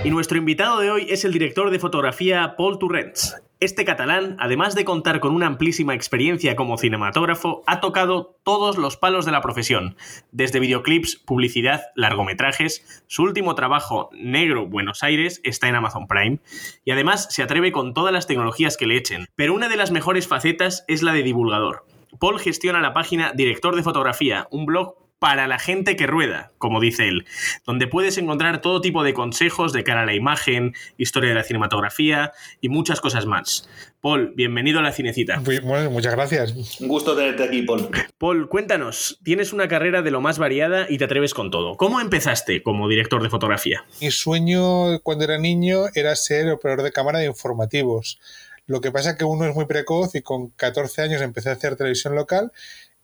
Y 0.02 0.08
nuestro 0.08 0.38
invitado 0.38 0.80
de 0.80 0.90
hoy 0.90 1.08
es 1.10 1.26
el 1.26 1.32
director 1.34 1.68
de 1.70 1.78
fotografía 1.78 2.54
Paul 2.56 2.78
Turrents. 2.78 3.36
Este 3.60 3.84
catalán, 3.84 4.38
además 4.40 4.74
de 4.74 4.86
contar 4.86 5.20
con 5.20 5.34
una 5.34 5.46
amplísima 5.46 5.92
experiencia 5.92 6.56
como 6.56 6.78
cinematógrafo, 6.78 7.62
ha 7.66 7.80
tocado 7.80 8.38
todos 8.44 8.78
los 8.78 8.96
palos 8.96 9.26
de 9.26 9.32
la 9.32 9.42
profesión, 9.42 9.98
desde 10.32 10.58
videoclips, 10.58 11.16
publicidad, 11.16 11.82
largometrajes. 11.96 13.04
Su 13.06 13.24
último 13.24 13.54
trabajo, 13.54 14.08
Negro 14.14 14.66
Buenos 14.66 15.02
Aires, 15.02 15.42
está 15.44 15.68
en 15.68 15.74
Amazon 15.74 16.06
Prime 16.06 16.38
y 16.82 16.92
además 16.92 17.28
se 17.28 17.42
atreve 17.42 17.72
con 17.72 17.92
todas 17.92 18.14
las 18.14 18.26
tecnologías 18.26 18.78
que 18.78 18.86
le 18.86 18.96
echen. 18.96 19.26
Pero 19.36 19.52
una 19.52 19.68
de 19.68 19.76
las 19.76 19.90
mejores 19.90 20.28
facetas 20.28 20.86
es 20.88 21.02
la 21.02 21.12
de 21.12 21.22
divulgador. 21.22 21.84
Paul 22.18 22.40
gestiona 22.40 22.80
la 22.80 22.94
página 22.94 23.32
Director 23.34 23.76
de 23.76 23.82
Fotografía, 23.82 24.48
un 24.50 24.64
blog 24.64 25.05
para 25.18 25.46
la 25.46 25.58
gente 25.58 25.96
que 25.96 26.06
rueda, 26.06 26.52
como 26.58 26.80
dice 26.80 27.08
él, 27.08 27.26
donde 27.66 27.86
puedes 27.86 28.18
encontrar 28.18 28.60
todo 28.60 28.80
tipo 28.80 29.02
de 29.02 29.14
consejos 29.14 29.72
de 29.72 29.82
cara 29.82 30.02
a 30.02 30.06
la 30.06 30.14
imagen, 30.14 30.74
historia 30.98 31.30
de 31.30 31.36
la 31.36 31.42
cinematografía 31.42 32.32
y 32.60 32.68
muchas 32.68 33.00
cosas 33.00 33.24
más. 33.24 33.68
Paul, 34.00 34.34
bienvenido 34.36 34.78
a 34.78 34.82
la 34.82 34.92
cinecita. 34.92 35.40
Bueno, 35.40 35.90
muchas 35.90 36.14
gracias. 36.14 36.80
Un 36.80 36.88
gusto 36.88 37.16
tenerte 37.16 37.44
aquí, 37.44 37.62
Paul. 37.62 37.88
Paul, 38.18 38.48
cuéntanos, 38.48 39.18
tienes 39.24 39.52
una 39.52 39.68
carrera 39.68 40.02
de 40.02 40.10
lo 40.10 40.20
más 40.20 40.38
variada 40.38 40.86
y 40.88 40.98
te 40.98 41.04
atreves 41.04 41.32
con 41.32 41.50
todo. 41.50 41.76
¿Cómo 41.76 42.00
empezaste 42.00 42.62
como 42.62 42.88
director 42.88 43.22
de 43.22 43.30
fotografía? 43.30 43.84
Mi 44.00 44.10
sueño 44.10 45.00
cuando 45.00 45.24
era 45.24 45.38
niño 45.38 45.84
era 45.94 46.14
ser 46.14 46.50
operador 46.50 46.84
de 46.84 46.92
cámara 46.92 47.20
de 47.20 47.26
informativos. 47.26 48.20
Lo 48.66 48.80
que 48.80 48.90
pasa 48.90 49.10
es 49.10 49.16
que 49.16 49.24
uno 49.24 49.44
es 49.46 49.54
muy 49.54 49.66
precoz 49.66 50.14
y 50.16 50.22
con 50.22 50.50
14 50.50 51.02
años 51.02 51.22
empecé 51.22 51.50
a 51.50 51.52
hacer 51.52 51.76
televisión 51.76 52.16
local 52.16 52.52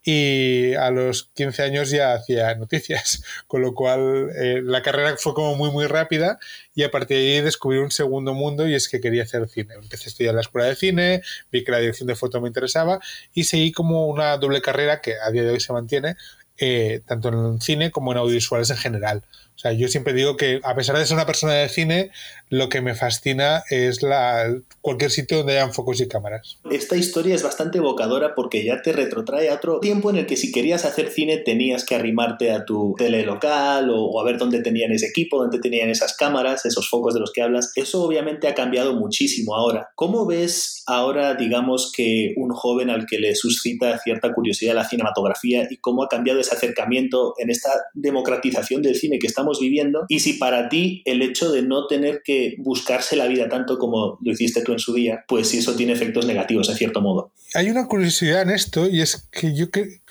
y 0.05 0.75
a 0.75 0.91
los 0.91 1.31
15 1.35 1.62
años 1.62 1.91
ya 1.91 2.15
hacía 2.15 2.55
noticias, 2.57 3.23
con 3.47 3.62
lo 3.62 3.75
cual 3.75 4.31
eh, 4.37 4.61
la 4.62 4.83
carrera 4.83 5.17
fue 5.17 5.35
como 5.35 5.55
muy 5.55 5.71
muy 5.71 5.87
rápida 5.87 6.38
y 6.75 6.83
a 6.83 6.91
partir 6.91 7.19
de 7.19 7.35
ahí 7.35 7.41
descubrí 7.41 7.79
un 7.79 7.91
segundo 7.91 8.35
mundo 8.35 8.67
y 8.67 8.75
es 8.75 8.88
que 8.88 9.01
quería 9.01 9.23
hacer 9.23 9.49
cine. 9.49 9.75
Empecé 9.75 10.05
a 10.05 10.09
estudiar 10.09 10.31
en 10.31 10.37
la 10.37 10.43
escuela 10.43 10.69
de 10.69 10.77
cine, 10.77 11.23
vi 11.51 11.65
que 11.65 11.73
la 11.73 11.79
dirección 11.79 12.09
de 12.09 12.17
foto 12.17 12.41
me 12.41 12.49
interesaba 12.49 13.01
y 13.33 13.45
seguí 13.45 13.73
como 13.73 14.07
una 14.09 14.37
doble 14.38 14.61
carrera 14.61 15.01
que 15.01 15.15
a 15.21 15.31
día 15.31 15.43
de 15.45 15.51
hoy 15.51 15.61
se 15.61 15.73
mantiene 15.73 16.17
eh, 16.59 17.01
tanto 17.07 17.29
en 17.31 17.61
cine 17.61 17.91
como 17.91 18.12
en 18.12 18.19
audiovisuales 18.19 18.71
en 18.71 18.77
general. 18.77 19.23
O 19.55 19.59
sea, 19.59 19.73
yo 19.73 19.88
siempre 19.88 20.12
digo 20.12 20.37
que 20.37 20.61
a 20.65 20.75
pesar 20.75 20.99
de 20.99 21.07
ser 21.07 21.17
una 21.17 21.27
persona 21.27 21.55
de 21.55 21.69
cine, 21.69 22.11
lo 22.49 22.69
que 22.69 22.81
me 22.81 22.95
fascina 22.95 23.62
es 23.71 24.03
la, 24.03 24.55
cualquier 24.83 25.11
sitio 25.11 25.38
donde 25.38 25.55
hayan 25.55 25.73
focos 25.73 26.01
y 26.01 26.09
cámaras. 26.09 26.59
Esta 26.71 26.97
historia 26.97 27.35
es 27.35 27.43
bastante 27.43 27.79
evocadora 27.79 28.35
porque 28.35 28.65
ya 28.65 28.83
te 28.83 28.93
retrotrae 28.93 29.49
a 29.49 29.55
otro 29.55 29.81
tiempo 29.81 30.11
en 30.11 30.17
el 30.17 30.27
que 30.27 30.37
si 30.37 30.53
querías 30.53 30.85
hacer 30.85 31.09
cine 31.11 31.38
tenías 31.38 31.85
que 31.85 31.95
arrimarte 31.95 32.51
a 32.51 32.65
tu 32.65 32.95
tele 32.99 33.23
local 33.25 33.88
o, 33.91 34.21
a 34.21 34.25
ver 34.25 34.37
dónde 34.37 34.61
tenían 34.61 34.93
ese 34.93 35.07
equipo, 35.07 35.41
dónde 35.41 35.61
tenían 35.61 35.88
esas 35.88 36.15
cámaras, 36.15 36.67
esos 36.67 36.88
focos 36.91 37.15
de 37.15 37.21
los 37.21 37.33
que 37.33 37.43
hablas. 37.43 37.73
Eso 37.77 38.03
obviamente 38.03 38.49
ha 38.49 38.55
cambiado 38.55 38.95
muchísimo 38.95 39.55
ahora. 39.55 39.91
¿Cómo 39.95 40.27
ves 40.27 40.83
ahora, 40.87 41.35
digamos, 41.35 41.93
que 41.95 42.35
un 42.37 42.51
joven 42.51 42.91
al 42.91 43.07
que 43.07 43.19
le 43.19 43.35
suscita 43.35 43.99
cierta 43.99 44.35
curiosidad 44.35 44.75
la 44.75 44.88
cinematografía 44.88 45.69
y 45.71 45.77
cómo 45.77 46.03
ha 46.03 46.09
cambiado 46.09 46.41
ese 46.41 46.55
acercamiento 46.55 47.35
en 47.38 47.51
esta 47.51 47.71
democratización 47.95 48.83
del 48.83 48.97
cine 48.97 49.19
que 49.19 49.27
viviendo 49.61 50.05
y 50.09 50.20
si 50.20 50.35
para 50.35 50.68
ti 50.68 51.02
el 51.05 51.22
hecho 51.22 51.50
de 51.50 51.62
no 51.62 51.87
tener 51.87 52.22
que 52.24 52.57
buscarse 52.59 53.16
la 53.16 53.26
vida 53.26 53.48
tanto 53.48 53.78
como 53.78 54.18
lo 54.20 54.33
hiciste 54.33 54.62
tú 54.62 54.72
en 54.72 54.78
su 54.78 54.94
día, 54.94 55.24
pues 55.28 55.48
si 55.48 55.59
eso 55.59 55.74
tiene 55.74 55.92
efectos 55.92 56.26
negativos 56.26 56.68
en 56.68 56.76
cierto 56.76 57.00
modo. 57.00 57.33
Hay 57.55 57.70
una 57.70 57.87
curiosidad 57.87 58.42
en 58.42 58.50
esto 58.50 58.88
y 58.88 59.00
es 59.00 59.28
que 59.31 59.55
yo 59.55 59.66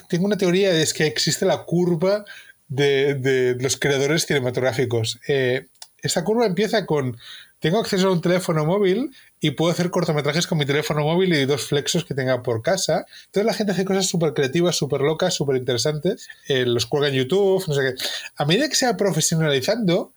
tengo 0.09 0.25
una 0.25 0.37
teoría 0.37 0.71
es 0.71 0.93
que 0.93 1.07
existe 1.07 1.45
la 1.45 1.63
curva 1.63 2.25
de, 2.67 3.57
los 3.59 3.77
creadores 3.77 4.25
cinematográficos. 4.25 5.19
Eh, 5.27 5.67
esta 6.01 6.23
curva 6.23 6.45
empieza 6.45 6.85
con 6.85 7.17
tengo 7.59 7.79
acceso 7.79 8.07
a 8.07 8.11
un 8.11 8.21
teléfono 8.21 8.65
móvil 8.65 9.11
y 9.43 9.51
puedo 9.51 9.71
hacer 9.71 9.89
cortometrajes 9.89 10.45
con 10.45 10.59
mi 10.59 10.65
teléfono 10.67 11.01
móvil 11.01 11.33
y 11.33 11.45
dos 11.45 11.65
flexos 11.65 12.05
que 12.05 12.13
tenga 12.13 12.43
por 12.43 12.61
casa. 12.61 13.07
Entonces 13.25 13.45
la 13.45 13.53
gente 13.55 13.71
hace 13.73 13.83
cosas 13.83 14.05
súper 14.05 14.33
creativas, 14.33 14.75
súper 14.75 15.01
locas, 15.01 15.33
súper 15.33 15.57
interesantes. 15.57 16.29
Eh, 16.47 16.63
los 16.65 16.85
cuelga 16.85 17.09
en 17.09 17.15
YouTube, 17.15 17.63
no 17.67 17.73
sé 17.73 17.81
qué. 17.81 18.03
A 18.37 18.45
medida 18.45 18.69
que 18.69 18.75
se 18.75 18.85
va 18.85 18.95
profesionalizando, 18.95 20.13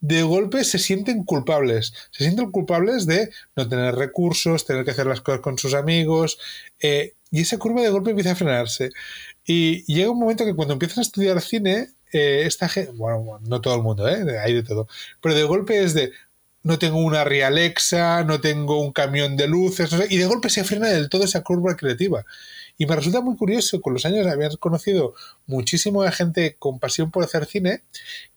de 0.00 0.22
golpe 0.24 0.64
se 0.64 0.80
sienten 0.80 1.22
culpables. 1.22 1.94
Se 2.10 2.24
sienten 2.24 2.50
culpables 2.50 3.06
de 3.06 3.30
no 3.54 3.68
tener 3.68 3.94
recursos, 3.94 4.66
tener 4.66 4.84
que 4.84 4.90
hacer 4.90 5.06
las 5.06 5.20
cosas 5.20 5.40
con 5.40 5.56
sus 5.56 5.72
amigos. 5.72 6.38
Eh, 6.80 7.14
y 7.30 7.42
esa 7.42 7.58
curva 7.58 7.80
de 7.80 7.90
golpe 7.90 8.10
empieza 8.10 8.32
a 8.32 8.36
frenarse. 8.36 8.90
Y 9.46 9.84
llega 9.84 10.10
un 10.10 10.18
momento 10.18 10.44
que 10.44 10.54
cuando 10.54 10.72
empiezan 10.72 10.98
a 10.98 11.02
estudiar 11.02 11.40
cine, 11.40 11.90
eh, 12.14 12.44
esta 12.46 12.68
gente, 12.68 12.92
bueno, 12.92 13.40
no 13.42 13.60
todo 13.60 13.74
el 13.74 13.82
mundo, 13.82 14.08
¿eh? 14.08 14.38
hay 14.38 14.54
de 14.54 14.62
todo, 14.62 14.86
pero 15.20 15.34
de 15.34 15.42
golpe 15.42 15.82
es 15.82 15.94
de, 15.94 16.12
no 16.64 16.78
tengo 16.78 16.98
una 16.98 17.24
Rialexa, 17.24 18.24
no 18.24 18.40
tengo 18.40 18.80
un 18.80 18.92
camión 18.92 19.36
de 19.36 19.46
luces, 19.46 19.90
y 20.08 20.16
de 20.16 20.26
golpe 20.26 20.48
se 20.48 20.64
frena 20.64 20.88
del 20.88 21.10
todo 21.10 21.24
esa 21.24 21.42
curva 21.42 21.76
creativa. 21.76 22.24
Y 22.76 22.86
me 22.86 22.96
resulta 22.96 23.20
muy 23.20 23.36
curioso, 23.36 23.80
con 23.80 23.92
los 23.92 24.04
años 24.06 24.26
habías 24.26 24.56
conocido 24.56 25.14
muchísima 25.46 26.10
gente 26.10 26.56
con 26.58 26.80
pasión 26.80 27.10
por 27.10 27.22
hacer 27.22 27.44
cine, 27.44 27.82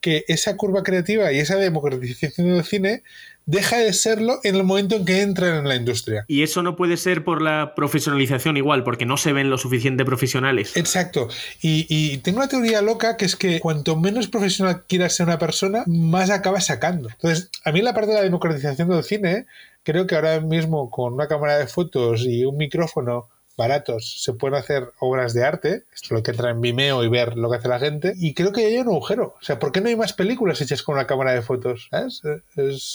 que 0.00 0.24
esa 0.28 0.56
curva 0.56 0.82
creativa 0.82 1.32
y 1.32 1.40
esa 1.40 1.56
democratización 1.56 2.54
del 2.54 2.64
cine 2.64 3.02
deja 3.48 3.78
de 3.78 3.94
serlo 3.94 4.40
en 4.44 4.56
el 4.56 4.62
momento 4.62 4.94
en 4.96 5.06
que 5.06 5.22
entran 5.22 5.56
en 5.56 5.68
la 5.68 5.74
industria. 5.74 6.26
Y 6.28 6.42
eso 6.42 6.62
no 6.62 6.76
puede 6.76 6.98
ser 6.98 7.24
por 7.24 7.40
la 7.40 7.72
profesionalización 7.74 8.58
igual, 8.58 8.84
porque 8.84 9.06
no 9.06 9.16
se 9.16 9.32
ven 9.32 9.48
lo 9.48 9.56
suficiente 9.56 10.04
profesionales. 10.04 10.76
Exacto. 10.76 11.28
Y, 11.62 12.18
tengo 12.18 12.38
una 12.38 12.48
teoría 12.48 12.82
loca 12.82 13.16
que 13.16 13.24
es 13.24 13.36
que 13.36 13.58
cuanto 13.58 13.96
menos 13.96 14.28
profesional 14.28 14.84
quiera 14.86 15.08
ser 15.08 15.26
una 15.26 15.38
persona, 15.38 15.84
más 15.86 16.28
acaba 16.28 16.60
sacando. 16.60 17.08
Entonces, 17.08 17.50
a 17.64 17.72
mí 17.72 17.80
la 17.80 17.94
parte 17.94 18.10
de 18.10 18.16
la 18.16 18.22
democratización 18.22 18.90
del 18.90 19.02
cine, 19.02 19.46
creo 19.82 20.06
que 20.06 20.14
ahora 20.14 20.40
mismo 20.40 20.90
con 20.90 21.14
una 21.14 21.26
cámara 21.26 21.56
de 21.56 21.66
fotos 21.66 22.26
y 22.26 22.44
un 22.44 22.58
micrófono 22.58 23.28
baratos 23.58 24.22
se 24.22 24.32
pueden 24.32 24.56
hacer 24.56 24.92
obras 25.00 25.34
de 25.34 25.44
arte, 25.44 25.82
esto 25.92 26.06
es 26.06 26.10
lo 26.12 26.22
que 26.22 26.30
entra 26.30 26.50
en 26.50 26.60
Vimeo 26.60 27.02
y 27.02 27.08
ver 27.08 27.36
lo 27.36 27.50
que 27.50 27.56
hace 27.56 27.68
la 27.68 27.80
gente, 27.80 28.14
y 28.16 28.32
creo 28.32 28.52
que 28.52 28.64
hay 28.64 28.78
un 28.78 28.86
agujero. 28.86 29.34
O 29.40 29.44
sea, 29.44 29.58
¿por 29.58 29.72
qué 29.72 29.80
no 29.80 29.88
hay 29.88 29.96
más 29.96 30.12
películas 30.12 30.60
hechas 30.60 30.82
con 30.82 30.94
una 30.94 31.08
cámara 31.08 31.32
de 31.32 31.42
fotos? 31.42 31.88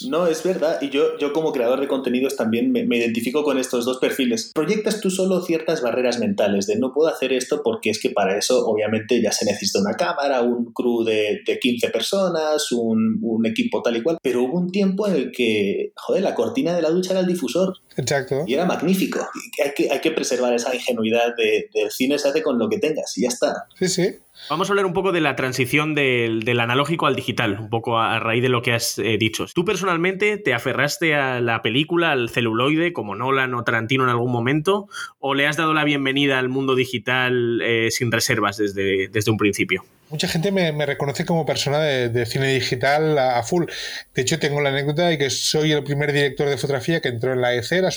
No, 0.08 0.26
es 0.28 0.44
verdad, 0.44 0.82
y 0.82 0.90
yo, 0.90 1.18
yo 1.20 1.34
como 1.34 1.52
creador 1.52 1.82
de 1.82 1.90
contenidos 1.90 2.38
también 2.38 2.72
me, 2.72 2.82
identifico 2.98 3.44
con 3.44 3.58
estos 3.58 3.84
dos 3.84 3.98
perfiles. 3.98 4.52
Proyectas 4.56 5.02
tú 5.02 5.12
solo 5.12 5.42
ciertas 5.42 5.82
barreras 5.82 6.20
mentales 6.20 6.66
de 6.66 6.78
no 6.78 6.94
puedo 6.94 7.10
hacer 7.10 7.34
esto 7.34 7.62
porque 7.62 7.90
es 7.90 8.00
que 8.00 8.12
para 8.12 8.38
eso 8.38 8.66
obviamente 8.66 9.22
ya 9.22 9.34
se 9.34 9.46
necesita 9.46 9.80
una 9.80 9.96
cámara, 9.96 10.42
un 10.42 10.72
crew 10.72 11.04
de, 11.04 11.42
de 11.46 11.60
15 11.60 11.90
personas, 11.90 12.72
un, 12.72 13.20
un 13.22 13.46
equipo 13.46 13.82
tal 13.82 13.98
y 13.98 14.02
cual, 14.02 14.18
pero 14.22 14.44
hubo 14.44 14.58
un 14.58 14.72
tiempo 14.72 15.08
en 15.08 15.16
el 15.16 15.32
que, 15.32 15.92
joder, 15.98 16.24
la 16.24 16.36
cortina 16.36 16.74
de 16.74 16.82
la 16.82 16.90
ducha 16.90 17.12
era 17.12 17.20
el 17.20 17.28
difusor. 17.28 17.74
Exacto. 17.98 18.44
Y 18.48 18.54
era 18.54 18.66
magnífico. 18.66 19.28
Hay 19.64 19.72
que, 19.76 19.92
hay 19.92 20.00
que 20.00 20.12
preservar 20.12 20.53
esa 20.56 20.74
ingenuidad 20.74 21.36
de, 21.36 21.70
del 21.74 21.92
cine 21.92 22.18
se 22.20 22.30
hace 22.30 22.42
con 22.42 22.60
lo 22.60 22.70
que 22.70 22.80
tengas 22.80 23.18
y 23.18 23.24
ya 23.24 23.30
está. 23.30 23.66
Sí, 23.78 23.88
sí. 23.88 24.20
Vamos 24.50 24.70
a 24.70 24.74
hablar 24.74 24.86
un 24.86 24.94
poco 24.94 25.12
de 25.12 25.22
la 25.22 25.36
transición 25.36 25.96
del, 25.96 26.60
analógico 26.60 27.06
al 27.06 27.16
digital, 27.16 27.60
un 27.60 27.70
poco 27.70 28.00
a, 28.00 28.20
raíz 28.20 28.42
de 28.42 28.50
lo 28.50 28.62
que 28.62 28.74
has 28.74 28.98
eh, 28.98 29.18
dicho. 29.18 29.46
¿Tú 29.54 29.64
personalmente 29.64 30.38
te 30.38 30.54
aferraste 30.54 31.16
a 31.16 31.40
la 31.40 31.62
película, 31.62 32.12
al 32.12 32.30
celuloide, 32.30 32.94
como 32.94 33.16
Nolan 33.16 33.54
o 33.54 33.64
Tarantino 33.64 34.04
en 34.04 34.10
algún 34.10 34.32
momento, 34.32 34.88
o 35.20 35.34
le 35.34 35.48
has 35.48 35.56
dado 35.56 35.74
la 35.74 35.84
bienvenida 35.84 36.40
al 36.40 36.50
mundo 36.50 36.76
digital 36.76 37.62
eh, 37.62 37.90
sin 37.92 38.12
reservas 38.12 38.58
desde, 38.58 39.08
desde 39.08 39.32
un 39.32 39.38
principio? 39.38 39.84
Mucha 40.14 40.28
gente 40.28 40.52
me, 40.52 40.86
reconoce 40.86 41.26
como 41.26 41.44
persona 41.44 41.80
de, 41.80 42.26
cine 42.28 42.54
digital 42.54 43.18
a, 43.18 43.42
full. 43.42 43.66
De 44.14 44.22
hecho, 44.22 44.38
tengo 44.38 44.62
la 44.62 44.70
anécdota 44.70 45.08
de 45.08 45.18
que 45.18 45.32
soy 45.32 45.72
el 45.72 45.84
primer 45.84 46.14
director 46.14 46.48
de 46.48 46.58
fotografía 46.60 47.02
que 47.02 47.08
entró 47.08 47.34
en 47.34 47.42
la 47.42 47.56
EC, 47.56 47.82
la, 47.82 47.90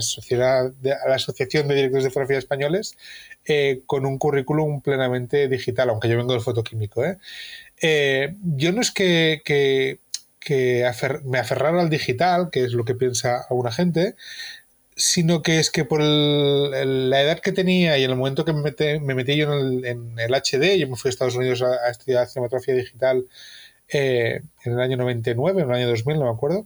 sociedad 0.00 0.72
la 0.80 1.14
Asociación 1.14 1.68
de 1.68 1.74
Directores 1.74 2.04
de 2.04 2.08
Fotografía 2.08 2.38
Españoles, 2.38 2.96
eh, 3.44 3.82
con 3.84 4.06
un 4.06 4.16
currículum 4.16 4.80
plenamente 4.80 5.48
digital, 5.48 5.90
aunque 5.90 6.08
yo 6.08 6.16
vengo 6.16 6.32
del 6.32 6.40
fotoquímico. 6.40 7.04
¿eh? 7.04 7.18
Eh, 7.82 8.36
yo 8.42 8.72
no 8.72 8.80
es 8.80 8.90
que, 8.90 9.98
me 11.26 11.38
aferrara 11.38 11.82
al 11.82 11.90
digital, 11.90 12.48
que 12.50 12.64
es 12.64 12.72
lo 12.72 12.86
que 12.86 12.94
piensa 12.94 13.44
alguna 13.50 13.70
gente, 13.70 14.14
sino 15.00 15.42
que 15.42 15.58
es 15.58 15.70
que 15.70 15.84
por 15.84 16.00
la 16.00 17.22
edad 17.22 17.40
que 17.40 17.52
tenía 17.52 17.98
y 17.98 18.04
en 18.04 18.10
el 18.10 18.16
momento 18.16 18.44
que 18.44 18.52
me, 18.52 19.14
metí 19.14 19.36
yo 19.36 19.52
en 19.52 20.18
el, 20.18 20.34
HD, 20.34 20.78
yo 20.78 20.88
me 20.88 20.96
fui 20.96 21.08
a 21.08 21.10
Estados 21.10 21.36
Unidos 21.36 21.62
a, 21.62 21.90
estudiar 21.90 22.28
cinematografía 22.28 22.74
digital 22.74 23.26
en 23.88 24.42
el 24.64 24.80
año 24.80 24.96
99, 24.98 25.62
en 25.62 25.68
el 25.70 25.74
año 25.74 25.88
2000, 25.88 26.18
no 26.18 26.26
me 26.26 26.30
acuerdo, 26.30 26.64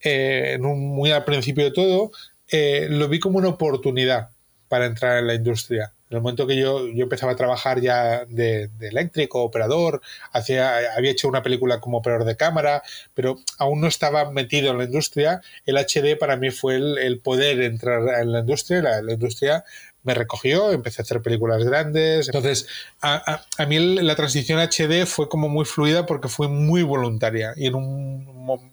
en 0.00 0.64
un, 0.64 0.94
muy 0.94 1.10
al 1.10 1.24
principio 1.24 1.64
de 1.64 1.72
todo, 1.72 2.12
lo 2.52 3.08
vi 3.08 3.18
como 3.18 3.38
una 3.38 3.48
oportunidad 3.48 4.30
para 4.68 4.86
entrar 4.86 5.18
en 5.18 5.26
la 5.26 5.34
industria. 5.34 5.92
En 6.10 6.16
el 6.16 6.22
momento 6.22 6.46
que 6.46 6.56
yo, 6.56 6.88
yo 6.88 7.04
empezaba 7.04 7.32
a 7.32 7.36
trabajar 7.36 7.80
ya 7.80 8.24
de, 8.24 8.68
eléctrico, 8.80 9.44
operador, 9.44 10.02
hacía, 10.32 10.94
había 10.96 11.12
hecho 11.12 11.28
una 11.28 11.42
película 11.42 11.80
como 11.80 11.98
operador 11.98 12.24
de 12.26 12.36
cámara, 12.36 12.82
pero 13.14 13.38
aún 13.58 13.80
no 13.80 13.86
estaba 13.86 14.30
metido 14.32 14.72
en 14.72 14.78
la 14.78 14.84
industria, 14.84 15.40
el 15.66 15.76
HD 15.76 16.18
para 16.18 16.36
mí 16.36 16.50
fue 16.50 16.76
el, 16.76 17.20
poder 17.20 17.60
entrar 17.60 18.02
en 18.20 18.32
la 18.32 18.40
industria. 18.40 18.82
La 19.02 19.12
industria 19.12 19.64
me 20.02 20.14
recogió, 20.14 20.72
empecé 20.72 21.02
a 21.02 21.04
hacer 21.04 21.22
películas 21.22 21.62
grandes. 21.64 22.28
Entonces, 22.28 22.66
a, 23.00 23.42
a, 23.58 23.66
mí 23.66 23.78
la 23.78 24.16
transición 24.16 24.58
HD 24.58 25.06
fue 25.06 25.28
como 25.28 25.48
muy 25.48 25.64
fluida 25.64 26.06
porque 26.06 26.28
fue 26.28 26.48
muy 26.48 26.82
voluntaria 26.82 27.52
y 27.56 27.66
en 27.66 27.74
un, 27.74 28.24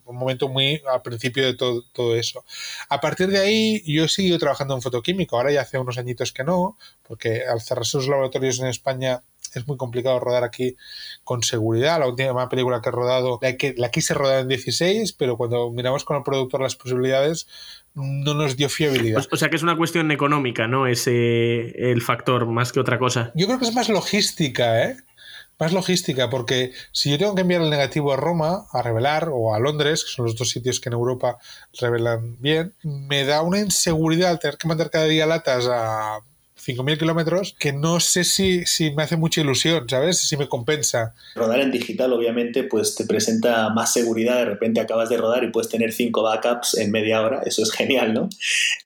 momento 0.06 0.50
muy 0.50 0.82
al 0.92 1.02
principio 1.02 1.46
de 1.46 1.54
todo, 1.54 1.84
todo, 1.94 2.16
eso. 2.16 2.44
A 2.90 3.00
partir 3.00 3.28
de 3.28 3.40
ahí, 3.40 3.84
yo 3.86 4.06
he 4.06 4.10
seguido 4.10 4.40
trabajando 4.40 4.74
en 4.74 4.82
fotoquímico. 4.82 5.38
Ahora 5.38 5.52
ya 5.52 5.62
hace 5.62 5.78
unos 5.78 5.98
añitos 5.98 6.32
que 6.32 6.44
no, 6.44 6.78
porque 7.08 7.44
al 7.46 7.62
cerrar 7.62 7.86
sus 7.86 8.08
laboratorios 8.08 8.60
en 8.60 8.68
España 8.68 9.22
es 9.58 9.68
muy 9.68 9.78
complicado 9.78 10.20
rodar 10.20 10.44
aquí 10.44 10.76
con 11.24 11.44
seguridad. 11.44 12.00
La 12.00 12.08
última 12.08 12.50
película 12.50 12.82
que 12.82 12.90
he 12.90 12.92
rodado, 12.92 13.40
la, 13.42 13.58
que, 13.58 13.74
la 13.78 13.90
quise 13.90 14.14
rodar 14.14 14.40
en 14.42 14.48
16, 14.48 15.14
pero 15.14 15.38
cuando 15.38 15.70
miramos 15.72 16.04
con 16.04 16.18
el 16.18 16.24
productor 16.24 16.62
las 16.62 16.76
posibilidades, 16.76 17.48
no 17.94 18.34
nos 18.34 18.56
dio 18.56 18.70
fiabilidad. 18.70 19.26
O 19.32 19.38
sea 19.38 19.50
que 19.50 19.56
es 19.56 19.64
una 19.64 19.78
cuestión 19.78 20.12
económica, 20.12 20.68
¿no? 20.68 20.88
Ese 20.88 21.92
el 21.92 22.02
factor 22.02 22.46
más 22.46 22.72
que 22.72 22.80
otra 22.80 23.00
cosa. 23.00 23.32
Yo 23.36 23.48
creo 23.48 23.60
que 23.60 23.66
es 23.66 23.74
más 23.74 23.90
logística, 23.90 24.84
¿eh? 24.84 24.98
Más 25.60 25.74
logística, 25.74 26.30
porque 26.30 26.72
si 26.92 27.10
yo 27.10 27.18
tengo 27.18 27.34
que 27.34 27.42
enviar 27.42 27.64
el 27.64 27.72
negativo 27.72 28.14
a 28.14 28.16
Roma, 28.16 28.68
a 28.72 28.84
revelar, 28.84 29.30
o 29.34 29.56
a 29.56 29.60
Londres, 29.60 30.04
que 30.04 30.12
son 30.12 30.26
los 30.26 30.36
dos 30.36 30.52
sitios 30.52 30.80
que 30.80 30.90
en 30.90 30.94
Europa 30.94 31.40
revelan 31.82 32.40
bien, 32.40 32.76
me 32.84 33.26
da 33.26 33.42
una 33.42 33.60
inseguridad 33.60 34.30
al 34.30 34.40
tener 34.40 34.58
que 34.58 34.68
mandar 34.68 34.92
cada 34.92 35.06
día 35.06 35.26
latas 35.26 35.68
a 35.68 36.20
5.000 36.68 37.00
kilómetros 37.00 37.56
que 37.58 37.72
no 37.72 38.00
sé 38.00 38.24
si, 38.24 38.66
si 38.66 38.92
me 38.92 39.04
hace 39.04 39.16
mucha 39.16 39.42
ilusión, 39.42 39.88
¿sabes? 39.88 40.20
Si 40.20 40.36
me 40.36 40.50
compensa. 40.50 41.14
Rodar 41.36 41.62
en 41.62 41.72
digital 41.72 42.12
obviamente 42.12 42.64
pues 42.64 42.96
te 42.96 43.06
presenta 43.06 43.70
más 43.70 43.94
seguridad, 43.94 44.38
de 44.38 44.46
repente 44.46 44.82
acabas 44.82 45.10
de 45.10 45.18
rodar 45.18 45.44
y 45.44 45.52
puedes 45.52 45.70
tener 45.70 45.94
cinco 45.94 46.24
backups 46.24 46.78
en 46.78 46.92
media 46.92 47.22
hora, 47.22 47.42
eso 47.46 47.64
es 47.64 47.72
genial, 47.72 48.14
¿no? 48.14 48.30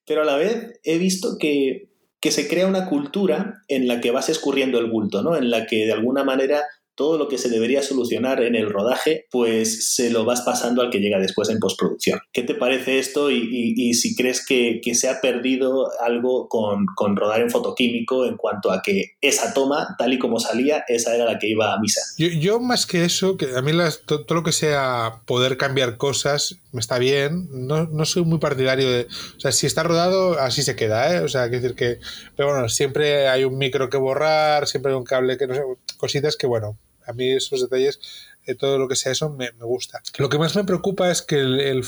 Pero 0.05 0.21
a 0.21 0.25
la 0.25 0.35
vez 0.35 0.79
he 0.83 0.97
visto 0.97 1.37
que, 1.39 1.89
que 2.19 2.31
se 2.31 2.47
crea 2.47 2.67
una 2.67 2.85
cultura 2.85 3.63
en 3.67 3.87
la 3.87 3.99
que 3.99 4.11
vas 4.11 4.29
escurriendo 4.29 4.77
el 4.77 4.91
bulto, 4.91 5.23
¿no? 5.23 5.35
En 5.35 5.49
la 5.49 5.65
que 5.65 5.85
de 5.85 5.93
alguna 5.93 6.23
manera 6.23 6.63
todo 7.01 7.17
lo 7.17 7.27
que 7.27 7.39
se 7.39 7.49
debería 7.49 7.81
solucionar 7.81 8.43
en 8.43 8.53
el 8.53 8.69
rodaje, 8.69 9.25
pues 9.31 9.95
se 9.95 10.11
lo 10.11 10.23
vas 10.23 10.41
pasando 10.41 10.83
al 10.83 10.91
que 10.91 10.99
llega 10.99 11.17
después 11.17 11.49
en 11.49 11.57
postproducción. 11.57 12.19
¿Qué 12.31 12.43
te 12.43 12.53
parece 12.53 12.99
esto 12.99 13.31
y, 13.31 13.91
si 13.95 14.15
crees 14.15 14.45
que, 14.45 14.79
se 14.93 15.09
ha 15.09 15.19
perdido 15.19 15.89
algo 15.99 16.47
con, 16.47 17.15
rodar 17.15 17.41
en 17.41 17.49
fotoquímico 17.49 18.27
en 18.27 18.37
cuanto 18.37 18.71
a 18.71 18.83
que 18.83 19.15
esa 19.19 19.51
toma, 19.51 19.95
tal 19.97 20.13
y 20.13 20.19
como 20.19 20.39
salía, 20.39 20.83
esa 20.87 21.15
era 21.15 21.25
la 21.25 21.39
que 21.39 21.49
iba 21.49 21.73
a 21.73 21.79
misa? 21.79 22.01
Yo, 22.19 22.59
más 22.59 22.85
que 22.85 23.03
eso, 23.03 23.35
que 23.35 23.47
a 23.55 23.63
mí 23.63 23.71
todo, 24.05 24.23
lo 24.29 24.43
que 24.43 24.51
sea 24.51 25.23
poder 25.25 25.57
cambiar 25.57 25.97
cosas 25.97 26.57
me 26.71 26.81
está 26.81 26.99
bien, 26.99 27.47
no, 27.51 27.87
no, 27.87 28.05
soy 28.05 28.23
muy 28.25 28.37
partidario 28.37 28.87
de... 28.91 29.07
O 29.37 29.39
sea, 29.39 29.51
si 29.51 29.65
está 29.65 29.81
rodado, 29.81 30.39
así 30.39 30.61
se 30.61 30.75
queda, 30.75 31.15
¿eh? 31.15 31.19
O 31.21 31.27
sea, 31.27 31.49
quiero 31.49 31.63
decir 31.63 31.75
que... 31.75 31.99
Pero 32.37 32.49
bueno, 32.49 32.69
siempre 32.69 33.27
hay 33.27 33.43
un 33.43 33.57
micro 33.57 33.89
que 33.89 33.97
borrar, 33.97 34.67
siempre 34.67 34.91
hay 34.91 34.97
un 34.99 35.03
cable 35.03 35.37
que 35.37 35.47
no 35.47 35.55
sé, 35.55 35.63
cositas 35.97 36.37
que 36.37 36.45
bueno, 36.45 36.77
a 37.05 37.13
mí 37.13 37.29
esos 37.31 37.61
detalles, 37.61 37.99
eh, 38.45 38.55
todo 38.55 38.77
lo 38.77 38.87
que 38.87 38.95
sea 38.95 39.11
eso 39.11 39.29
me, 39.29 39.51
gusta. 39.59 40.01
Lo 40.17 40.29
que 40.29 40.37
más 40.37 40.55
me 40.55 40.63
preocupa 40.63 41.11
es 41.11 41.21
que 41.21 41.39
el, 41.39 41.83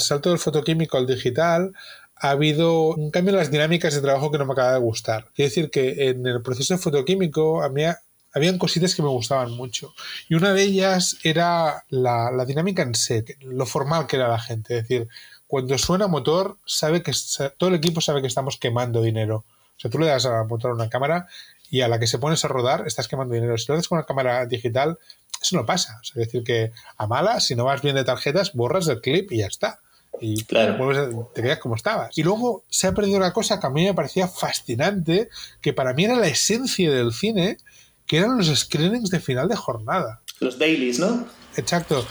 salto 0.00 0.30
del 0.30 0.38
fotoquímico 0.38 0.96
al 0.96 1.06
digital 1.06 1.72
ha 2.16 2.30
habido 2.30 2.94
un 2.94 3.10
cambio 3.10 3.32
en 3.32 3.38
las 3.38 3.50
dinámicas 3.50 3.94
de 3.94 4.00
trabajo 4.00 4.30
que 4.30 4.38
no 4.38 4.46
me 4.46 4.52
acaba 4.52 4.72
de 4.72 4.80
gustar. 4.80 5.28
Quiero 5.34 5.48
decir 5.48 5.70
que 5.70 6.08
en 6.08 6.26
el 6.26 6.42
proceso 6.42 6.76
fotoquímico 6.78 7.62
a 7.62 7.68
mí 7.68 7.84
habían 8.32 8.58
cositas 8.58 8.94
que 8.94 9.02
me 9.02 9.08
gustaban 9.08 9.52
mucho. 9.52 9.94
Y 10.28 10.34
una 10.34 10.52
de 10.52 10.62
ellas 10.62 11.18
era 11.22 11.84
la, 11.90 12.44
dinámica 12.46 12.82
en 12.82 12.94
set, 12.94 13.36
lo 13.42 13.66
formal 13.66 14.06
que 14.06 14.16
era 14.16 14.28
la 14.28 14.40
gente. 14.40 14.78
Es 14.78 14.82
decir, 14.82 15.08
cuando 15.46 15.78
suena 15.78 16.08
motor, 16.08 16.58
sabe 16.64 17.02
que 17.02 17.12
todo 17.56 17.70
el 17.70 17.76
equipo 17.76 18.00
sabe 18.00 18.20
que 18.20 18.26
estamos 18.26 18.58
quemando 18.58 19.00
dinero. 19.00 19.44
O 19.76 19.80
sea, 19.80 19.90
tú 19.90 19.98
le 19.98 20.06
das 20.06 20.26
a 20.26 20.42
motor 20.44 20.72
una 20.72 20.88
cámara 20.88 21.28
y 21.70 21.82
a 21.82 21.88
la 21.88 21.98
que 21.98 22.06
se 22.06 22.18
pones 22.18 22.44
a 22.44 22.48
rodar 22.48 22.84
estás 22.86 23.08
quemando 23.08 23.34
dinero. 23.34 23.56
Si 23.58 23.66
lo 23.68 23.74
haces 23.74 23.88
con 23.88 23.98
una 23.98 24.06
cámara 24.06 24.46
digital, 24.46 24.98
eso 25.40 25.56
no 25.56 25.66
pasa. 25.66 26.00
es 26.02 26.14
decir, 26.14 26.42
que 26.42 26.72
a 26.96 27.06
mala, 27.06 27.40
si 27.40 27.54
no 27.54 27.64
vas 27.64 27.82
bien 27.82 27.96
de 27.96 28.04
tarjetas, 28.04 28.54
borras 28.54 28.88
el 28.88 29.00
clip 29.00 29.32
y 29.32 29.38
ya 29.38 29.46
está. 29.46 29.80
Y 30.20 30.42
claro. 30.44 31.30
te 31.34 31.42
quedas 31.42 31.58
como 31.58 31.76
estabas. 31.76 32.16
Y 32.16 32.22
luego 32.22 32.64
se 32.68 32.88
ha 32.88 32.92
perdido 32.94 33.18
una 33.18 33.32
cosa 33.32 33.60
que 33.60 33.66
a 33.66 33.70
mí 33.70 33.84
me 33.84 33.94
parecía 33.94 34.26
fascinante, 34.26 35.28
que 35.60 35.72
para 35.72 35.92
mí 35.92 36.04
era 36.04 36.16
la 36.16 36.26
esencia 36.26 36.90
del 36.90 37.12
cine, 37.12 37.58
que 38.06 38.18
eran 38.18 38.36
los 38.36 38.48
screenings 38.48 39.10
de 39.10 39.20
final 39.20 39.48
de 39.48 39.56
jornada. 39.56 40.22
Los 40.40 40.58
dailies, 40.58 40.98
¿no? 40.98 41.26
Exacto. 41.56 42.04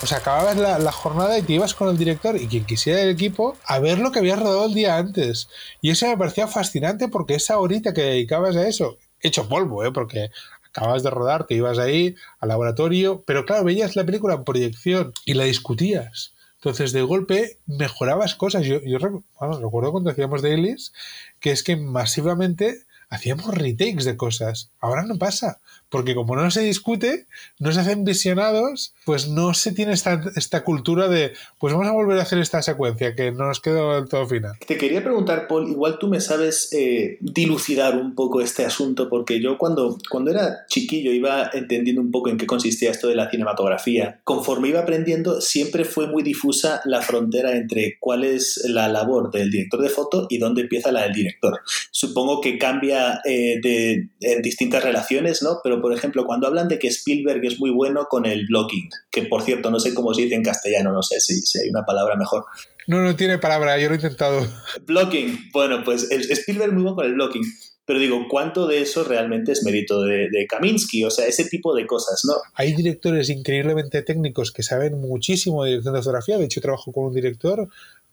O 0.00 0.06
sea, 0.06 0.18
acababas 0.18 0.56
la, 0.56 0.92
jornada 0.92 1.36
y 1.38 1.42
te 1.42 1.54
ibas 1.54 1.74
con 1.74 1.88
el 1.88 1.98
director 1.98 2.36
y 2.36 2.46
quien 2.46 2.64
quisiera 2.64 3.02
el 3.02 3.10
equipo 3.10 3.56
a 3.64 3.80
ver 3.80 3.98
lo 3.98 4.12
que 4.12 4.20
habías 4.20 4.38
rodado 4.38 4.66
el 4.66 4.74
día 4.74 4.96
antes. 4.96 5.48
Y 5.80 5.90
eso 5.90 6.06
me 6.06 6.16
parecía 6.16 6.46
fascinante 6.46 7.08
porque 7.08 7.34
esa 7.34 7.58
horita 7.58 7.92
que 7.92 8.02
dedicabas 8.02 8.54
a 8.56 8.68
eso, 8.68 8.96
hecho 9.20 9.48
polvo, 9.48 9.84
¿eh? 9.84 9.90
porque 9.90 10.30
acababas 10.64 11.02
de 11.02 11.10
rodar, 11.10 11.46
te 11.46 11.54
ibas 11.54 11.78
ahí 11.78 12.14
al 12.38 12.50
laboratorio, 12.50 13.24
pero 13.26 13.44
claro, 13.44 13.64
veías 13.64 13.96
la 13.96 14.06
película 14.06 14.34
en 14.34 14.44
proyección 14.44 15.12
y 15.24 15.34
la 15.34 15.44
discutías. 15.44 16.32
Entonces, 16.56 16.92
de 16.92 17.02
golpe, 17.02 17.58
mejorabas 17.66 18.36
cosas. 18.36 18.64
Yo, 18.64 18.80
yo 18.80 18.98
recuerdo 18.98 19.92
cuando 19.92 20.10
hacíamos 20.10 20.42
dailies 20.42 20.92
que 21.40 21.50
es 21.50 21.62
que 21.64 21.76
masivamente 21.76 22.84
hacíamos 23.10 23.54
retakes 23.54 24.04
de 24.04 24.16
cosas. 24.16 24.70
Ahora 24.80 25.02
no 25.04 25.18
pasa, 25.18 25.60
porque 25.90 26.14
como 26.14 26.36
no 26.36 26.50
se 26.50 26.62
discute, 26.62 27.26
no 27.58 27.72
se 27.72 27.80
hacen 27.80 28.04
visionados, 28.04 28.94
pues 29.04 29.28
no 29.28 29.54
se 29.54 29.72
tiene 29.72 29.92
esta, 29.92 30.22
esta 30.36 30.64
cultura 30.64 31.08
de, 31.08 31.32
pues 31.58 31.72
vamos 31.72 31.88
a 31.88 31.92
volver 31.92 32.18
a 32.18 32.22
hacer 32.22 32.38
esta 32.38 32.62
secuencia 32.62 33.14
que 33.14 33.32
no 33.32 33.46
nos 33.46 33.60
quedó 33.60 33.94
del 33.94 34.08
todo 34.08 34.26
final. 34.26 34.52
Te 34.66 34.76
quería 34.76 35.02
preguntar, 35.02 35.48
Paul, 35.48 35.68
igual 35.68 35.98
tú 35.98 36.08
me 36.08 36.20
sabes 36.20 36.72
eh, 36.72 37.18
dilucidar 37.20 37.96
un 37.96 38.14
poco 38.14 38.40
este 38.40 38.64
asunto, 38.64 39.08
porque 39.08 39.40
yo 39.40 39.58
cuando, 39.58 39.98
cuando 40.10 40.30
era 40.30 40.66
chiquillo 40.68 41.12
iba 41.12 41.50
entendiendo 41.52 42.02
un 42.02 42.10
poco 42.10 42.28
en 42.28 42.36
qué 42.36 42.46
consistía 42.46 42.90
esto 42.90 43.08
de 43.08 43.16
la 43.16 43.30
cinematografía. 43.30 44.20
Conforme 44.24 44.68
iba 44.68 44.80
aprendiendo, 44.80 45.40
siempre 45.40 45.84
fue 45.84 46.06
muy 46.06 46.22
difusa 46.22 46.80
la 46.84 47.02
frontera 47.02 47.56
entre 47.56 47.96
cuál 48.00 48.24
es 48.24 48.62
la 48.68 48.88
labor 48.88 49.30
del 49.30 49.50
director 49.50 49.80
de 49.80 49.88
foto 49.88 50.26
y 50.28 50.38
dónde 50.38 50.62
empieza 50.62 50.92
la 50.92 51.04
del 51.04 51.14
director. 51.14 51.60
Supongo 51.90 52.40
que 52.40 52.58
cambia 52.58 53.20
eh, 53.24 53.58
de, 53.62 54.08
en 54.20 54.42
distintas 54.42 54.82
relaciones, 54.82 55.42
¿no? 55.42 55.60
Pero 55.62 55.77
por 55.80 55.92
ejemplo, 55.92 56.24
cuando 56.24 56.46
hablan 56.46 56.68
de 56.68 56.78
que 56.78 56.88
Spielberg 56.88 57.44
es 57.44 57.58
muy 57.58 57.70
bueno 57.70 58.06
con 58.08 58.26
el 58.26 58.46
blocking, 58.46 58.88
que 59.10 59.22
por 59.22 59.42
cierto 59.42 59.70
no 59.70 59.80
sé 59.80 59.94
cómo 59.94 60.14
se 60.14 60.22
dice 60.22 60.34
en 60.34 60.42
castellano, 60.42 60.92
no 60.92 61.02
sé 61.02 61.20
si, 61.20 61.40
si 61.40 61.58
hay 61.60 61.70
una 61.70 61.84
palabra 61.84 62.16
mejor. 62.16 62.44
No, 62.86 63.02
no 63.02 63.16
tiene 63.16 63.38
palabra, 63.38 63.78
yo 63.78 63.88
lo 63.88 63.94
he 63.94 63.96
intentado. 63.96 64.46
Blocking, 64.86 65.50
bueno, 65.52 65.82
pues 65.84 66.10
Spielberg 66.10 66.72
muy 66.72 66.82
bueno 66.82 66.96
con 66.96 67.06
el 67.06 67.14
blocking. 67.14 67.42
Pero 67.84 68.00
digo, 68.00 68.26
¿cuánto 68.28 68.66
de 68.66 68.82
eso 68.82 69.02
realmente 69.02 69.52
es 69.52 69.62
mérito 69.62 70.02
de, 70.02 70.28
de, 70.30 70.46
Kaminsky? 70.46 71.04
O 71.04 71.10
sea, 71.10 71.26
ese 71.26 71.46
tipo 71.46 71.74
de 71.74 71.86
cosas, 71.86 72.20
¿no? 72.26 72.34
Hay 72.52 72.74
directores 72.74 73.30
increíblemente 73.30 74.02
técnicos 74.02 74.52
que 74.52 74.62
saben 74.62 75.00
muchísimo 75.00 75.64
de 75.64 75.70
dirección 75.70 75.94
de 75.94 76.00
fotografía. 76.00 76.36
De 76.36 76.44
hecho, 76.44 76.60
trabajo 76.60 76.92
con 76.92 77.06
un 77.06 77.14
director, 77.14 77.66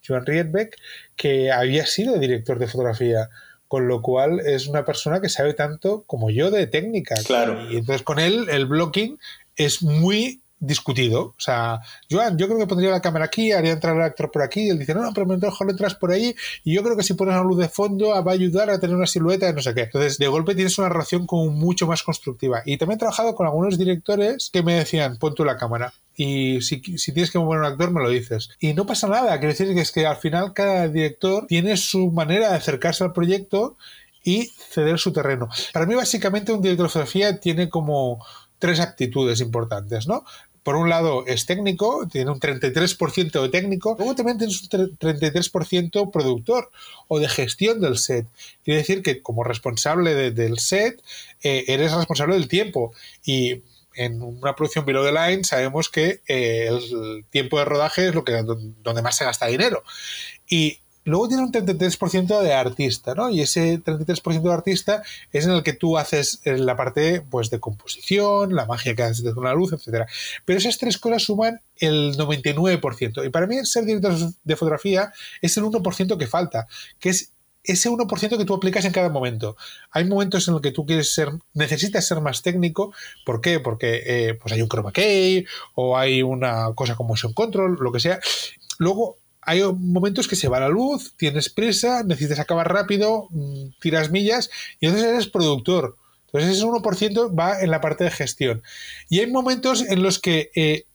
Joan 0.08 0.26
Rietbeck, 0.26 0.78
que 1.18 1.52
había 1.52 1.86
sido 1.86 2.18
director 2.18 2.58
de 2.58 2.68
fotografía 2.68 3.30
con 3.76 3.90
lo 3.90 4.02
cual 4.02 4.40
es 4.40 4.68
una 4.68 4.86
persona 4.86 5.20
que 5.20 5.28
sabe 5.28 5.54
tanto 5.54 6.06
como 6.08 6.30
yo 6.30 6.50
de 6.50 6.66
técnica. 6.66 7.16
Claro. 7.26 7.70
Y 7.70 7.76
entonces 7.76 8.04
con 8.04 8.20
él 8.20 8.48
el 8.50 8.68
blocking 8.68 9.20
es 9.58 9.84
muy 9.84 10.40
discutido. 10.60 11.22
O 11.22 11.36
sea, 11.38 11.82
Joan, 12.10 12.38
yo 12.38 12.48
creo 12.48 12.60
que 12.60 12.68
pondría 12.68 12.92
la 12.92 13.02
cámara 13.02 13.26
aquí, 13.26 13.52
haría 13.52 13.74
entrar 13.74 13.96
el 13.96 14.02
actor 14.02 14.32
por 14.32 14.42
aquí, 14.42 14.68
y 14.68 14.70
él 14.70 14.80
dice, 14.80 14.94
no, 14.94 15.02
no, 15.02 15.14
pero 15.14 15.26
mejor 15.26 15.70
entras 15.70 15.96
por 15.96 16.12
ahí, 16.12 16.36
y 16.64 16.74
yo 16.74 16.84
creo 16.84 16.96
que 16.96 17.04
si 17.04 17.14
pones 17.14 17.36
la 17.36 17.44
luz 17.44 17.58
de 17.58 17.70
fondo 17.70 18.10
va 18.10 18.32
a 18.32 18.34
ayudar 18.34 18.70
a 18.70 18.80
tener 18.80 18.96
una 18.96 19.08
silueta 19.08 19.46
de 19.48 19.54
no 19.54 19.62
sé 19.62 19.74
qué. 19.74 19.82
Entonces, 19.82 20.18
de 20.18 20.28
golpe 20.28 20.56
tienes 20.56 20.78
una 20.78 20.90
relación 20.90 21.26
como 21.26 21.52
mucho 21.52 21.88
más 21.88 22.04
constructiva. 22.04 22.62
Y 22.66 22.78
también 22.78 22.98
he 22.98 23.00
trabajado 23.00 23.36
con 23.36 23.48
algunos 23.48 23.78
directores 23.78 24.50
que 24.52 24.64
me 24.64 24.76
decían, 24.76 25.18
pon 25.18 25.36
tú 25.36 25.46
la 25.46 25.58
cámara. 25.58 25.94
Y 26.16 26.62
si, 26.62 26.82
si 26.98 27.12
tienes 27.12 27.32
que 27.32 27.40
mover 27.40 27.60
un 27.60 27.66
actor, 27.66 27.92
me 27.92 28.02
lo 28.02 28.10
dices. 28.10 28.50
Y 28.60 28.74
no 28.74 28.86
pasa 28.86 29.08
nada, 29.08 29.38
quiero 29.40 29.54
decir 29.54 29.74
que 29.74 29.82
es 29.82 29.92
que 29.92 30.06
al 30.06 30.18
final 30.18 30.54
cada 30.54 30.88
director 30.88 31.46
tiene 31.48 31.76
su 31.78 32.12
manera 32.12 32.50
de 32.50 32.56
acercarse 32.56 33.04
al 33.04 33.14
proyecto 33.14 33.78
y 34.24 34.52
ceder 34.70 34.98
su 34.98 35.14
terreno. 35.14 35.50
Para 35.72 35.86
mí, 35.86 35.94
básicamente, 35.94 36.52
un 36.52 36.62
director 36.62 36.88
de 36.88 36.90
fotografía 36.90 37.40
tiene 37.40 37.70
como 37.70 38.26
tres 38.60 38.80
actitudes 38.80 39.42
importantes, 39.42 40.08
¿no? 40.08 40.24
Por 40.64 40.78
un 40.78 40.90
lado 40.90 41.26
es 41.28 41.46
técnico, 41.46 42.08
tiene 42.12 42.32
un 42.32 42.40
33% 42.40 43.40
de 43.40 43.50
técnico, 43.50 43.96
luego 44.00 44.16
también 44.16 44.40
tienes 44.40 44.64
un 44.64 44.70
33% 44.70 46.10
productor 46.12 46.72
o 47.08 47.20
de 47.20 47.30
gestión 47.30 47.80
del 47.82 48.00
set. 48.00 48.26
Quiere 48.64 48.80
decir 48.80 49.04
que 49.04 49.22
como 49.22 49.44
responsable 49.44 50.32
del 50.32 50.58
set 50.58 51.04
eh, 51.44 51.66
eres 51.68 51.94
responsable 51.94 52.34
del 52.34 52.48
tiempo 52.48 52.94
y 53.24 53.62
en 53.94 54.24
una 54.24 54.56
producción 54.56 54.86
below 54.86 55.06
the 55.06 55.12
line 55.12 55.44
sabemos 55.44 55.90
que 55.90 56.22
eh, 56.28 56.68
el 56.68 57.26
tiempo 57.30 57.60
de 57.60 57.66
rodaje 57.66 58.08
es 58.08 58.16
lo 58.16 58.24
que 58.24 58.34
donde 58.34 59.02
más 59.04 59.16
se 59.16 59.26
gasta 59.26 59.46
dinero. 59.46 59.84
Y 60.50 60.80
Luego 61.06 61.28
tiene 61.28 61.44
un 61.44 61.52
33% 61.52 62.42
de 62.42 62.54
artista, 62.54 63.14
¿no? 63.14 63.30
Y 63.30 63.42
ese 63.42 63.82
33% 63.82 64.42
de 64.42 64.54
artista 64.54 65.04
es 65.32 65.46
en 65.46 65.52
el 65.52 65.64
que 65.64 65.74
tú 65.74 65.98
haces 65.98 66.42
eh, 66.44 66.58
la 66.58 66.76
parte 66.76 67.22
pues, 67.22 67.52
de 67.52 67.60
composición, 67.60 68.56
la 68.56 68.66
magia 68.66 68.96
que 68.96 69.04
haces 69.04 69.24
de 69.24 69.32
una 69.32 69.54
luz, 69.54 69.72
etc. 69.72 70.08
Pero 70.46 70.60
esas 70.60 70.80
tres 70.80 70.98
cosas 70.98 71.24
suman 71.24 71.62
el 71.78 72.18
99%. 72.18 73.26
Y 73.26 73.30
para 73.30 73.46
mí 73.46 73.64
ser 73.66 73.86
director 73.86 74.16
de 74.44 74.56
fotografía 74.56 75.14
es 75.42 75.56
el 75.58 75.64
1% 75.64 76.18
que 76.18 76.28
falta, 76.28 76.68
que 77.00 77.10
es 77.10 77.32
ese 77.64 77.90
1% 77.90 78.38
que 78.38 78.46
tú 78.46 78.54
aplicas 78.56 78.86
en 78.86 78.92
cada 78.92 79.10
momento. 79.10 79.58
Hay 79.92 80.06
momentos 80.06 80.48
en 80.48 80.54
los 80.54 80.62
que 80.62 80.72
tú 80.72 80.86
quieres 80.86 81.14
ser, 81.14 81.30
necesitas 81.54 82.08
ser 82.08 82.22
más 82.22 82.42
técnico. 82.42 82.94
¿Por 83.26 83.42
qué? 83.42 83.60
Porque 83.60 84.02
eh, 84.06 84.34
pues 84.36 84.54
hay 84.54 84.62
un 84.62 84.70
chroma 84.70 84.92
key 84.92 85.46
o 85.76 85.98
hay 85.98 86.24
una 86.24 86.74
cosa 86.74 86.96
como 86.96 87.10
motion 87.10 87.34
control, 87.34 87.78
lo 87.80 87.92
que 87.92 88.00
sea. 88.00 88.20
Luego 88.78 89.18
hay 89.46 89.62
momentos 89.64 90.28
que 90.28 90.36
se 90.36 90.48
va 90.48 90.60
la 90.60 90.70
luz, 90.70 91.14
tienes 91.18 91.50
prisa, 91.50 92.04
necesitas 92.04 92.40
acabar 92.40 92.72
rápido, 92.72 93.28
mm, 93.30 93.80
tiras 93.80 94.12
millas 94.12 94.50
y 94.80 94.88
entonces 94.88 95.10
eres 95.10 95.28
productor. 95.28 95.96
Entonces 96.26 96.58
ese 96.58 96.66
1% 96.66 97.34
va 97.34 97.62
en 97.62 97.72
la 97.72 97.82
parte 97.82 98.04
de 98.04 98.12
gestión. 98.12 98.64
Y 99.10 99.20
hay 99.20 99.28
momentos 99.28 99.82
en 99.82 100.04
los 100.04 100.20
que 100.20 100.52
eh, 100.56 100.86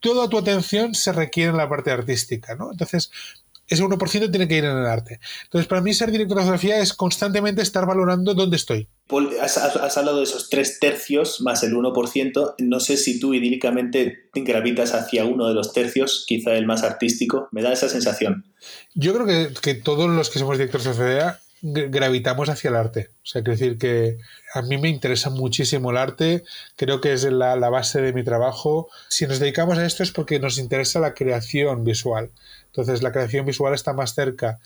toda 0.00 0.28
tu 0.28 0.38
atención 0.38 0.94
se 0.94 1.12
requiere 1.12 1.50
en 1.50 1.56
la 1.56 1.68
parte 1.68 1.90
artística, 1.90 2.54
¿no? 2.54 2.72
Entonces 2.72 3.10
ese 3.70 3.84
1% 3.84 4.30
tiene 4.30 4.48
que 4.48 4.56
ir 4.56 4.64
en 4.64 4.76
el 4.76 4.86
arte. 4.86 5.20
Entonces, 5.44 5.68
para 5.68 5.80
mí 5.80 5.94
ser 5.94 6.10
director 6.10 6.36
de 6.36 6.42
fotografía 6.42 6.80
es 6.80 6.92
constantemente 6.92 7.62
estar 7.62 7.86
valorando 7.86 8.34
dónde 8.34 8.56
estoy. 8.56 8.88
Paul, 9.06 9.30
has, 9.40 9.56
hablado 9.96 10.18
de 10.18 10.24
esos 10.24 10.50
tres 10.50 10.78
tercios 10.80 11.40
más 11.40 11.62
el 11.62 11.74
1%. 11.74 12.54
No 12.58 12.80
sé 12.80 12.96
si 12.96 13.20
tú 13.20 13.32
idílicamente 13.32 14.28
gravitas 14.34 14.92
hacia 14.92 15.24
uno 15.24 15.48
de 15.48 15.54
los 15.54 15.72
tercios, 15.72 16.24
quizá 16.26 16.54
el 16.54 16.66
más 16.66 16.82
artístico. 16.82 17.48
Me 17.52 17.62
da 17.62 17.72
esa 17.72 17.88
sensación. 17.88 18.44
Yo 18.94 19.14
creo 19.14 19.26
que, 19.26 19.54
que 19.60 19.74
todos 19.74 20.10
los 20.10 20.30
que 20.30 20.40
somos 20.40 20.58
directores 20.58 20.84
de 20.84 20.92
fotografía 20.92 21.38
gravitamos 21.62 22.48
hacia 22.48 22.70
el 22.70 22.76
arte. 22.76 23.10
O 23.22 23.26
sea, 23.26 23.42
quiero 23.42 23.58
decir 23.58 23.78
que 23.78 24.18
a 24.54 24.62
mí 24.62 24.78
me 24.78 24.88
interesa 24.88 25.30
muchísimo 25.30 25.90
el 25.90 25.96
arte, 25.96 26.44
creo 26.76 27.00
que 27.00 27.12
es 27.12 27.24
la, 27.24 27.56
la, 27.56 27.68
base 27.68 28.00
de 28.00 28.12
mi 28.12 28.24
trabajo. 28.24 28.88
Si 29.08 29.26
nos 29.26 29.38
dedicamos 29.40 29.78
a 29.78 29.86
esto 29.86 30.02
es 30.02 30.12
porque 30.12 30.38
nos 30.40 30.58
interesa 30.58 31.00
la 31.00 31.14
creación 31.14 31.84
visual. 31.84 32.30
Entonces 32.66 33.02
la 33.02 33.12
creación 33.12 33.46
visual 33.46 33.74
está 33.74 33.92
más 33.92 34.14
cerca 34.14 34.58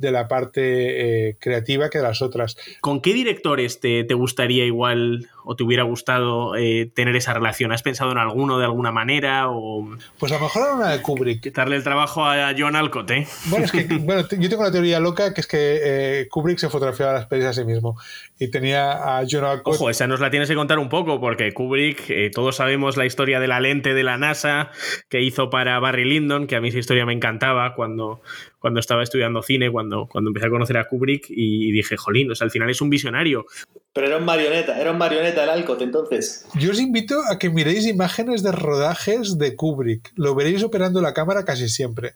de 0.00 0.10
la 0.10 0.28
parte 0.28 1.28
eh, 1.28 1.36
creativa 1.38 1.90
que 1.90 1.98
de 1.98 2.04
las 2.04 2.22
otras. 2.22 2.56
¿Con 2.80 3.02
qué 3.02 3.12
directores 3.12 3.80
te, 3.80 4.02
te, 4.04 4.14
gustaría 4.14 4.64
igual 4.64 5.28
o 5.44 5.56
te 5.56 5.64
hubiera 5.64 5.82
gustado 5.82 6.56
eh, 6.56 6.90
tener 6.94 7.16
esa 7.16 7.34
relación? 7.34 7.72
¿Has 7.72 7.82
pensado 7.82 8.12
en 8.12 8.18
alguno 8.18 8.58
de 8.58 8.64
alguna 8.64 8.92
manera? 8.92 9.50
O... 9.50 9.88
Pues 10.18 10.32
a 10.32 10.36
lo 10.36 10.42
mejor 10.42 10.62
era 10.62 10.74
una 10.74 10.88
de 10.90 11.02
Kubrick. 11.02 11.52
Darle 11.52 11.76
el 11.76 11.82
trabajo 11.82 12.24
a 12.24 12.52
John 12.56 12.76
Alcott, 12.76 13.10
¿eh? 13.10 13.26
Bueno, 13.46 13.64
es 13.64 13.72
que 13.72 13.84
bueno, 14.00 14.22
yo 14.28 14.48
tengo 14.48 14.62
una 14.62 14.72
teoría 14.72 15.00
loca 15.00 15.34
que 15.34 15.40
es 15.40 15.46
que 15.46 15.80
eh, 15.82 16.28
Kubrick 16.28 16.58
se 16.58 16.68
fotografiaba 16.68 17.12
las 17.12 17.26
pelis 17.26 17.46
a 17.46 17.52
sí 17.52 17.64
mismo 17.64 17.96
y 18.38 18.50
tenía 18.50 19.18
a 19.18 19.24
John 19.28 19.44
Alcott. 19.44 19.74
Ojo, 19.74 19.90
esa 19.90 20.06
nos 20.06 20.20
la 20.20 20.30
tienes 20.30 20.48
que 20.48 20.54
contar 20.54 20.78
un 20.78 20.88
poco 20.88 21.20
porque 21.20 21.52
Kubrick, 21.52 22.10
eh, 22.10 22.30
todos 22.32 22.56
sabemos 22.56 22.96
la 22.96 23.06
historia 23.06 23.40
de 23.40 23.48
la 23.48 23.60
lente 23.60 23.94
de 23.94 24.02
la 24.02 24.16
NASA 24.16 24.70
que 25.08 25.20
hizo 25.22 25.50
para 25.50 25.78
Barry 25.78 26.04
Lyndon, 26.04 26.46
que 26.46 26.56
a 26.56 26.60
mí 26.60 26.68
esa 26.68 26.78
historia 26.78 27.06
me 27.06 27.12
encantaba 27.12 27.74
cuando, 27.74 28.20
cuando 28.58 28.80
estaba 28.80 29.02
estudiando 29.02 29.42
cine, 29.42 29.70
cuando, 29.70 30.06
cuando 30.06 30.30
empecé 30.30 30.46
a 30.46 30.50
conocer 30.50 30.76
a 30.76 30.84
Kubrick 30.84 31.26
y, 31.28 31.72
dije, 31.72 31.96
jolín, 31.96 32.30
o 32.30 32.34
sea, 32.34 32.44
al 32.44 32.50
final 32.50 32.70
es 32.70 32.80
un 32.80 32.90
visionario. 32.90 33.46
Pero 33.92 34.06
era 34.06 34.16
un 34.18 34.24
marioneta, 34.24 34.80
era 34.80 34.92
un 34.92 34.98
marioneta 34.98 35.29
el 35.38 35.50
Alcott 35.50 35.82
entonces. 35.82 36.44
Yo 36.54 36.70
os 36.70 36.80
invito 36.80 37.20
a 37.30 37.38
que 37.38 37.50
miréis 37.50 37.86
imágenes 37.86 38.42
de 38.42 38.52
rodajes 38.52 39.38
de 39.38 39.56
Kubrick. 39.56 40.12
Lo 40.16 40.34
veréis 40.34 40.62
operando 40.62 41.00
la 41.00 41.14
cámara 41.14 41.44
casi 41.44 41.68
siempre. 41.68 42.14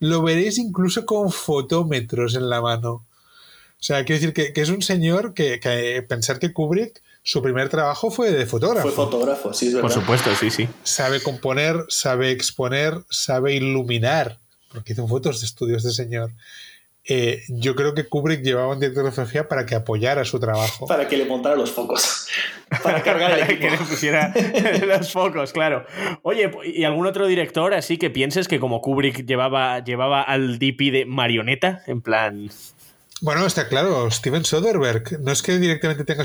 Lo 0.00 0.22
veréis 0.22 0.58
incluso 0.58 1.06
con 1.06 1.30
fotómetros 1.30 2.34
en 2.34 2.48
la 2.48 2.60
mano. 2.60 2.92
O 3.84 3.86
sea, 3.86 4.04
quiero 4.04 4.20
decir 4.20 4.52
que, 4.54 4.60
es 4.60 4.70
un 4.70 4.82
señor 4.82 5.34
que, 5.34 6.04
pensar 6.08 6.38
que 6.38 6.52
Kubrick 6.52 7.02
su 7.22 7.42
primer 7.42 7.68
trabajo 7.68 8.10
fue 8.10 8.30
de 8.30 8.46
fotógrafo. 8.46 8.88
Fue 8.88 8.96
fotógrafo, 8.96 9.54
sí, 9.54 9.68
es 9.68 9.74
verdad. 9.74 9.88
Por 9.88 10.00
supuesto, 10.00 10.30
sí, 10.36 10.50
sí. 10.50 10.68
Sabe 10.82 11.22
componer, 11.22 11.84
sabe 11.88 12.30
exponer, 12.30 13.02
sabe 13.08 13.54
iluminar, 13.54 14.38
porque 14.72 14.92
hizo 14.92 15.08
fotos 15.08 15.40
de 15.40 15.46
estudios 15.46 15.82
de 15.82 15.92
señor. 15.92 16.32
Eh, 17.06 17.42
yo 17.48 17.74
creo 17.74 17.92
que 17.92 18.08
Kubrick 18.08 18.42
llevaba 18.42 18.72
un 18.72 18.80
director 18.80 19.04
de 19.04 19.10
fotografía 19.10 19.46
para 19.46 19.66
que 19.66 19.74
apoyara 19.74 20.24
su 20.24 20.40
trabajo. 20.40 20.86
Para 20.86 21.06
que 21.06 21.18
le 21.18 21.26
montara 21.26 21.54
los 21.54 21.70
focos. 21.70 22.28
Para 22.82 23.02
cargar 23.02 23.38
el 23.38 23.58
que 23.58 23.70
le 23.70 23.76
pusiera 23.76 24.32
los 24.86 25.12
focos, 25.12 25.52
claro. 25.52 25.84
Oye, 26.22 26.50
¿y 26.64 26.84
algún 26.84 27.06
otro 27.06 27.26
director 27.26 27.74
así 27.74 27.98
que 27.98 28.08
pienses 28.08 28.48
que 28.48 28.58
como 28.58 28.80
Kubrick 28.80 29.26
llevaba, 29.26 29.84
llevaba 29.84 30.22
al 30.22 30.58
DP 30.58 30.92
de 30.92 31.04
marioneta? 31.06 31.82
En 31.86 32.00
plan. 32.00 32.48
Bueno, 33.24 33.46
está 33.46 33.68
claro, 33.68 34.10
Steven 34.10 34.44
Soderbergh. 34.44 35.18
No 35.20 35.32
es 35.32 35.40
que 35.40 35.58
directamente 35.58 36.04
tenga 36.04 36.24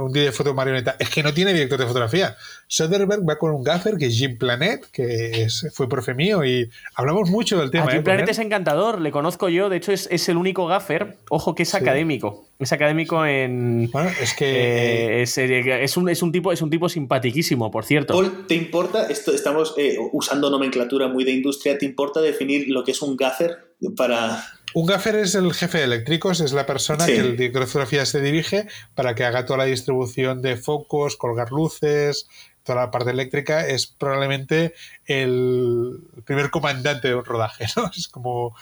un 0.00 0.12
día 0.12 0.22
de 0.22 0.30
foto 0.30 0.54
marioneta, 0.54 0.94
es 1.00 1.10
que 1.10 1.20
no 1.20 1.34
tiene 1.34 1.52
director 1.52 1.80
de 1.80 1.86
fotografía. 1.86 2.36
Soderbergh 2.68 3.28
va 3.28 3.38
con 3.38 3.50
un 3.50 3.64
gaffer 3.64 3.96
que 3.96 4.06
es 4.06 4.16
Jim 4.16 4.38
Planet, 4.38 4.86
que 4.92 5.48
fue 5.72 5.88
profe 5.88 6.14
mío 6.14 6.44
y 6.44 6.70
hablamos 6.94 7.28
mucho 7.28 7.58
del 7.58 7.72
tema. 7.72 7.90
Jim 7.90 7.98
¿eh? 7.98 8.02
Planet 8.02 8.28
es 8.28 8.38
encantador, 8.38 9.00
le 9.00 9.10
conozco 9.10 9.48
yo. 9.48 9.68
De 9.68 9.78
hecho, 9.78 9.90
es, 9.90 10.28
el 10.28 10.36
único 10.36 10.68
gaffer, 10.68 11.16
ojo, 11.28 11.56
que 11.56 11.64
es 11.64 11.74
académico. 11.74 12.46
Es 12.60 12.72
académico 12.72 13.26
en. 13.26 13.90
Bueno, 13.90 14.10
es 14.20 14.32
que. 14.34 14.44
Eh, 14.44 15.24
eh, 15.24 15.82
es, 15.82 15.96
un, 15.96 16.08
es, 16.08 16.22
un, 16.22 16.30
tipo, 16.30 16.52
es 16.52 16.62
un 16.62 16.70
tipo 16.70 16.88
simpaticísimo, 16.88 17.68
por 17.72 17.84
cierto. 17.84 18.14
Paul, 18.14 18.46
¿te 18.46 18.54
importa? 18.54 19.08
Esto, 19.08 19.34
estamos 19.34 19.74
usando 20.12 20.50
nomenclatura 20.50 21.08
muy 21.08 21.24
de 21.24 21.32
industria. 21.32 21.76
¿Te 21.78 21.84
importa 21.84 22.20
definir 22.20 22.68
lo 22.68 22.84
que 22.84 22.92
es 22.92 23.02
un 23.02 23.16
gaffer 23.16 23.72
para 23.96 24.40
un 24.74 24.86
gaffer 24.86 25.16
es 25.16 25.34
el 25.34 25.52
jefe 25.52 25.78
de 25.78 25.84
eléctricos, 25.84 26.40
es 26.40 26.52
la 26.52 26.66
persona 26.66 27.06
que 27.06 27.18
el 27.18 27.36
director 27.36 27.62
de 27.62 27.66
fotografía 27.66 28.06
se 28.06 28.20
dirige 28.20 28.66
para 28.94 29.14
que 29.14 29.24
haga 29.24 29.44
toda 29.44 29.58
la 29.58 29.64
distribución 29.64 30.42
de 30.42 30.56
focos, 30.56 31.16
colgar 31.16 31.50
luces, 31.50 32.26
toda 32.62 32.82
la 32.82 32.90
parte 32.90 33.10
eléctrica. 33.10 33.66
Es 33.66 33.86
probablemente 33.86 34.74
el 35.06 36.00
primer 36.24 36.50
comandante 36.50 37.08
de 37.08 37.14
un 37.14 37.24
rodaje, 37.24 37.66
¿no? 37.76 37.90
Es 37.96 38.08
como. 38.08 38.56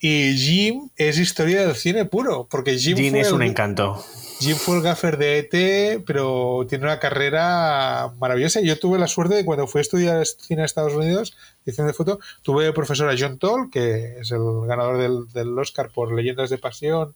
Y 0.00 0.36
Jim 0.36 0.90
es 0.96 1.18
historia 1.18 1.64
del 1.64 1.76
cine 1.76 2.04
puro, 2.04 2.48
porque 2.50 2.76
Jim, 2.76 2.96
Jim 2.96 3.14
es 3.14 3.30
un 3.30 3.42
encanto. 3.42 4.04
Jim 4.42 4.56
fue 4.56 4.76
el 4.76 4.82
gaffer 4.82 5.16
de 5.16 5.38
ET, 5.38 6.02
pero 6.04 6.66
tiene 6.68 6.84
una 6.84 6.98
carrera 6.98 8.12
maravillosa. 8.18 8.60
Yo 8.60 8.78
tuve 8.78 8.98
la 8.98 9.06
suerte 9.06 9.36
de 9.36 9.44
cuando 9.44 9.66
fui 9.66 9.78
a 9.78 9.82
estudiar 9.82 10.26
cine 10.26 10.62
en 10.62 10.64
Estados 10.64 10.94
Unidos, 10.94 11.36
edición 11.64 11.86
de 11.86 11.92
foto, 11.92 12.18
tuve 12.42 12.66
el 12.66 12.74
profesor 12.74 13.08
a 13.08 13.14
John 13.18 13.38
Toll, 13.38 13.70
que 13.70 14.18
es 14.20 14.30
el 14.32 14.42
ganador 14.66 15.28
del, 15.32 15.58
Oscar 15.58 15.90
por 15.90 16.12
Leyendas 16.12 16.50
de 16.50 16.58
Pasión, 16.58 17.14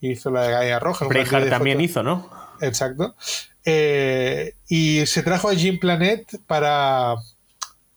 hizo 0.00 0.30
la 0.30 0.42
de 0.44 0.52
Gaia 0.52 0.78
Roja. 0.78 1.06
Braveheart 1.06 1.48
también 1.48 1.80
hizo, 1.80 2.02
¿no? 2.02 2.30
Exacto. 2.60 3.16
Eh, 3.64 4.54
y 4.68 5.04
se 5.06 5.22
trajo 5.22 5.48
a 5.48 5.54
Jim 5.54 5.78
Planet 5.78 6.40
para, 6.46 7.16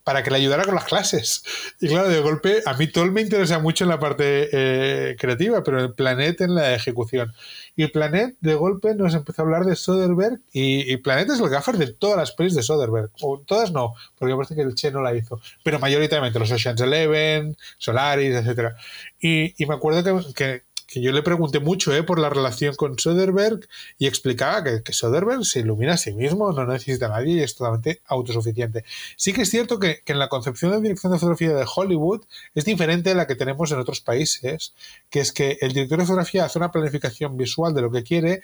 para 0.03 0.23
que 0.23 0.31
le 0.31 0.37
ayudara 0.37 0.63
con 0.63 0.75
las 0.75 0.85
clases. 0.85 1.43
Y 1.79 1.87
claro, 1.87 2.09
de 2.09 2.19
golpe, 2.19 2.61
a 2.65 2.73
mí 2.73 2.87
Toll 2.87 3.11
me 3.11 3.21
interesa 3.21 3.59
mucho 3.59 3.83
en 3.83 3.89
la 3.89 3.99
parte 3.99 4.49
eh, 4.51 5.15
creativa, 5.19 5.63
pero 5.63 5.79
el 5.79 5.93
Planet 5.93 6.41
en 6.41 6.55
la 6.55 6.73
ejecución. 6.73 7.33
Y 7.75 7.87
Planet, 7.87 8.35
de 8.41 8.55
golpe, 8.55 8.95
nos 8.95 9.13
empezó 9.13 9.41
a 9.41 9.45
hablar 9.45 9.65
de 9.65 9.75
Soderbergh. 9.75 10.39
Y, 10.51 10.97
Planet 10.97 11.29
es 11.29 11.39
el 11.39 11.49
gaffer 11.49 11.77
de 11.77 11.93
todas 11.93 12.17
las 12.17 12.31
pelis 12.31 12.55
de 12.55 12.63
Soderbergh. 12.63 13.11
O 13.21 13.39
todas 13.39 13.71
no, 13.71 13.93
porque 14.17 14.35
parece 14.35 14.55
que 14.55 14.61
el 14.61 14.75
Che 14.75 14.91
no 14.91 15.01
la 15.01 15.15
hizo. 15.15 15.39
Pero 15.63 15.79
mayoritariamente 15.79 16.39
los 16.39 16.51
Ocean's 16.51 16.81
Eleven, 16.81 17.55
Solaris, 17.77 18.35
etc. 18.35 18.73
Y, 19.19 19.53
y 19.61 19.65
me 19.67 19.75
acuerdo 19.75 20.03
que, 20.03 20.33
que 20.33 20.70
que 20.91 21.01
yo 21.01 21.13
le 21.13 21.23
pregunté 21.23 21.61
mucho 21.61 21.95
¿eh? 21.95 22.03
por 22.03 22.19
la 22.19 22.29
relación 22.29 22.75
con 22.75 22.99
Soderbergh 22.99 23.65
y 23.97 24.07
explicaba 24.07 24.61
que, 24.61 24.83
que, 24.83 24.91
Soderbergh 24.91 25.45
se 25.45 25.61
ilumina 25.61 25.93
a 25.93 25.97
sí 25.97 26.11
mismo, 26.11 26.51
no 26.51 26.65
necesita 26.65 27.05
a 27.05 27.09
nadie 27.09 27.35
y 27.35 27.39
es 27.39 27.55
totalmente 27.55 28.01
autosuficiente. 28.05 28.83
Sí 29.15 29.31
que 29.31 29.43
es 29.43 29.49
cierto 29.49 29.79
que, 29.79 30.01
en 30.05 30.19
la 30.19 30.27
concepción 30.27 30.71
de 30.71 30.81
dirección 30.81 31.13
de 31.13 31.19
fotografía 31.19 31.53
de 31.53 31.65
Hollywood 31.73 32.25
es 32.55 32.65
diferente 32.65 33.11
a 33.11 33.15
la 33.15 33.25
que 33.25 33.35
tenemos 33.35 33.71
en 33.71 33.79
otros 33.79 34.01
países, 34.01 34.73
que 35.09 35.21
es 35.21 35.31
que 35.31 35.57
el 35.61 35.71
director 35.71 35.99
de 35.99 36.05
fotografía 36.05 36.43
hace 36.43 36.59
una 36.59 36.73
planificación 36.73 37.37
visual 37.37 37.73
de 37.73 37.81
lo 37.81 37.89
que 37.89 38.03
quiere 38.03 38.41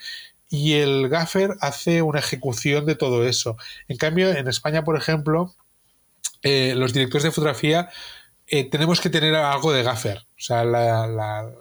y 0.50 0.76
el 0.76 1.10
gaffer 1.10 1.56
hace 1.60 2.02
una 2.02 2.20
ejecución 2.20 2.86
de 2.86 2.95
todo 2.95 3.28
eso. 3.28 3.58
En 3.89 3.98
cambio, 3.98 4.32
en 4.32 4.48
España, 4.48 4.86
por 4.86 4.95
ejemplo, 4.95 5.54
eh, 6.43 6.76
los 6.78 6.93
directores 6.93 7.24
de 7.24 7.32
fotografía 7.32 7.89
eh, 8.48 8.70
tenemos 8.70 9.02
que 9.02 9.10
tener 9.10 9.36
algo 9.36 9.74
de 9.74 9.84
gaffer. 9.84 10.20
O 10.20 10.39
sea, 10.41 10.64
la 10.64 11.52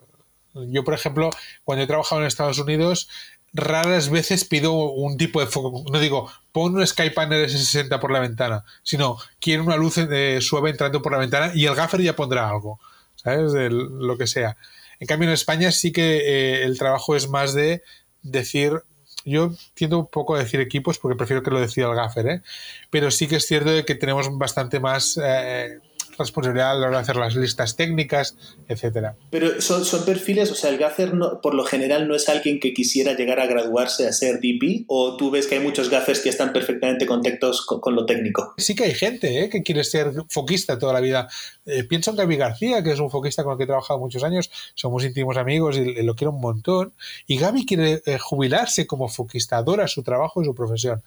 yo, 0.69 0.85
por 0.85 0.95
ejemplo, 0.95 1.31
cuando 1.65 1.85
he 1.85 1.87
trabajado 1.87 2.21
en 2.21 2.27
Estados 2.27 2.59
Unidos, 2.59 3.09
raras 3.57 4.11
veces 4.11 4.45
pido 4.45 4.73
un 4.73 5.17
tipo 5.17 5.41
de 5.41 5.47
foco. 5.47 5.85
No 5.91 5.99
digo, 5.99 6.31
pon 6.53 6.75
un 6.77 6.87
Sky 6.87 7.11
Panel 7.11 7.47
S60 7.47 7.99
por 8.01 8.13
la 8.13 8.21
ventana, 8.21 8.65
sino 8.83 9.19
quiero 9.41 9.65
una 9.65 9.77
luz 9.77 9.97
de 9.97 10.41
suave 10.41 10.71
entrando 10.71 11.03
por 11.03 11.13
la 11.13 11.19
ventana 11.19 11.53
y 11.55 11.67
el 11.67 11.75
gaffer 11.75 12.03
ya 12.03 12.15
pondrá 12.15 12.49
algo, 12.49 12.79
¿sabes? 13.17 13.53
De 13.53 13.71
lo 13.71 14.17
que 14.19 14.27
sea. 14.27 14.57
En 15.01 15.07
cambio, 15.07 15.29
en 15.29 15.35
España 15.35 15.73
sí 15.73 15.93
que 15.93 16.19
eh, 16.19 16.65
el 16.65 16.79
trabajo 16.79 17.17
es 17.17 17.29
más 17.29 17.55
de 17.55 17.83
decir. 18.23 18.83
Yo 19.29 19.51
tiendo 19.75 19.99
un 19.99 20.07
poco 20.07 20.37
a 20.37 20.39
decir 20.39 20.61
equipos 20.61 21.01
porque 21.01 21.17
prefiero 21.17 21.43
que 21.43 21.51
lo 21.51 21.59
decida 21.59 21.89
el 21.89 21.97
gaffer, 21.97 22.29
¿eh? 22.29 22.43
pero 22.91 23.11
sí 23.11 23.27
que 23.27 23.37
es 23.37 23.45
cierto 23.45 23.85
que 23.85 23.97
tenemos 23.97 24.29
bastante 24.39 24.79
más 24.79 25.19
eh, 25.21 25.81
responsabilidad 26.19 26.73
a 26.73 26.75
la 26.75 26.87
hora 26.89 26.97
de 26.99 27.03
hacer 27.03 27.17
las 27.17 27.35
listas 27.37 27.77
técnicas, 27.77 28.37
etcétera. 28.69 29.17
Pero 29.31 29.61
son, 29.61 29.85
son 29.85 30.05
perfiles, 30.05 30.51
o 30.51 30.55
sea, 30.55 30.71
el 30.71 30.79
gaffer 30.79 31.15
no, 31.15 31.41
por 31.41 31.55
lo 31.55 31.65
general 31.65 32.09
no 32.09 32.15
es 32.15 32.29
alguien 32.29 32.61
que 32.61 32.73
quisiera 32.73 33.15
llegar 33.15 33.41
a 33.41 33.47
graduarse 33.47 34.07
a 34.07 34.13
ser 34.13 34.41
DP, 34.41 34.85
o 34.89 35.17
tú 35.17 35.31
ves 35.31 35.47
que 35.47 35.57
hay 35.57 35.61
muchos 35.61 35.91
gaffers 35.91 36.21
que 36.21 36.29
están 36.29 36.53
perfectamente 36.53 37.07
contactos 37.07 37.65
con, 37.65 37.95
lo 37.95 38.07
técnico. 38.07 38.55
Sí 38.59 38.75
que 38.75 38.85
hay 38.85 38.95
gente 38.95 39.45
¿eh? 39.45 39.49
que 39.49 39.63
quiere 39.63 39.85
ser 39.85 40.13
foquista 40.29 40.79
toda 40.79 40.93
la 40.93 41.01
vida. 41.01 41.29
Eh, 41.65 41.85
pienso 41.85 42.11
en 42.11 42.17
Gaby 42.17 42.37
García, 42.37 42.83
que 42.83 42.93
es 42.93 43.01
un 43.01 43.11
foquista 43.11 43.45
con 43.45 43.53
el 43.53 43.59
que 43.59 43.65
he 43.65 43.67
trabajado 43.67 43.99
muchos 43.99 44.23
años, 44.23 44.51
somos 44.75 45.05
íntimos 45.05 45.37
amigos 45.37 45.77
y 45.77 46.03
lo 46.03 46.15
quiero 46.15 46.33
un 46.33 46.41
montón. 46.41 46.93
Y 47.27 47.39
Gaby 47.39 47.67
quiere 47.67 48.03
eh, 48.05 48.19
jubilarse 48.19 48.87
como 48.87 49.09
foquista, 49.09 49.57
adora 49.57 49.89
su 49.89 50.03
trabajo 50.03 50.43
y 50.43 50.45
su 50.45 50.55
profesión. 50.55 51.03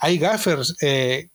hay 0.00 0.18
gaffers 0.18 0.74
que 0.78 1.30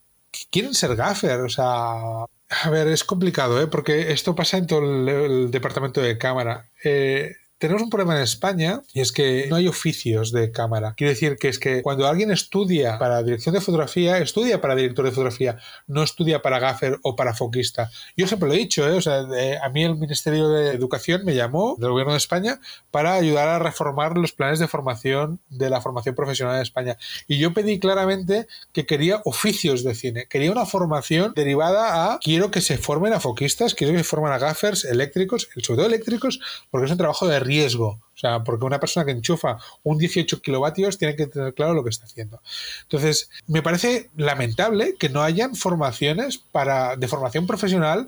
quieren 0.49 0.73
ser 0.73 0.95
gaffer, 0.95 1.39
o 1.41 1.49
sea, 1.49 2.25
a 2.63 2.69
ver, 2.69 2.87
es 2.87 3.03
complicado, 3.03 3.61
¿eh? 3.61 3.67
porque 3.67 4.11
esto 4.11 4.35
pasa 4.35 4.57
en 4.57 4.67
todo 4.67 4.81
el, 4.81 5.51
departamento 5.51 6.01
de 6.01 6.17
cámara. 6.17 6.69
Eh, 6.83 7.35
tenemos 7.63 7.83
un 7.83 7.89
problema 7.89 8.17
en 8.17 8.23
España 8.23 8.81
y 8.93 8.99
es 8.99 9.13
que 9.13 9.47
no 9.49 9.55
hay 9.55 9.69
oficios 9.69 10.33
de 10.33 10.51
cámara. 10.51 10.95
Quiero 10.97 11.11
decir 11.11 11.37
que 11.37 11.47
es 11.47 11.59
que 11.59 11.81
cuando 11.81 12.05
alguien 12.07 12.29
estudia 12.29 12.99
para 12.99 13.23
dirección 13.23 13.55
de 13.55 13.61
fotografía, 13.61 14.17
estudia 14.17 14.59
para 14.59 14.75
director 14.75 15.05
de 15.05 15.11
fotografía, 15.11 15.57
no 15.87 16.03
estudia 16.03 16.41
para 16.41 16.59
gaffer 16.59 16.99
o 17.03 17.15
para 17.15 17.33
foquista. 17.33 17.89
Yo 18.17 18.27
siempre 18.27 18.49
lo 18.49 18.55
he 18.55 18.57
dicho, 18.57 18.85
¿eh? 18.85 18.91
o 18.91 19.01
sea, 19.01 19.25
a 19.61 19.69
mí 19.69 19.81
el 19.85 19.95
Ministerio 19.95 20.49
de 20.49 20.71
Educación 20.71 21.23
me 21.23 21.35
llamó 21.35 21.77
del 21.79 21.91
Gobierno 21.91 22.11
de 22.11 22.17
España 22.17 22.59
para 22.91 23.13
ayudar 23.13 23.47
a 23.47 23.59
reformar 23.59 24.17
los 24.17 24.33
planes 24.33 24.59
de 24.59 24.67
formación 24.67 25.39
de 25.47 25.69
la 25.69 25.79
formación 25.79 26.15
profesional 26.15 26.57
en 26.57 26.63
España. 26.63 26.97
Y 27.29 27.37
yo 27.37 27.53
pedí 27.53 27.79
claramente 27.79 28.45
que 28.73 28.85
quería 28.85 29.21
oficios 29.23 29.85
de 29.85 29.95
cine, 29.95 30.27
quería 30.27 30.51
una 30.51 30.65
formación 30.65 31.31
derivada 31.33 32.11
a 32.11 32.19
quiero 32.19 32.51
que 32.51 32.59
se 32.59 32.77
formen 32.77 33.13
a 33.13 33.21
foquistas, 33.21 33.73
quiero 33.73 33.93
que 33.93 33.99
se 33.99 34.03
formen 34.03 34.33
a 34.33 34.37
gaffers 34.37 34.83
eléctricos, 34.83 35.47
sobre 35.61 35.77
todo 35.77 35.85
eléctricos, 35.85 36.41
porque 36.69 36.87
es 36.87 36.91
un 36.91 36.97
trabajo 36.97 37.25
de 37.25 37.39
riesgo. 37.39 37.52
O 37.61 38.17
sea, 38.17 38.43
porque 38.43 38.65
una 38.65 38.79
persona 38.79 39.05
que 39.05 39.11
enchufa 39.11 39.57
un 39.83 39.97
18 39.97 40.41
kilovatios 40.41 40.97
tiene 40.97 41.15
que 41.15 41.27
tener 41.27 41.53
claro 41.53 41.73
lo 41.73 41.83
que 41.83 41.89
está 41.89 42.05
haciendo. 42.05 42.41
Entonces, 42.83 43.29
me 43.47 43.61
parece 43.61 44.09
lamentable 44.15 44.95
que 44.97 45.09
no 45.09 45.21
hayan 45.21 45.55
formaciones 45.55 46.37
para, 46.37 46.95
de 46.95 47.07
formación 47.07 47.47
profesional 47.47 48.07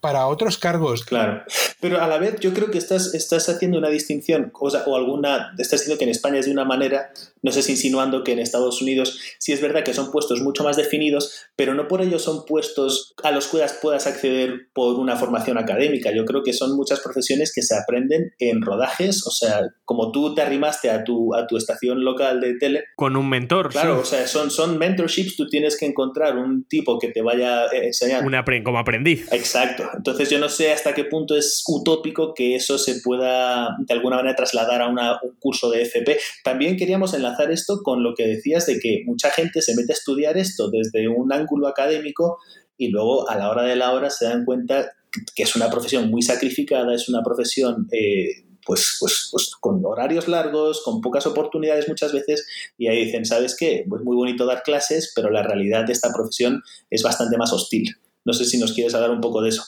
para 0.00 0.26
otros 0.26 0.58
cargos. 0.58 1.04
Claro, 1.04 1.42
pero 1.80 2.00
a 2.00 2.06
la 2.06 2.18
vez 2.18 2.38
yo 2.38 2.52
creo 2.52 2.70
que 2.70 2.78
estás, 2.78 3.14
estás 3.14 3.48
haciendo 3.48 3.78
una 3.78 3.88
distinción, 3.88 4.52
o, 4.54 4.68
o 4.68 4.96
alguna, 4.96 5.54
estás 5.58 5.80
diciendo 5.80 5.98
que 5.98 6.04
en 6.04 6.10
España 6.10 6.38
es 6.38 6.46
de 6.46 6.52
una 6.52 6.64
manera, 6.64 7.10
sé 7.52 7.62
si 7.62 7.72
insinuando 7.72 8.24
que 8.24 8.32
en 8.32 8.38
Estados 8.38 8.80
Unidos 8.82 9.20
sí 9.38 9.52
es 9.52 9.60
verdad 9.60 9.84
que 9.84 9.94
son 9.94 10.10
puestos 10.10 10.40
mucho 10.40 10.64
más 10.64 10.76
definidos, 10.76 11.46
pero 11.56 11.74
no 11.74 11.88
por 11.88 12.02
ello 12.02 12.18
son 12.18 12.44
puestos 12.44 13.14
a 13.22 13.30
los 13.30 13.46
cuales 13.48 13.78
puedas 13.80 14.06
acceder 14.06 14.68
por 14.72 14.94
una 14.98 15.16
formación 15.16 15.58
académica. 15.58 16.12
Yo 16.12 16.24
creo 16.24 16.42
que 16.42 16.52
son 16.52 16.76
muchas 16.76 17.00
profesiones 17.00 17.52
que 17.54 17.62
se 17.62 17.76
aprenden 17.76 18.32
en 18.38 18.62
rodajes, 18.62 19.26
o 19.26 19.30
sea, 19.30 19.62
como 19.84 20.12
tú 20.12 20.34
te 20.34 20.42
arrimaste 20.42 20.90
a 20.90 21.04
tu, 21.04 21.34
a 21.34 21.46
tu 21.46 21.56
estación 21.56 22.04
local 22.04 22.40
de 22.40 22.54
tele. 22.54 22.84
Con 22.96 23.16
un 23.16 23.28
mentor. 23.28 23.70
Claro, 23.70 24.00
o 24.00 24.04
sea, 24.04 24.26
son, 24.26 24.50
son 24.50 24.78
mentorships, 24.78 25.36
tú 25.36 25.48
tienes 25.48 25.76
que 25.78 25.86
encontrar 25.86 26.36
un 26.36 26.64
tipo 26.64 26.98
que 26.98 27.08
te 27.08 27.22
vaya 27.22 27.62
a 27.62 27.76
enseñar. 27.76 28.24
Un 28.24 28.34
como 28.62 28.78
aprendiz. 28.78 29.30
Exacto. 29.32 29.88
Entonces 29.96 30.30
yo 30.30 30.38
no 30.38 30.48
sé 30.48 30.72
hasta 30.72 30.94
qué 30.94 31.04
punto 31.04 31.36
es 31.36 31.64
utópico 31.66 32.34
que 32.34 32.54
eso 32.54 32.78
se 32.78 33.00
pueda 33.00 33.76
de 33.78 33.94
alguna 33.94 34.16
manera 34.16 34.36
trasladar 34.36 34.82
a 34.82 34.88
un 34.88 34.98
curso 35.38 35.70
de 35.70 35.82
FP. 35.82 36.18
También 36.44 36.76
queríamos 36.76 37.14
enlazar 37.14 37.35
esto 37.50 37.82
con 37.82 38.02
lo 38.02 38.14
que 38.14 38.26
decías 38.26 38.66
de 38.66 38.78
que 38.78 39.02
mucha 39.06 39.30
gente 39.30 39.62
se 39.62 39.74
mete 39.74 39.92
a 39.92 39.96
estudiar 39.96 40.36
esto 40.36 40.70
desde 40.70 41.08
un 41.08 41.32
ángulo 41.32 41.68
académico 41.68 42.38
y 42.76 42.88
luego 42.88 43.28
a 43.28 43.36
la 43.36 43.50
hora 43.50 43.62
de 43.62 43.76
la 43.76 43.92
hora 43.92 44.10
se 44.10 44.26
dan 44.26 44.44
cuenta 44.44 44.92
que 45.34 45.42
es 45.44 45.56
una 45.56 45.70
profesión 45.70 46.10
muy 46.10 46.22
sacrificada, 46.22 46.94
es 46.94 47.08
una 47.08 47.22
profesión 47.22 47.88
eh, 47.92 48.44
pues, 48.66 48.96
pues, 48.98 49.28
pues, 49.30 49.52
con 49.60 49.80
horarios 49.84 50.28
largos, 50.28 50.82
con 50.84 51.00
pocas 51.00 51.26
oportunidades 51.26 51.88
muchas 51.88 52.12
veces, 52.12 52.46
y 52.76 52.88
ahí 52.88 53.04
dicen, 53.04 53.24
¿sabes 53.24 53.56
qué? 53.56 53.84
Pues 53.88 54.02
muy 54.02 54.16
bonito 54.16 54.44
dar 54.44 54.62
clases, 54.62 55.12
pero 55.14 55.30
la 55.30 55.42
realidad 55.42 55.86
de 55.86 55.92
esta 55.92 56.12
profesión 56.12 56.62
es 56.90 57.02
bastante 57.02 57.38
más 57.38 57.52
hostil. 57.52 57.96
No 58.24 58.32
sé 58.32 58.44
si 58.44 58.58
nos 58.58 58.72
quieres 58.72 58.92
hablar 58.94 59.12
un 59.12 59.20
poco 59.20 59.40
de 59.40 59.50
eso. 59.50 59.62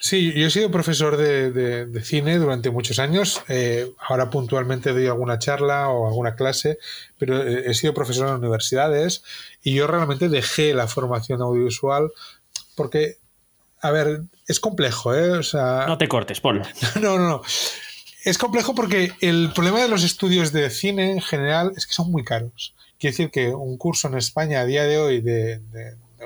Sí, 0.00 0.32
yo 0.32 0.46
he 0.46 0.50
sido 0.50 0.70
profesor 0.70 1.18
de, 1.18 2.00
cine 2.02 2.38
durante 2.38 2.70
muchos 2.70 2.98
años. 2.98 3.42
Eh, 3.48 3.92
ahora 4.08 4.30
puntualmente 4.30 4.92
doy 4.92 5.06
alguna 5.06 5.38
charla 5.38 5.90
o 5.90 6.06
alguna 6.06 6.34
clase, 6.34 6.78
pero 7.18 7.42
he 7.42 7.74
sido 7.74 7.92
profesor 7.92 8.28
en 8.28 8.36
universidades 8.36 9.22
y 9.62 9.74
yo 9.74 9.86
realmente 9.86 10.30
dejé 10.30 10.72
la 10.72 10.88
formación 10.88 11.42
audiovisual 11.42 12.10
porque, 12.74 13.18
a 13.82 13.90
ver, 13.90 14.22
es 14.48 14.58
complejo, 14.58 15.14
¿eh? 15.14 15.32
O 15.32 15.42
sea, 15.42 15.84
no 15.86 15.98
te 15.98 16.08
cortes, 16.08 16.40
Paul. 16.40 16.62
No, 17.00 17.18
no, 17.18 17.28
no. 17.28 17.42
Es 18.24 18.38
complejo 18.38 18.74
porque 18.74 19.12
el 19.20 19.52
problema 19.54 19.80
de 19.80 19.88
los 19.88 20.02
estudios 20.02 20.50
de 20.52 20.70
cine 20.70 21.10
en 21.10 21.20
general 21.20 21.72
es 21.76 21.86
que 21.86 21.92
son 21.92 22.10
muy 22.10 22.24
caros. 22.24 22.74
Quiere 22.98 23.12
decir 23.12 23.30
que 23.30 23.48
un 23.48 23.76
curso 23.76 24.08
en 24.08 24.16
España 24.16 24.60
a 24.60 24.64
día 24.64 24.84
de 24.84 24.98
hoy 24.98 25.20
de 25.20 25.60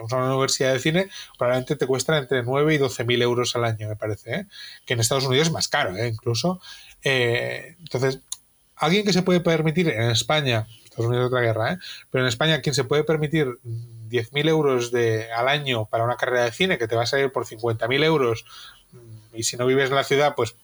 una 0.00 0.26
universidad 0.34 0.72
de 0.72 0.78
cine 0.78 1.08
probablemente 1.38 1.76
te 1.76 1.86
cuesta 1.86 2.16
entre 2.18 2.42
9 2.42 2.74
y 2.74 2.78
12 2.78 3.04
mil 3.04 3.22
euros 3.22 3.54
al 3.56 3.64
año, 3.64 3.88
me 3.88 3.96
parece, 3.96 4.34
¿eh? 4.34 4.46
que 4.84 4.94
en 4.94 5.00
Estados 5.00 5.24
Unidos 5.26 5.48
es 5.48 5.52
más 5.52 5.68
caro, 5.68 5.96
¿eh? 5.96 6.08
incluso. 6.08 6.60
Eh, 7.02 7.76
entonces, 7.78 8.20
alguien 8.76 9.04
que 9.04 9.12
se 9.12 9.22
puede 9.22 9.40
permitir 9.40 9.88
en 9.88 10.10
España, 10.10 10.66
Estados 10.84 11.06
Unidos 11.06 11.26
es 11.26 11.28
otra 11.28 11.40
guerra, 11.40 11.72
¿eh? 11.72 11.78
pero 12.10 12.24
en 12.24 12.28
España 12.28 12.60
quien 12.60 12.74
se 12.74 12.84
puede 12.84 13.04
permitir 13.04 13.58
10.000 14.10 14.48
euros 14.48 14.92
de, 14.92 15.30
al 15.32 15.48
año 15.48 15.86
para 15.86 16.04
una 16.04 16.16
carrera 16.16 16.44
de 16.44 16.52
cine 16.52 16.78
que 16.78 16.88
te 16.88 16.96
va 16.96 17.02
a 17.02 17.06
salir 17.06 17.32
por 17.32 17.46
50.000 17.46 18.04
euros 18.04 18.44
y 19.32 19.42
si 19.42 19.56
no 19.56 19.66
vives 19.66 19.90
en 19.90 19.96
la 19.96 20.04
ciudad, 20.04 20.34
pues 20.34 20.54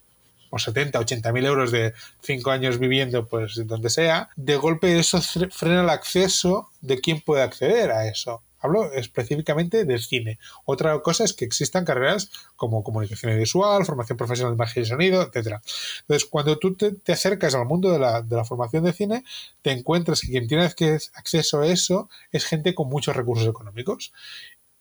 por 0.51 0.61
70, 0.61 0.99
80 0.99 1.33
mil 1.33 1.47
euros 1.47 1.70
de 1.70 1.95
5 2.22 2.51
años 2.51 2.78
viviendo, 2.78 3.26
pues 3.26 3.66
donde 3.66 3.89
sea, 3.89 4.28
de 4.37 4.57
golpe 4.57 4.99
eso 4.99 5.20
frena 5.22 5.83
el 5.83 5.91
acceso 5.91 6.68
de 6.81 7.01
quién 7.01 7.20
puede 7.20 7.43
acceder 7.43 7.93
a 7.93 8.07
eso. 8.09 8.43
Hablo 8.61 8.92
específicamente 8.92 9.84
del 9.84 10.00
cine. 10.00 10.38
Otra 10.64 10.98
cosa 11.00 11.24
es 11.24 11.32
que 11.32 11.44
existan 11.44 11.84
carreras 11.84 12.30
como 12.56 12.84
comunicación 12.84 13.38
visual, 13.38 13.84
formación 13.84 14.18
profesional 14.18 14.52
de 14.52 14.56
imagen 14.56 14.82
y 14.82 14.86
sonido, 14.86 15.22
etc. 15.22 15.58
Entonces, 16.02 16.28
cuando 16.28 16.58
tú 16.58 16.74
te, 16.74 17.12
acercas 17.12 17.54
al 17.54 17.66
mundo 17.66 17.90
de 17.90 17.98
la, 17.98 18.22
de 18.22 18.36
la, 18.36 18.44
formación 18.44 18.84
de 18.84 18.92
cine, 18.92 19.24
te 19.62 19.70
encuentras 19.70 20.20
que 20.20 20.28
quien 20.28 20.46
tiene 20.46 20.64
acceso 20.64 21.61
a 21.61 21.66
eso 21.66 22.08
es 22.32 22.44
gente 22.44 22.74
con 22.74 22.88
muchos 22.88 23.16
recursos 23.16 23.48
económicos. 23.48 24.12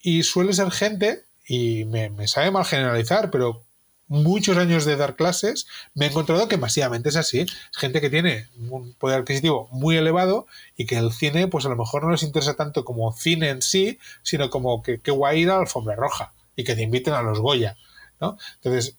Y 0.01 0.23
suele 0.23 0.53
ser 0.53 0.71
gente, 0.71 1.23
y 1.47 1.85
me, 1.85 2.09
me 2.09 2.27
sabe 2.27 2.51
mal 2.51 2.65
generalizar, 2.65 3.31
pero 3.31 3.63
muchos 4.09 4.57
años 4.57 4.83
de 4.83 4.97
dar 4.97 5.15
clases, 5.15 5.67
me 5.93 6.05
he 6.05 6.09
encontrado 6.09 6.49
que 6.49 6.57
masivamente 6.57 7.09
es 7.09 7.15
así. 7.15 7.41
Es 7.41 7.77
gente 7.77 8.01
que 8.01 8.09
tiene 8.09 8.49
un 8.69 8.93
poder 8.95 9.19
adquisitivo 9.19 9.69
muy 9.71 9.95
elevado 9.95 10.47
y 10.75 10.85
que 10.85 10.97
el 10.97 11.13
cine, 11.13 11.47
pues 11.47 11.65
a 11.65 11.69
lo 11.69 11.77
mejor 11.77 12.03
no 12.03 12.11
les 12.11 12.23
interesa 12.23 12.55
tanto 12.55 12.83
como 12.83 13.13
cine 13.13 13.49
en 13.49 13.61
sí, 13.61 13.99
sino 14.23 14.49
como 14.49 14.83
que, 14.83 14.99
que 14.99 15.11
guay 15.11 15.41
ir 15.41 15.49
a 15.51 15.55
la 15.55 15.61
alfombra 15.61 15.95
roja 15.95 16.33
y 16.55 16.65
que 16.65 16.75
te 16.75 16.81
inviten 16.81 17.13
a 17.13 17.21
los 17.21 17.39
Goya. 17.39 17.77
¿no? 18.19 18.37
Entonces, 18.55 18.97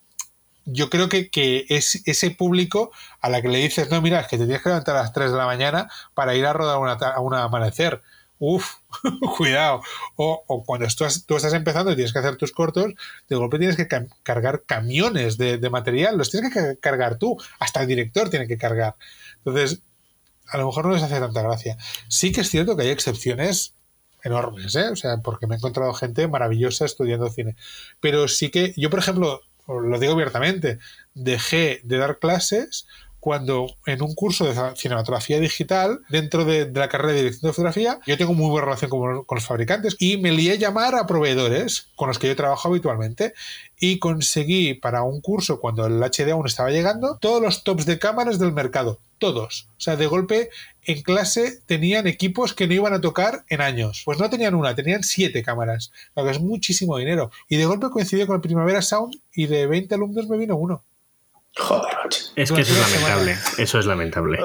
yo 0.65 0.89
creo 0.89 1.09
que, 1.09 1.31
que, 1.31 1.67
es 1.69 2.03
ese 2.07 2.31
público 2.31 2.93
a 3.21 3.29
la 3.29 3.43
que 3.43 3.49
le 3.49 3.59
dices, 3.59 3.91
no, 3.91 4.01
mira, 4.01 4.21
es 4.21 4.29
que 4.29 4.39
te 4.39 4.45
tienes 4.45 4.63
que 4.63 4.69
levantar 4.69 4.97
a 4.97 5.03
las 5.03 5.13
3 5.13 5.33
de 5.33 5.37
la 5.37 5.47
mañana 5.47 5.91
para 6.15 6.35
ir 6.35 6.47
a 6.47 6.53
rodar 6.53 6.79
una, 6.79 6.93
a 6.93 7.21
un 7.21 7.35
amanecer 7.35 8.01
Uf, 8.41 8.77
cuidado. 9.37 9.83
O, 10.17 10.65
cuando 10.65 10.87
tú, 10.89 11.05
tú, 11.27 11.37
estás 11.37 11.53
empezando 11.53 11.93
y 11.93 11.95
tienes 11.95 12.13
que 12.13 12.21
hacer 12.21 12.37
tus 12.37 12.53
cortos, 12.53 12.95
de 13.29 13.37
golpe 13.37 13.59
tienes 13.59 13.77
que 13.77 13.87
cargar 14.23 14.63
camiones 14.65 15.37
de, 15.37 15.71
material, 15.71 16.17
los 16.17 16.31
tienes 16.31 16.53
que 16.53 16.79
cargar 16.81 17.19
tú, 17.19 17.37
hasta 17.59 17.83
el 17.83 17.87
director 17.87 18.31
tiene 18.31 18.49
que 18.49 18.57
cargar. 18.57 18.97
Entonces, 19.45 19.83
a 20.49 20.57
lo 20.57 20.67
mejor 20.67 20.87
no 20.87 20.95
les 20.95 21.03
hace 21.03 21.21
tanta 21.21 21.43
gracia. 21.43 21.77
Sí 22.09 22.33
que 22.33 22.41
es 22.41 22.49
cierto 22.49 22.77
que 22.77 22.85
hay 22.85 22.89
excepciones 22.89 23.75
enormes, 24.25 24.75
¿eh? 24.75 24.89
O 24.89 24.97
sea, 24.97 25.19
porque 25.19 25.47
me 25.47 25.57
he 25.57 25.59
encontrado 25.59 25.93
gente 25.93 26.27
maravillosa 26.27 26.87
estudiando 26.87 27.29
cine. 27.29 27.57
Pero 28.01 28.27
sí 28.27 28.51
que, 28.51 28.73
yo 28.75 28.89
por 28.89 29.01
ejemplo, 29.01 29.43
lo 29.69 29.99
digo 29.99 30.15
abiertamente, 30.15 30.79
dejé 31.13 31.83
de 31.85 31.99
dar 31.99 32.19
clases 32.19 32.87
cuando 33.21 33.67
en 33.87 34.03
un 34.03 34.15
curso 34.15 34.47
de 34.47 34.77
cinematografía 34.77 35.39
digital, 35.39 36.01
dentro 36.09 36.45
de, 36.45 36.71
la 36.73 36.89
carrera 36.89 37.13
de 37.13 37.21
dirección 37.21 37.51
de 37.51 37.53
fotografía, 37.53 38.01
yo 38.07 38.17
tengo 38.17 38.35
muy 38.35 38.51
buena 38.51 38.65
relación 38.65 38.91
con, 38.91 39.25
los 39.31 39.45
fabricantes 39.45 39.97
y 39.99 40.17
me 40.17 40.33
lié 40.33 40.53
a 40.53 40.57
llamar 40.57 40.95
a 40.95 41.07
proveedores 41.07 41.89
con 41.97 42.09
los 42.09 42.19
que 42.19 42.29
yo 42.29 42.37
trabajo 42.37 42.69
habitualmente 42.69 43.35
y 43.79 43.99
conseguí 43.99 44.75
para 44.75 45.03
un 45.03 45.21
curso, 45.21 45.61
cuando 45.61 45.87
el 45.87 46.03
HD 46.03 46.31
aún 46.33 46.47
estaba 46.47 46.71
llegando, 46.71 47.19
todos 47.21 47.43
los 47.43 47.63
tops 47.63 47.87
de 47.87 47.99
cámaras 47.99 48.39
del 48.39 48.53
mercado. 48.53 48.99
Todos. 49.19 49.69
O 49.77 49.81
sea, 49.81 49.97
de 49.97 50.07
golpe 50.07 50.49
en 50.83 51.03
clase 51.03 51.61
tenían 51.67 52.07
equipos 52.07 52.55
que 52.55 52.67
no 52.67 52.73
iban 52.73 52.95
a 52.95 53.03
tocar 53.03 53.45
en 53.49 53.61
años. 53.61 54.01
Pues 54.07 54.19
no 54.19 54.31
tenían 54.31 54.55
una, 54.55 54.75
tenían 54.75 55.03
siete 55.03 55.43
cámaras. 55.43 55.93
Lo 56.17 56.25
que 56.25 56.31
es 56.31 56.41
muchísimo 56.41 56.97
dinero. 56.97 57.31
Y 57.47 57.57
de 57.57 57.67
golpe 57.67 57.91
coincidió 57.91 58.27
con 58.27 58.37
el 58.37 58.43
Primavera 58.43 58.81
Sound 58.81 59.15
y 59.35 59.47
de 59.47 59.67
20 59.67 59.95
alumnos 59.95 60.27
me 60.27 60.39
vino 60.39 60.57
uno. 60.57 60.85
Joder, 61.57 61.93
Es 62.37 62.53
que 62.53 62.61
eso 62.61 62.73
es 62.73 62.79
lamentable. 62.79 63.39
Eso 63.59 63.79
es 63.79 63.87
lamentable. 63.87 64.39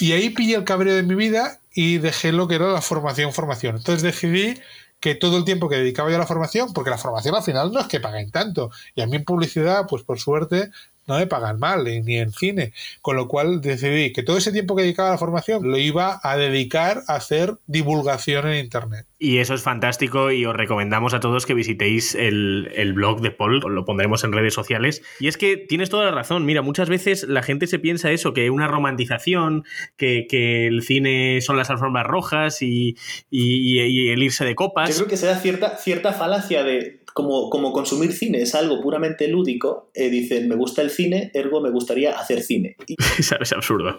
Y 0.00 0.12
ahí 0.12 0.30
pillé 0.30 0.56
el 0.56 0.64
cabreo 0.64 0.94
de 0.94 1.02
mi 1.02 1.14
vida 1.14 1.60
y 1.72 1.98
dejé 1.98 2.32
lo 2.32 2.48
que 2.48 2.56
era 2.56 2.72
la 2.72 2.82
formación, 2.82 3.32
formación. 3.32 3.76
Entonces 3.76 4.02
decidí 4.02 4.60
que 4.98 5.14
todo 5.14 5.38
el 5.38 5.44
tiempo 5.44 5.68
que 5.68 5.76
dedicaba 5.76 6.10
yo 6.10 6.16
a 6.16 6.18
la 6.18 6.26
formación, 6.26 6.72
porque 6.72 6.90
la 6.90 6.98
formación 6.98 7.34
al 7.34 7.42
final 7.42 7.72
no 7.72 7.80
es 7.80 7.86
que 7.86 8.00
paguen 8.00 8.30
tanto. 8.30 8.70
Y 8.94 9.00
a 9.00 9.06
mí 9.06 9.16
en 9.16 9.24
publicidad, 9.24 9.86
pues 9.88 10.02
por 10.02 10.18
suerte, 10.18 10.70
no 11.10 11.18
me 11.18 11.26
pagan 11.26 11.58
mal, 11.58 11.84
ni 11.84 12.16
en 12.16 12.32
cine. 12.32 12.72
Con 13.02 13.16
lo 13.16 13.28
cual 13.28 13.60
decidí 13.60 14.12
que 14.12 14.22
todo 14.22 14.38
ese 14.38 14.52
tiempo 14.52 14.76
que 14.76 14.82
dedicaba 14.82 15.08
a 15.08 15.12
la 15.12 15.18
formación 15.18 15.68
lo 15.68 15.76
iba 15.76 16.20
a 16.22 16.36
dedicar 16.36 17.02
a 17.08 17.16
hacer 17.16 17.56
divulgación 17.66 18.48
en 18.48 18.64
Internet. 18.64 19.06
Y 19.22 19.36
eso 19.36 19.52
es 19.52 19.62
fantástico 19.62 20.30
y 20.30 20.46
os 20.46 20.56
recomendamos 20.56 21.12
a 21.12 21.20
todos 21.20 21.44
que 21.44 21.52
visitéis 21.52 22.14
el, 22.14 22.92
blog 22.94 23.20
de 23.20 23.30
Paul, 23.30 23.60
lo 23.60 23.84
pondremos 23.84 24.24
en 24.24 24.32
redes 24.32 24.54
sociales. 24.54 25.02
Y 25.20 25.28
es 25.28 25.36
que 25.36 25.58
tienes 25.58 25.90
toda 25.90 26.06
la 26.06 26.10
razón, 26.10 26.46
mira, 26.46 26.62
muchas 26.62 26.88
veces 26.88 27.24
la 27.28 27.42
gente 27.42 27.66
se 27.66 27.78
piensa 27.78 28.10
eso, 28.12 28.32
que 28.32 28.48
una 28.48 28.66
romantización, 28.66 29.64
que, 29.98 30.26
el 30.30 30.82
cine 30.82 31.42
son 31.42 31.58
las 31.58 31.68
alfombras 31.68 32.06
rojas 32.06 32.62
y, 32.62 32.96
el 33.30 34.22
irse 34.22 34.46
de 34.46 34.54
copas. 34.54 34.88
Yo 34.88 34.96
creo 34.96 35.08
que 35.08 35.16
se 35.18 35.26
da 35.26 35.36
cierta, 35.36 35.76
cierta 35.76 36.14
falacia 36.14 36.64
de 36.64 36.99
como, 37.14 37.50
como 37.50 37.72
consumir 37.72 38.12
cine 38.12 38.42
es 38.42 38.54
algo 38.54 38.80
puramente 38.80 39.28
lúdico, 39.28 39.90
eh, 39.94 40.10
dicen, 40.10 40.48
me 40.48 40.56
gusta 40.56 40.82
el 40.82 40.90
cine, 40.90 41.30
ergo 41.34 41.60
me 41.60 41.70
gustaría 41.70 42.18
hacer 42.18 42.42
cine. 42.42 42.76
es 43.18 43.52
absurdo. 43.52 43.98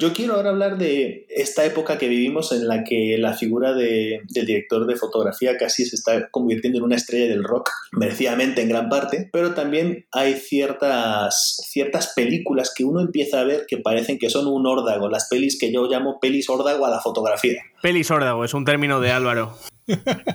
Yo 0.00 0.12
quiero 0.12 0.34
ahora 0.34 0.50
hablar 0.50 0.78
de 0.78 1.26
esta 1.28 1.64
época 1.64 1.98
que 1.98 2.08
vivimos 2.08 2.52
en 2.52 2.68
la 2.68 2.84
que 2.84 3.16
la 3.18 3.34
figura 3.34 3.72
de, 3.72 4.20
del 4.28 4.46
director 4.46 4.86
de 4.86 4.96
fotografía 4.96 5.56
casi 5.56 5.84
se 5.84 5.96
está 5.96 6.28
convirtiendo 6.30 6.78
en 6.78 6.84
una 6.84 6.96
estrella 6.96 7.26
del 7.26 7.42
rock, 7.42 7.70
merecidamente 7.92 8.62
en 8.62 8.68
gran 8.68 8.88
parte, 8.88 9.28
pero 9.32 9.54
también 9.54 10.06
hay 10.12 10.34
ciertas, 10.34 11.56
ciertas 11.68 12.12
películas 12.14 12.72
que 12.74 12.84
uno 12.84 13.00
empieza 13.00 13.40
a 13.40 13.44
ver 13.44 13.64
que 13.66 13.78
parecen 13.78 14.18
que 14.18 14.30
son 14.30 14.46
un 14.46 14.66
órdago, 14.66 15.08
las 15.08 15.28
pelis 15.28 15.58
que 15.58 15.72
yo 15.72 15.86
llamo 15.86 16.20
pelis 16.20 16.48
órdago 16.48 16.86
a 16.86 16.90
la 16.90 17.00
fotografía. 17.00 17.62
Pelis 17.82 18.10
órdago, 18.10 18.44
es 18.44 18.54
un 18.54 18.64
término 18.64 19.00
de 19.00 19.10
Álvaro. 19.10 19.56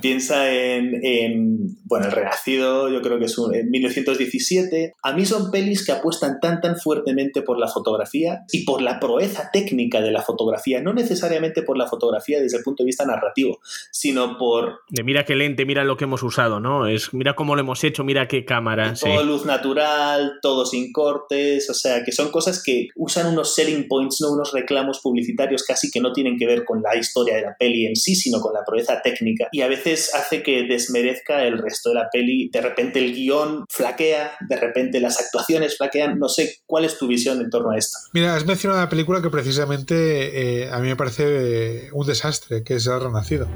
Piensa 0.01 0.51
en, 0.51 0.99
en, 1.03 1.77
bueno, 1.85 2.07
El 2.07 2.11
Renacido, 2.11 2.89
yo 2.89 3.01
creo 3.01 3.19
que 3.19 3.25
es 3.25 3.37
un, 3.37 3.53
en 3.55 3.69
1917. 3.69 4.95
A 5.01 5.13
mí 5.13 5.25
son 5.25 5.51
pelis 5.51 5.85
que 5.85 5.91
apuestan 5.91 6.39
tan, 6.39 6.61
tan 6.61 6.77
fuertemente 6.77 7.41
por 7.41 7.59
la 7.59 7.67
fotografía 7.67 8.43
y 8.51 8.65
por 8.65 8.81
la 8.81 8.99
proeza 8.99 9.49
técnica 9.51 10.01
de 10.01 10.11
la 10.11 10.21
fotografía, 10.21 10.81
no 10.81 10.93
necesariamente 10.93 11.61
por 11.63 11.77
la 11.77 11.87
fotografía 11.87 12.41
desde 12.41 12.57
el 12.57 12.63
punto 12.63 12.83
de 12.83 12.87
vista 12.87 13.05
narrativo, 13.05 13.59
sino 13.91 14.37
por... 14.37 14.79
De 14.89 15.03
mira 15.03 15.25
qué 15.25 15.35
lente, 15.35 15.65
mira 15.65 15.83
lo 15.83 15.97
que 15.97 16.05
hemos 16.05 16.23
usado, 16.23 16.59
¿no? 16.59 16.87
Es 16.87 17.13
mira 17.13 17.35
cómo 17.35 17.55
lo 17.55 17.61
hemos 17.61 17.83
hecho, 17.83 18.03
mira 18.03 18.27
qué 18.27 18.45
cámara. 18.45 18.93
Todo 18.93 19.21
sí. 19.21 19.25
luz 19.25 19.45
natural, 19.45 20.33
todo 20.41 20.65
sin 20.65 20.91
cortes, 20.91 21.69
o 21.69 21.73
sea, 21.73 22.03
que 22.03 22.11
son 22.11 22.31
cosas 22.31 22.61
que 22.63 22.87
usan 22.95 23.27
unos 23.27 23.55
selling 23.55 23.87
points, 23.87 24.21
no 24.21 24.31
unos 24.31 24.51
reclamos 24.51 24.99
publicitarios 24.99 25.63
casi 25.63 25.91
que 25.91 25.99
no 25.99 26.13
tienen 26.13 26.37
que 26.37 26.45
ver 26.45 26.65
con 26.65 26.81
la 26.81 26.95
historia 26.95 27.35
de 27.35 27.41
la 27.41 27.55
peli 27.57 27.85
en 27.85 27.95
sí, 27.95 28.15
sino 28.15 28.39
con 28.39 28.53
la 28.53 28.63
proeza 28.65 29.01
técnica. 29.01 29.42
Y 29.51 29.61
a 29.61 29.67
veces 29.67 30.13
hace 30.13 30.43
que 30.43 30.63
desmerezca 30.63 31.43
el 31.45 31.57
resto 31.57 31.89
de 31.89 31.95
la 31.95 32.09
peli. 32.11 32.49
De 32.51 32.61
repente 32.61 32.99
el 32.99 33.13
guion 33.13 33.65
flaquea, 33.69 34.33
de 34.47 34.55
repente 34.57 34.99
las 34.99 35.19
actuaciones 35.19 35.77
flaquean. 35.77 36.19
No 36.19 36.29
sé 36.29 36.57
cuál 36.65 36.85
es 36.85 36.97
tu 36.97 37.07
visión 37.07 37.41
en 37.41 37.49
torno 37.49 37.71
a 37.71 37.77
esto. 37.77 37.97
Mira, 38.13 38.35
has 38.35 38.45
mencionado 38.45 38.81
una 38.81 38.89
película 38.89 39.21
que 39.21 39.29
precisamente 39.29 40.63
eh, 40.63 40.69
a 40.71 40.79
mí 40.79 40.87
me 40.87 40.95
parece 40.95 41.23
eh, 41.25 41.89
un 41.91 42.05
desastre, 42.05 42.63
que 42.63 42.75
es 42.75 42.87
El 42.87 43.01
Renacido. 43.01 43.47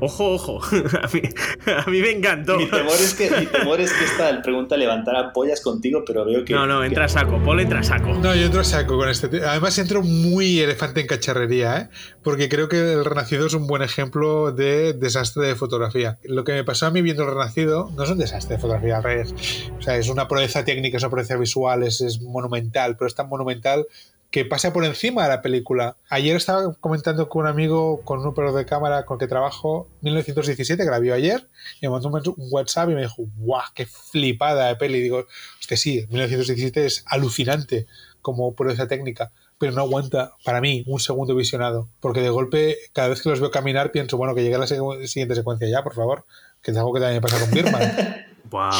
Ojo, 0.00 0.34
ojo. 0.34 0.60
A 1.02 1.08
mí, 1.12 1.22
a 1.66 1.90
mí 1.90 2.00
me 2.00 2.10
encantó. 2.10 2.56
Mi 2.56 2.66
temor 2.70 2.92
es 2.94 3.14
que, 3.14 3.30
mi 3.30 3.46
temor 3.46 3.80
es 3.80 3.92
que 3.92 4.04
esta 4.04 4.40
pregunta 4.42 4.76
levantará 4.76 5.20
ampollas 5.20 5.60
contigo, 5.60 6.02
pero 6.06 6.24
veo 6.24 6.44
que. 6.44 6.52
No, 6.54 6.66
no, 6.66 6.84
entra 6.84 7.06
a 7.06 7.08
saco. 7.08 7.40
Paul 7.44 7.60
entra 7.60 7.80
a 7.80 7.82
saco. 7.82 8.08
No, 8.14 8.34
yo 8.34 8.46
entro 8.46 8.60
a 8.60 8.64
saco 8.64 8.96
con 8.96 9.08
este. 9.08 9.28
te- 9.28 9.44
Además, 9.44 9.76
entro 9.78 10.02
muy 10.02 10.60
elefante 10.60 11.00
en 11.00 11.06
cacharrería, 11.08 11.78
¿eh? 11.78 11.88
Porque 12.22 12.48
creo 12.48 12.68
que 12.68 12.78
El 12.92 13.04
Renacido 13.04 13.46
es 13.46 13.54
un 13.54 13.66
buen 13.66 13.82
ejemplo 13.82 14.52
de 14.52 14.92
desastre 14.92 15.46
de 15.48 15.54
fotografía. 15.56 16.18
Lo 16.22 16.44
que 16.44 16.52
me 16.52 16.64
pasó 16.64 16.86
a 16.86 16.90
mí 16.90 17.02
viendo 17.02 17.24
El 17.24 17.30
Renacido 17.30 17.90
no 17.96 18.04
es 18.04 18.10
un 18.10 18.18
desastre 18.18 18.56
de 18.56 18.60
fotografía, 18.62 18.98
al 18.98 19.02
revés. 19.02 19.34
O 19.78 19.82
sea, 19.82 19.96
es 19.96 20.08
una 20.08 20.28
proeza 20.28 20.64
técnica, 20.64 20.96
es 20.98 21.02
una 21.02 21.10
proeza 21.10 21.36
visual, 21.36 21.82
es, 21.82 22.00
es 22.00 22.20
monumental, 22.20 22.96
pero 22.96 23.08
es 23.08 23.14
tan 23.14 23.28
monumental 23.28 23.86
que 24.30 24.44
pasa 24.44 24.72
por 24.72 24.84
encima 24.84 25.22
de 25.22 25.28
la 25.30 25.42
película. 25.42 25.96
Ayer 26.10 26.36
estaba 26.36 26.74
comentando 26.74 27.28
con 27.28 27.42
un 27.42 27.48
amigo, 27.48 28.02
con 28.02 28.20
un 28.20 28.26
operador 28.26 28.58
de 28.58 28.66
cámara 28.66 29.04
con 29.06 29.16
el 29.16 29.20
que 29.20 29.26
trabajo, 29.26 29.88
1917, 30.02 30.84
que 30.84 30.90
la 30.90 30.98
vio 30.98 31.14
ayer, 31.14 31.48
y 31.80 31.86
me 31.86 31.90
mandó 31.90 32.08
un 32.08 32.48
WhatsApp 32.50 32.90
y 32.90 32.94
me 32.94 33.02
dijo, 33.02 33.24
¡guau! 33.38 33.62
¡Qué 33.74 33.86
flipada 33.86 34.68
de 34.68 34.76
peli! 34.76 34.98
Y 34.98 35.02
digo, 35.02 35.26
hostia, 35.58 35.76
sí, 35.76 36.06
1917 36.10 36.84
es 36.84 37.04
alucinante 37.06 37.86
como 38.20 38.54
proeza 38.54 38.86
técnica, 38.86 39.32
pero 39.58 39.72
no 39.72 39.80
aguanta, 39.80 40.32
para 40.44 40.60
mí, 40.60 40.84
un 40.86 41.00
segundo 41.00 41.34
visionado, 41.34 41.88
porque 42.00 42.20
de 42.20 42.28
golpe, 42.28 42.76
cada 42.92 43.08
vez 43.08 43.22
que 43.22 43.30
los 43.30 43.40
veo 43.40 43.50
caminar, 43.50 43.92
pienso, 43.92 44.18
bueno, 44.18 44.34
que 44.34 44.42
llegue 44.42 44.58
la 44.58 44.66
siguiente 44.66 45.34
secuencia 45.34 45.68
ya, 45.68 45.82
por 45.82 45.94
favor, 45.94 46.26
que 46.62 46.72
es 46.72 46.76
algo 46.76 46.92
que 46.92 47.00
también 47.00 47.22
pasa 47.22 47.40
con 47.40 47.50
Birman. 47.50 48.26
Wow. 48.50 48.72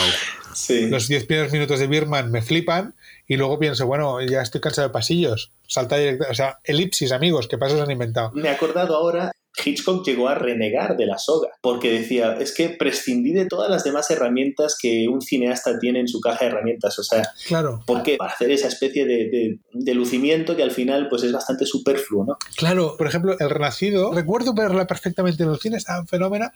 Sí. 0.55 0.89
Los 0.89 1.09
10 1.09 1.27
primeros 1.27 1.53
minutos 1.53 1.79
de 1.79 1.87
Birman 1.87 2.31
me 2.31 2.43
flipan 2.43 2.95
y 3.27 3.37
luego 3.37 3.59
pienso, 3.59 3.87
bueno, 3.87 4.21
ya 4.23 4.43
estoy 4.43 4.61
cansado 4.61 4.89
de 4.89 4.93
pasillos. 4.93 5.53
Salta 5.67 5.97
directa, 5.97 6.29
o 6.31 6.35
sea, 6.35 6.59
elipsis, 6.65 7.13
amigos, 7.13 7.47
que 7.47 7.59
pasos 7.59 7.81
han 7.81 7.91
inventado. 7.91 8.33
Me 8.33 8.49
he 8.49 8.51
acordado 8.51 8.97
ahora, 8.97 9.33
Hitchcock 9.65 10.07
llegó 10.07 10.29
a 10.29 10.35
renegar 10.35 10.97
de 10.97 11.07
la 11.07 11.19
soga, 11.19 11.49
porque 11.61 11.93
decía, 11.93 12.37
es 12.41 12.53
que 12.55 12.69
prescindí 12.71 13.33
de 13.33 13.47
todas 13.47 13.71
las 13.71 13.85
demás 13.85 14.11
herramientas 14.11 14.77
que 14.81 15.09
un 15.09 15.21
cineasta 15.21 15.79
tiene 15.79 16.01
en 16.01 16.09
su 16.09 16.21
caja 16.21 16.45
de 16.45 16.51
herramientas. 16.53 16.99
O 16.99 17.03
sea, 17.03 17.29
Claro, 17.47 17.83
¿por 17.87 18.03
qué? 18.03 18.17
Para 18.17 18.33
hacer 18.33 18.51
esa 18.51 18.69
especie 18.69 19.05
de, 19.07 19.17
de- 19.31 19.59
de 19.73 19.95
lucimiento 19.95 20.57
que 20.57 20.63
al 20.63 20.71
final 20.71 21.09
pues 21.09 21.23
es 21.23 21.33
bastante 21.33 21.67
superfluo, 21.67 22.25
¿no? 22.25 22.37
claro. 22.57 22.97
Por 22.97 23.07
ejemplo, 23.07 23.37
El 23.39 23.51
Renacido, 23.51 24.13
recuerdo 24.13 24.55
verla 24.55 24.87
perfectamente 24.87 25.43
en 25.43 25.51
el 25.51 25.59
cine, 25.59 25.77
estaba 25.77 26.01
en 26.01 26.07
fenómena, 26.09 26.53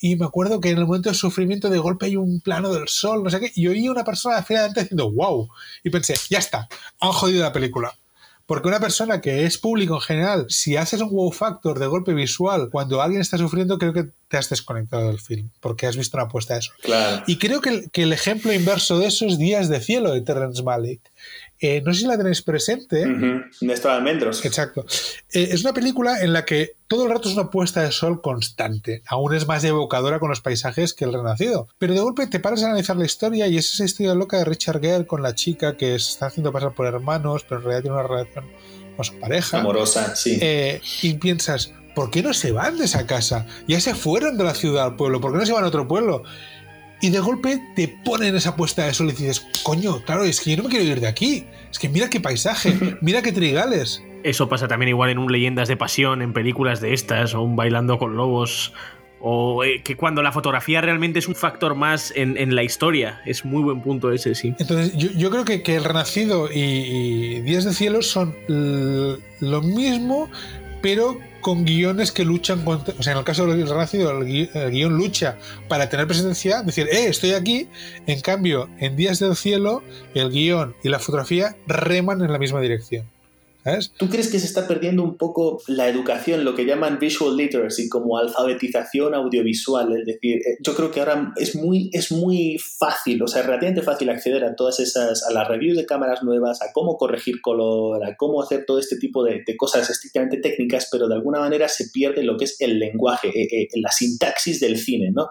y 0.00 0.16
me 0.16 0.26
acuerdo 0.26 0.60
que 0.60 0.70
en 0.70 0.78
el 0.78 0.86
momento 0.86 1.08
de 1.08 1.14
sufrimiento 1.16 1.68
de 1.70 1.78
golpe 1.78 2.06
hay 2.06 2.16
un 2.16 2.40
plano 2.40 2.72
del 2.72 2.88
sol, 2.88 3.24
no 3.24 3.30
sé 3.30 3.40
qué, 3.40 3.50
y 3.54 3.66
oí 3.66 3.86
a 3.86 3.90
una 3.90 4.04
persona 4.04 4.36
al 4.38 4.44
final 4.44 4.60
adelante 4.60 4.82
diciendo, 4.82 5.10
wow, 5.10 5.48
y 5.82 5.90
pensé, 5.90 6.14
ya 6.30 6.38
está, 6.38 6.68
han 7.00 7.12
jodido 7.12 7.42
la 7.42 7.52
película. 7.52 7.92
Porque 8.48 8.68
una 8.68 8.80
persona 8.80 9.20
que 9.20 9.44
es 9.44 9.58
público 9.58 9.96
en 9.96 10.00
general, 10.00 10.46
si 10.48 10.78
haces 10.78 11.02
un 11.02 11.10
wow 11.10 11.30
factor 11.32 11.78
de 11.78 11.86
golpe 11.86 12.14
visual 12.14 12.70
cuando 12.72 13.02
alguien 13.02 13.20
está 13.20 13.36
sufriendo, 13.36 13.76
creo 13.76 13.92
que 13.92 14.06
te 14.26 14.38
has 14.38 14.48
desconectado 14.48 15.08
del 15.08 15.20
film, 15.20 15.50
porque 15.60 15.86
has 15.86 15.98
visto 15.98 16.16
una 16.16 16.24
apuesta 16.24 16.54
a 16.54 16.56
eso. 16.56 16.72
Claro. 16.80 17.24
Y 17.26 17.36
creo 17.36 17.60
que 17.60 17.68
el, 17.68 17.90
que 17.90 18.04
el 18.04 18.12
ejemplo 18.14 18.50
inverso 18.50 18.98
de 18.98 19.08
eso 19.08 19.26
es 19.26 19.36
Días 19.36 19.68
de 19.68 19.80
Cielo 19.80 20.14
de 20.14 20.22
Terrence 20.22 20.62
Malick. 20.62 21.02
Eh, 21.60 21.82
no 21.84 21.92
sé 21.92 22.00
si 22.00 22.06
la 22.06 22.16
tenéis 22.16 22.42
presente. 22.42 23.04
Ujú. 23.04 23.42
Néstor 23.62 23.90
Almendros. 23.90 24.44
Exacto. 24.44 24.86
Eh, 25.32 25.48
es 25.50 25.62
una 25.62 25.72
película 25.72 26.20
en 26.20 26.32
la 26.32 26.44
que 26.44 26.76
todo 26.86 27.04
el 27.04 27.10
rato 27.10 27.28
es 27.28 27.34
una 27.34 27.50
puesta 27.50 27.82
de 27.82 27.92
sol 27.92 28.22
constante. 28.22 29.02
Aún 29.06 29.34
es 29.34 29.46
más 29.46 29.64
evocadora 29.64 30.20
con 30.20 30.30
los 30.30 30.40
paisajes 30.40 30.94
que 30.94 31.04
el 31.04 31.12
Renacido. 31.12 31.68
Pero 31.78 31.94
de 31.94 32.00
golpe 32.00 32.26
te 32.26 32.40
paras 32.40 32.62
a 32.62 32.66
analizar 32.66 32.96
la 32.96 33.06
historia 33.06 33.48
y 33.48 33.58
es 33.58 33.74
esa 33.74 33.84
historia 33.84 34.14
loca 34.14 34.38
de 34.38 34.44
Richard 34.44 34.80
Gere 34.80 35.06
con 35.06 35.22
la 35.22 35.34
chica 35.34 35.76
que 35.76 35.98
se 35.98 36.10
está 36.10 36.26
haciendo 36.26 36.52
pasar 36.52 36.74
por 36.74 36.86
hermanos, 36.86 37.44
pero 37.48 37.56
en 37.60 37.64
realidad 37.64 37.82
tiene 37.82 37.96
una 37.96 38.06
relación 38.06 38.46
con 38.96 39.04
su 39.04 39.18
pareja. 39.18 39.58
Amorosa, 39.58 40.14
sí. 40.14 40.38
Eh, 40.40 40.80
y 41.02 41.14
piensas, 41.14 41.72
¿por 41.94 42.10
qué 42.10 42.22
no 42.22 42.32
se 42.32 42.52
van 42.52 42.78
de 42.78 42.84
esa 42.84 43.06
casa? 43.06 43.46
Ya 43.66 43.80
se 43.80 43.94
fueron 43.94 44.38
de 44.38 44.44
la 44.44 44.54
ciudad 44.54 44.84
al 44.84 44.96
pueblo, 44.96 45.20
¿por 45.20 45.32
qué 45.32 45.38
no 45.38 45.46
se 45.46 45.52
van 45.52 45.64
a 45.64 45.68
otro 45.68 45.88
pueblo? 45.88 46.22
Y 47.00 47.10
de 47.10 47.20
golpe 47.20 47.62
te 47.76 47.88
ponen 47.88 48.34
esa 48.34 48.56
puesta 48.56 48.84
de 48.84 48.94
sol 48.94 49.08
y 49.08 49.12
dices, 49.12 49.46
coño, 49.62 50.02
claro, 50.04 50.24
es 50.24 50.40
que 50.40 50.50
yo 50.50 50.56
no 50.56 50.64
me 50.64 50.68
quiero 50.68 50.84
ir 50.84 51.00
de 51.00 51.06
aquí. 51.06 51.44
Es 51.70 51.78
que 51.78 51.88
mira 51.88 52.10
qué 52.10 52.20
paisaje, 52.20 52.74
mira 53.00 53.22
qué 53.22 53.32
trigales. 53.32 54.02
Eso 54.24 54.48
pasa 54.48 54.66
también 54.66 54.88
igual 54.88 55.10
en 55.10 55.18
un 55.18 55.30
Leyendas 55.30 55.68
de 55.68 55.76
Pasión, 55.76 56.22
en 56.22 56.32
películas 56.32 56.80
de 56.80 56.92
estas, 56.92 57.34
o 57.34 57.42
un 57.42 57.54
Bailando 57.54 57.98
con 57.98 58.16
Lobos. 58.16 58.72
O 59.20 59.64
eh, 59.64 59.82
que 59.82 59.96
cuando 59.96 60.22
la 60.22 60.32
fotografía 60.32 60.80
realmente 60.80 61.18
es 61.18 61.28
un 61.28 61.34
factor 61.34 61.74
más 61.74 62.12
en, 62.16 62.36
en 62.36 62.54
la 62.54 62.64
historia. 62.64 63.20
Es 63.26 63.44
muy 63.44 63.62
buen 63.62 63.80
punto 63.80 64.10
ese, 64.12 64.34
sí. 64.34 64.54
Entonces, 64.58 64.96
yo, 64.96 65.10
yo 65.12 65.30
creo 65.30 65.44
que, 65.44 65.62
que 65.62 65.76
El 65.76 65.84
Renacido 65.84 66.50
y, 66.52 66.58
y 66.58 67.40
Días 67.42 67.64
de 67.64 67.72
Cielo 67.72 68.02
son 68.02 68.34
lo 68.48 69.62
mismo, 69.62 70.28
pero 70.82 71.18
con 71.48 71.64
guiones 71.64 72.12
que 72.12 72.26
luchan 72.26 72.62
contra. 72.62 72.92
O 72.98 73.02
sea, 73.02 73.12
en 73.14 73.18
el 73.20 73.24
caso 73.24 73.46
del 73.46 73.66
Renacido, 73.66 74.10
el, 74.10 74.26
gui- 74.28 74.50
el 74.52 74.70
guion 74.70 74.98
lucha 74.98 75.38
para 75.66 75.88
tener 75.88 76.06
presencia, 76.06 76.62
decir, 76.62 76.86
eh, 76.92 77.06
estoy 77.08 77.32
aquí. 77.32 77.68
En 78.06 78.20
cambio, 78.20 78.68
en 78.78 78.96
Días 78.96 79.18
del 79.18 79.34
Cielo, 79.34 79.82
el 80.14 80.30
guion 80.30 80.74
y 80.84 80.90
la 80.90 80.98
fotografía 80.98 81.56
reman 81.66 82.20
en 82.20 82.32
la 82.32 82.38
misma 82.38 82.60
dirección. 82.60 83.04
¿Sabes? 83.68 83.92
¿Tú 83.96 84.08
crees 84.08 84.28
que 84.28 84.38
se 84.38 84.46
está 84.46 84.66
perdiendo 84.66 85.02
un 85.02 85.16
poco 85.16 85.60
la 85.66 85.88
educación, 85.88 86.44
lo 86.44 86.54
que 86.54 86.64
llaman 86.64 86.98
visual 86.98 87.36
literacy, 87.36 87.88
como 87.88 88.18
alfabetización 88.18 89.14
audiovisual? 89.14 89.96
Es 89.98 90.06
decir, 90.06 90.36
eh, 90.36 90.56
yo 90.64 90.74
creo 90.74 90.90
que 90.90 91.00
ahora 91.00 91.32
es 91.36 91.54
muy, 91.54 91.90
es 91.92 92.10
muy 92.10 92.58
fácil, 92.78 93.22
o 93.22 93.26
sea, 93.26 93.42
relativamente 93.42 93.82
fácil 93.82 94.08
acceder 94.10 94.44
a 94.44 94.54
todas 94.54 94.80
esas, 94.80 95.24
a 95.24 95.32
las 95.32 95.46
reviews 95.48 95.76
de 95.76 95.86
cámaras 95.86 96.22
nuevas, 96.22 96.62
a 96.62 96.72
cómo 96.72 96.96
corregir 96.96 97.40
color, 97.40 98.04
a 98.04 98.16
cómo 98.16 98.42
hacer 98.42 98.64
todo 98.66 98.78
este 98.78 98.96
tipo 98.96 99.22
de, 99.24 99.42
de 99.46 99.56
cosas 99.56 99.88
estrictamente 99.90 100.38
técnicas, 100.38 100.88
pero 100.90 101.08
de 101.08 101.14
alguna 101.14 101.40
manera 101.40 101.68
se 101.68 101.88
pierde 101.92 102.22
lo 102.22 102.36
que 102.36 102.44
es 102.44 102.56
el 102.60 102.78
lenguaje, 102.78 103.28
eh, 103.28 103.48
eh, 103.50 103.68
la 103.80 103.90
sintaxis 103.90 104.60
del 104.60 104.78
cine, 104.78 105.10
¿no? 105.12 105.28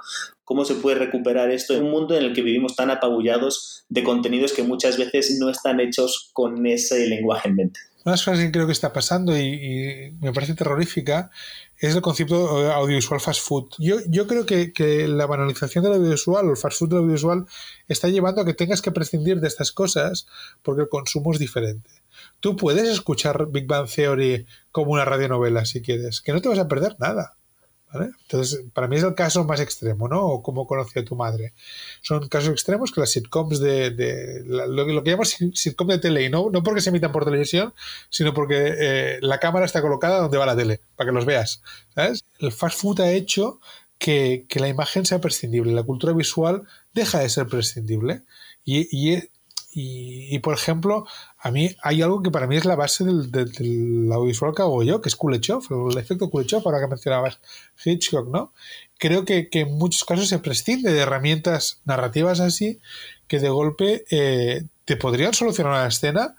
cómo 0.48 0.64
se 0.64 0.76
puede 0.76 0.98
recuperar 0.98 1.52
esto 1.52 1.76
en 1.76 1.84
un 1.84 1.92
mundo 1.92 2.16
en 2.16 2.24
el 2.24 2.34
que 2.34 2.42
vivimos 2.42 2.74
tan 2.78 2.90
apabullados 2.90 3.84
de 3.90 4.02
contenidos 4.02 4.54
que 4.54 4.64
muchas 4.64 4.98
veces 4.98 5.38
no 5.42 5.50
están 5.50 5.82
hechos 5.82 6.30
con 6.32 6.66
ese 6.66 7.06
lenguaje 7.06 7.50
en 7.50 7.56
mente. 7.56 7.80
Una 8.08 8.14
de 8.14 8.20
las 8.20 8.24
cosas 8.24 8.40
que 8.40 8.52
creo 8.54 8.66
que 8.66 8.72
está 8.72 8.94
pasando 8.94 9.38
y, 9.38 10.16
me 10.22 10.32
parece 10.32 10.54
terrorífica 10.54 11.30
es 11.78 11.94
el 11.94 12.02
concepto 12.02 12.64
eh, 12.64 12.72
audiovisual 12.72 13.20
fast 13.20 13.42
food. 13.42 13.66
Yo, 13.80 13.98
yo 14.08 14.28
creo 14.28 14.46
que, 14.46 14.72
que 14.72 15.10
la 15.10 15.26
banalización 15.26 15.84
del 15.84 15.96
audiovisual 15.96 16.48
o 16.48 16.52
el 16.52 16.56
fast 16.56 16.80
food 16.80 16.88
del 16.88 17.00
audiovisual 17.00 17.48
está 17.90 18.08
llevando 18.08 18.40
a 18.40 18.46
que 18.46 18.54
tengas 18.54 18.82
que 18.82 18.94
prescindir 18.94 19.42
de 19.42 19.50
estas 19.50 19.74
cosas 19.74 20.26
porque 20.64 20.84
el 20.84 20.88
consumo 20.88 21.34
es 21.34 21.40
diferente. 21.40 21.90
Tú 22.40 22.56
puedes 22.56 22.88
escuchar 22.88 23.48
Big 23.52 23.68
Bang 23.68 23.90
Theory 23.94 24.48
como 24.72 24.94
una 24.94 25.04
radionovela 25.04 25.66
si 25.66 25.82
quieres, 25.82 26.22
que 26.22 26.32
no 26.32 26.42
te 26.42 26.48
vas 26.48 26.60
a 26.60 26.70
perder 26.70 26.96
nada. 27.00 27.37
Entonces, 28.06 28.64
para 28.74 28.88
mí 28.88 28.96
es 28.98 29.04
el 29.04 29.16
caso 29.16 29.44
más 29.44 29.60
extremo, 29.60 30.08
¿no? 30.08 30.26
O 30.26 30.42
como 30.44 30.66
conocí 30.68 31.00
a 31.00 31.06
tu 31.06 31.16
madre. 31.16 31.54
Son 32.02 32.28
casos 32.30 32.50
extremos 32.52 32.92
que 32.92 33.00
las 33.02 33.10
sitcoms 33.12 33.60
de, 33.60 34.44
lo, 34.46 35.04
que- 35.04 35.18
sit- 35.26 35.56
sitcom 35.56 35.88
de 35.88 35.98
tele, 36.00 36.24
y 36.24 36.30
no, 36.30 36.50
no 36.50 36.64
porque 36.64 36.82
se 36.82 36.90
emitan 36.90 37.12
por 37.12 37.26
televisión, 37.26 37.74
sino 38.10 38.34
porque 38.34 38.74
eh, 38.78 39.18
la 39.22 39.40
cámara 39.40 39.66
está 39.66 39.82
colocada 39.82 40.20
donde 40.20 40.38
va 40.38 40.46
la 40.46 40.56
tele, 40.56 40.82
para 40.96 41.10
que 41.10 41.14
los 41.16 41.26
veas. 41.26 41.62
¿sabes? 41.96 42.24
El 42.40 42.52
fast 42.52 42.80
food 42.80 43.02
ha 43.02 43.12
hecho 43.12 43.60
que, 43.98 44.46
que 44.48 44.60
la 44.60 44.68
imagen 44.68 45.06
sea 45.06 45.20
prescindible, 45.20 45.74
la 45.74 45.84
cultura 45.84 46.14
visual 46.14 46.64
deja 46.94 47.20
de 47.20 47.30
ser 47.30 47.48
prescindible. 47.48 48.22
Y, 48.64 48.88
y, 48.92 49.24
y, 49.80 50.40
por 50.40 50.54
ejemplo, 50.56 51.06
a 51.38 51.52
mí 51.52 51.76
hay 51.84 52.02
algo 52.02 52.24
que 52.24 52.32
para 52.32 52.48
mí 52.48 52.56
es 52.58 52.66
la 52.66 52.76
base 52.76 53.04
del, 53.06 53.32
del- 53.32 53.52
del 53.52 54.12
audiovisual 54.12 54.54
que 54.56 54.64
hago 54.64 54.82
yo, 54.84 55.02
que 55.02 55.10
es 55.10 55.16
Kuleshov, 55.16 55.64
el 55.92 55.98
efecto 55.98 56.30
Kuleshov, 56.30 56.64
ahora 56.66 56.80
que 56.80 56.88
mencionabas 56.88 57.40
Hitchcock, 57.86 58.28
¿no? 58.30 58.54
Creo 58.98 59.24
que, 59.26 59.48
en 59.52 59.78
muchos 59.78 60.04
casos 60.04 60.30
se 60.30 60.40
prescinde 60.40 60.92
de 60.92 61.00
herramientas 61.00 61.82
narrativas 61.86 62.40
así 62.40 62.80
que 63.28 63.40
de 63.40 63.50
golpe 63.50 64.06
eh, 64.10 64.64
te 64.86 64.98
podrían 64.98 65.34
solucionar 65.34 65.74
una 65.74 65.88
escena 65.88 66.36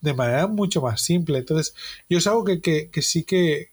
de 0.00 0.14
manera 0.14 0.46
mucho 0.46 0.80
más 0.82 1.00
simple. 1.02 1.38
Entonces, 1.38 1.74
yo 2.08 2.18
es 2.18 2.26
algo 2.28 2.44
que, 2.44 2.90
sí 3.02 3.24
que 3.24 3.70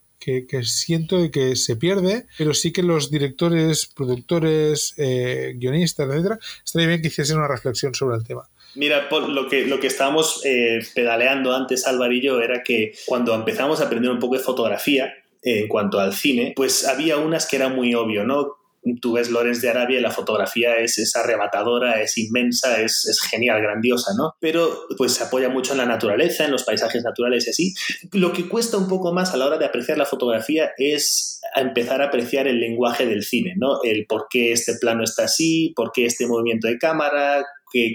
siento 0.64 1.22
de 1.22 1.30
que 1.30 1.56
se 1.56 1.76
pierde, 1.76 2.26
pero 2.38 2.53
sí 2.56 2.72
que 2.72 2.82
los 2.82 3.12
directores, 3.12 3.86
productores, 3.86 4.93
eh, 4.97 5.53
guionistas, 5.58 6.10
etcétera, 6.10 6.39
estaría 6.66 6.88
bien 6.88 7.01
que 7.01 7.10
hiciesen 7.10 7.38
una 7.38 7.47
reflexión 7.47 7.93
sobre 7.93 8.16
el 8.18 8.24
tema. 8.24 8.49
Mira, 8.76 9.07
lo 9.09 9.47
que, 9.47 9.65
lo 9.65 9.80
que 9.80 9.88
estábamos 9.88 10.41
eh, 10.45 10.80
pedaleando 10.93 11.55
antes, 11.55 11.86
yo, 12.21 12.41
era 12.41 12.63
que 12.63 12.93
cuando 13.05 13.34
empezamos 13.34 13.82
a 13.82 13.86
aprender 13.86 14.11
un 14.11 14.19
poco 14.19 14.36
de 14.36 14.43
fotografía, 14.43 15.13
en 15.45 15.67
cuanto 15.67 15.99
al 15.99 16.13
cine, 16.13 16.53
pues 16.55 16.88
había 16.88 17.17
unas 17.17 17.47
que 17.47 17.55
era 17.55 17.69
muy 17.69 17.93
obvio, 17.93 18.26
¿no? 18.26 18.57
Tú 19.01 19.13
ves 19.13 19.32
Lorenz 19.32 19.61
de 19.61 19.69
Arabia 19.69 19.97
y 19.97 20.01
la 20.01 20.11
fotografía 20.11 20.78
es, 20.78 20.99
es 20.99 21.15
arrebatadora, 21.15 22.01
es 22.01 22.17
inmensa, 22.17 22.82
es, 22.82 23.05
es, 23.05 23.19
genial, 23.21 23.61
grandiosa, 23.61 24.11
¿no? 24.15 24.36
Pero 24.39 24.86
pues 24.97 25.13
se 25.13 25.23
apoya 25.23 25.49
mucho 25.49 25.71
en 25.71 25.80
la 25.80 25.86
naturaleza, 25.86 26.45
en 26.45 26.51
los 26.51 26.63
paisajes 26.63 27.03
naturales 27.03 27.47
y 27.47 27.49
así. 27.49 27.73
Lo 28.11 28.32
que 28.32 28.47
cuesta 28.47 28.78
un 28.78 28.88
poco 28.88 29.11
más 29.11 29.34
a 29.34 29.38
la 29.38 29.47
hora 29.47 29.57
de 29.57 29.65
apreciar 29.65 29.97
la 29.97 30.05
fotografía 30.05 30.71
es 30.78 31.41
empezar 31.55 32.01
a 32.01 32.05
apreciar 32.05 32.47
el 32.47 32.59
lenguaje 32.59 33.07
del 33.07 33.23
cine, 33.23 33.53
¿no? 33.57 33.82
El 33.84 34.05
por 34.05 34.28
qué 34.30 34.51
este 34.51 34.73
plano 34.80 35.03
está 35.03 35.26
así, 35.26 35.73
por 35.76 35.91
qué 35.91 36.05
este 36.05 36.28
movimiento 36.28 36.67
de 36.67 36.78
cámara, 36.78 37.43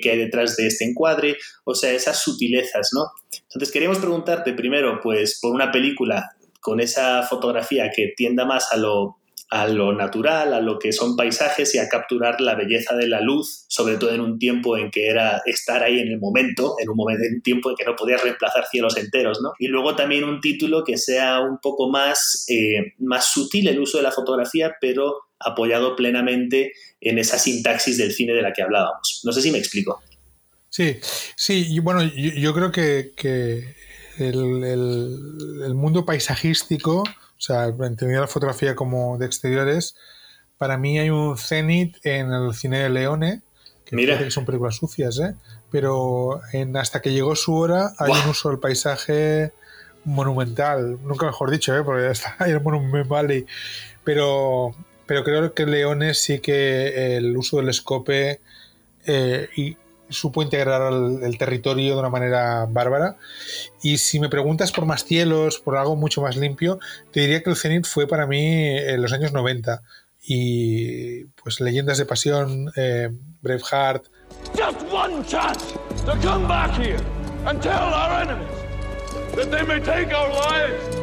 qué 0.03 0.11
hay 0.11 0.19
detrás 0.19 0.57
de 0.57 0.67
este 0.67 0.85
encuadre, 0.85 1.37
o 1.65 1.75
sea, 1.75 1.93
esas 1.93 2.23
sutilezas, 2.23 2.91
¿no? 2.93 3.07
Entonces 3.43 3.73
queríamos 3.73 3.99
preguntarte 3.99 4.53
primero, 4.53 5.01
pues, 5.03 5.39
por 5.41 5.55
una 5.55 5.71
película 5.71 6.31
con 6.61 6.81
esa 6.81 7.23
fotografía 7.23 7.91
que 7.95 8.13
tienda 8.17 8.45
más 8.45 8.71
a 8.73 8.77
lo, 8.77 9.17
a 9.51 9.67
lo 9.67 9.93
natural, 9.93 10.55
a 10.55 10.61
lo 10.61 10.79
que 10.79 10.93
son 10.93 11.17
paisajes 11.17 11.75
y 11.75 11.79
a 11.79 11.89
capturar 11.89 12.41
la 12.41 12.55
belleza 12.55 12.95
de 12.95 13.09
la 13.09 13.21
luz, 13.21 13.65
sobre 13.69 13.97
todo 13.97 14.11
en 14.11 14.21
un 14.21 14.39
tiempo 14.39 14.77
en 14.77 14.91
que 14.91 15.09
era 15.09 15.43
estar 15.45 15.83
ahí 15.83 15.99
en 15.99 16.09
el 16.09 16.21
momento, 16.21 16.77
en 16.79 16.89
un, 16.89 16.97
momento, 16.97 17.25
en 17.25 17.43
tiempo 17.43 17.71
en 17.71 17.77
que 17.77 17.85
no 17.85 17.97
podías 17.97 18.23
reemplazar 18.23 18.67
cielos 18.67 18.97
enteros, 18.97 19.41
¿no? 19.43 19.53
Y 19.59 19.67
luego 19.67 19.97
también 19.97 20.23
un 20.25 20.41
título 20.41 20.85
que 20.85 20.97
sea 20.97 21.41
un 21.41 21.59
poco 21.59 21.91
más, 21.91 22.45
eh, 22.49 22.95
más 22.99 23.33
sutil 23.33 23.67
el 23.67 23.81
uso 23.81 23.97
de 23.99 24.05
la 24.05 24.13
fotografía, 24.13 24.77
pero 24.81 25.17
apoyado 25.41 25.97
plenamente 25.97 26.73
en 27.01 27.19
esa 27.19 27.39
sintaxis 27.39 27.99
del 27.99 28.13
cine 28.13 28.35
de 28.35 28.43
la 28.43 28.53
que 28.53 28.63
hablábamos. 28.63 29.23
No 29.25 29.33
sé 29.33 29.43
si 29.43 29.51
me 29.51 29.59
explico. 29.59 30.03
Sí, 30.69 30.99
sí, 31.37 31.67
y 31.69 31.81
bueno, 31.81 32.03
yo, 32.03 32.31
yo 32.33 32.55
creo 32.55 32.71
que, 32.71 33.13
que 33.17 33.75
el, 34.19 34.63
el, 34.63 35.63
el, 35.65 35.75
mundo 35.75 36.05
paisajístico, 36.05 37.01
o 37.01 37.41
sea, 37.41 37.67
entendía 37.67 38.21
la 38.21 38.29
fotografía 38.29 38.77
como 38.77 39.19
de 39.19 39.27
exteriores, 39.27 39.97
para 40.59 40.77
mí 40.77 40.99
hay 40.99 41.11
un 41.11 41.39
cenit 41.39 41.97
en 42.05 42.33
el 42.33 42.55
cine 42.55 42.81
de 42.81 42.91
Leone, 42.91 43.43
que, 43.85 43.97
Mira. 43.97 44.19
que 44.19 44.31
son 44.31 44.45
películas 44.45 44.77
sucias, 44.77 45.19
¿eh? 45.19 45.35
pero 45.71 46.41
en 46.53 46.77
Hasta 46.77 47.01
que 47.01 47.13
llegó 47.13 47.35
su 47.35 47.55
hora 47.57 47.93
hay 47.99 48.13
un 48.13 48.31
uso 48.31 48.51
del 48.51 48.59
paisaje 48.59 49.53
monumental, 50.05 50.99
nunca 51.03 51.27
mejor 51.27 51.51
dicho, 51.51 51.77
¿eh? 51.77 51.83
porque 51.83 52.03
ya 52.03 52.11
está 52.11 52.37
ahí 52.45 52.53
el 52.53 52.61
Monument 52.61 53.09
Valley, 53.09 53.47
pero, 54.05 54.75
pero 55.11 55.25
creo 55.25 55.55
que 55.55 55.67
Leone 55.67 56.15
sí 56.15 56.39
que 56.39 57.17
el 57.17 57.37
uso 57.37 57.57
del 57.57 57.69
escope 57.69 58.39
eh, 59.09 59.49
y 59.57 59.77
supo 60.09 60.41
integrar 60.41 60.93
el, 60.93 61.25
el, 61.25 61.37
territorio 61.37 61.95
de 61.95 61.99
una 61.99 62.11
manera 62.11 62.65
bárbara. 62.71 63.17
Y 63.83 63.99
si 63.99 64.21
me 64.21 64.29
preguntas 64.29 64.71
por 64.71 64.87
más 64.87 65.05
cielos, 65.05 65.59
por 65.59 65.77
algo 65.77 65.97
mucho 65.97 66.23
más 66.23 66.37
limpio, 66.37 66.79
te 67.11 67.23
diría 67.23 67.43
que 67.43 67.51
el 67.51 67.57
Zenit 67.57 67.87
fue 67.87 68.07
para 68.07 68.29
mí 68.29 68.79
en 68.79 69.03
los 69.03 69.13
años 69.13 69.33
90. 69.33 69.83
Y 70.23 71.25
pues 71.43 71.59
leyendas 71.59 71.99
de 71.99 72.07
pasión, 72.07 72.71
eh, 72.77 73.11
Braveheart. 73.43 74.05
Just 74.55 74.81
one 74.93 75.25
chance 75.27 75.75
to 76.07 76.17
come 76.23 76.47
back 76.47 76.71
here 76.79 77.03
and 77.47 77.61
tell 77.61 77.93
our 77.93 78.23
enemies 78.23 78.47
that 79.35 79.51
they 79.51 79.65
may 79.65 79.81
take 79.81 80.15
our 80.15 80.33
lives, 80.33 80.97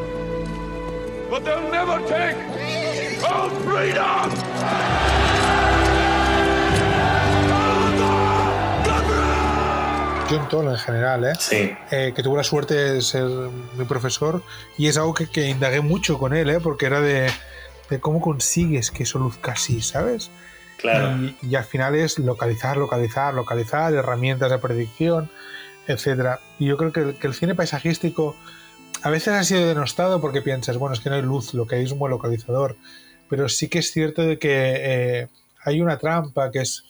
but 1.30 1.43
they'll 1.43 1.70
never 1.70 1.99
take 2.08 2.87
our 3.24 3.49
freedom! 3.63 4.32
John 10.30 10.49
Toll 10.49 10.68
en 10.68 10.78
general, 10.78 11.24
¿eh? 11.24 11.34
Sí. 11.39 11.74
Eh, 11.89 12.11
que 12.13 12.22
tuvo 12.22 12.36
la 12.36 12.43
suerte 12.43 12.74
de 12.74 13.01
ser 13.01 13.26
mi 13.78 13.86
profesor 13.86 14.43
y 14.78 14.88
es 14.88 14.97
algo 14.97 15.13
que, 15.13 15.28
que 15.28 15.47
indagué 15.47 15.80
mucho 15.80 16.18
con 16.20 16.36
él, 16.36 16.49
¿eh? 16.49 16.59
porque 16.61 16.86
era 16.86 16.99
de, 16.99 17.32
de, 17.89 17.99
cómo 18.01 18.20
consigues 18.20 18.91
que 18.91 19.03
eso 19.03 19.20
luzca 19.20 19.53
así, 19.53 19.82
¿sabes? 19.82 20.30
Claro. 20.78 21.18
Y, 21.18 21.38
y, 21.41 21.55
al 21.55 21.63
final 21.63 21.95
es 21.95 22.20
localizar, 22.20 22.76
localizar, 22.76 23.34
localizar, 23.34 23.93
herramientas 23.93 24.51
de 24.51 24.57
predicción, 24.57 25.32
etcétera. 25.88 26.41
Y 26.59 26.65
yo 26.65 26.78
creo 26.78 26.91
que, 26.91 27.15
que 27.15 27.28
el 27.28 27.34
cine 27.34 27.55
paisajístico 27.55 28.36
a 29.03 29.09
veces 29.09 29.30
ha 29.30 29.43
sido 29.43 29.65
denostado 29.65 30.20
porque 30.20 30.41
piensas, 30.41 30.78
bueno, 30.78 30.93
es 30.93 30.99
que 30.99 31.09
no 31.09 31.15
hay 31.15 31.22
luz, 31.22 31.53
lo 31.53 31.65
que 31.68 31.76
hay 31.76 31.86
es 31.86 31.91
un 31.91 31.99
buen 31.99 32.11
localizador. 32.11 32.76
Pero 33.30 33.49
sí 33.49 33.67
que 33.67 33.80
es 33.80 33.91
cierto 33.91 34.21
de 34.21 34.39
que 34.39 34.49
eh, 34.51 35.28
hay 35.63 35.82
una 35.82 35.97
trampa 35.97 36.51
que 36.51 36.59
es 36.59 36.84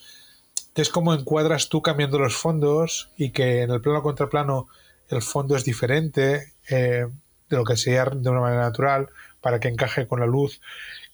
que 0.78 0.84
es 0.84 0.90
como 0.90 1.16
encuadras 1.16 1.70
tú 1.70 1.82
cambiando 1.82 2.20
los 2.20 2.36
fondos 2.36 3.10
y 3.18 3.32
que 3.32 3.64
en 3.64 3.72
el 3.72 3.82
plano 3.82 4.04
contra 4.04 4.30
plano 4.30 4.68
el 5.10 5.24
fondo 5.24 5.56
es 5.56 5.64
diferente 5.64 6.54
eh, 6.70 7.08
de 7.50 7.58
lo 7.58 7.64
que 7.64 7.76
sería 7.76 8.06
de 8.06 8.30
una 8.30 8.42
manera 8.42 8.62
natural 8.62 9.10
para 9.42 9.60
que 9.60 9.70
encaje 9.70 10.08
con 10.08 10.20
la 10.20 10.28
luz, 10.28 10.62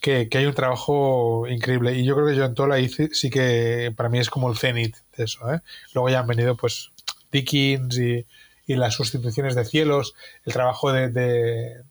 que, 0.01 0.27
que 0.27 0.39
hay 0.39 0.47
un 0.47 0.53
trabajo 0.53 1.47
increíble. 1.47 1.93
Y 1.93 2.03
yo 2.03 2.15
creo 2.15 2.27
que 2.27 2.37
John 2.37 2.55
Toll 2.55 2.73
ahí 2.73 2.89
sí 2.89 3.29
que 3.29 3.93
para 3.95 4.09
mí 4.09 4.19
es 4.19 4.29
como 4.29 4.49
el 4.49 4.57
cenit 4.57 4.97
de 5.15 5.23
eso. 5.23 5.49
¿eh? 5.53 5.61
Luego 5.93 6.09
ya 6.09 6.19
han 6.19 6.27
venido 6.27 6.57
pues 6.57 6.91
Dickens 7.31 7.97
y, 7.97 8.25
y, 8.67 8.75
las 8.75 8.95
sustituciones 8.95 9.55
de 9.55 9.63
cielos, 9.63 10.13
el 10.45 10.51
trabajo 10.51 10.91
de, 10.91 11.83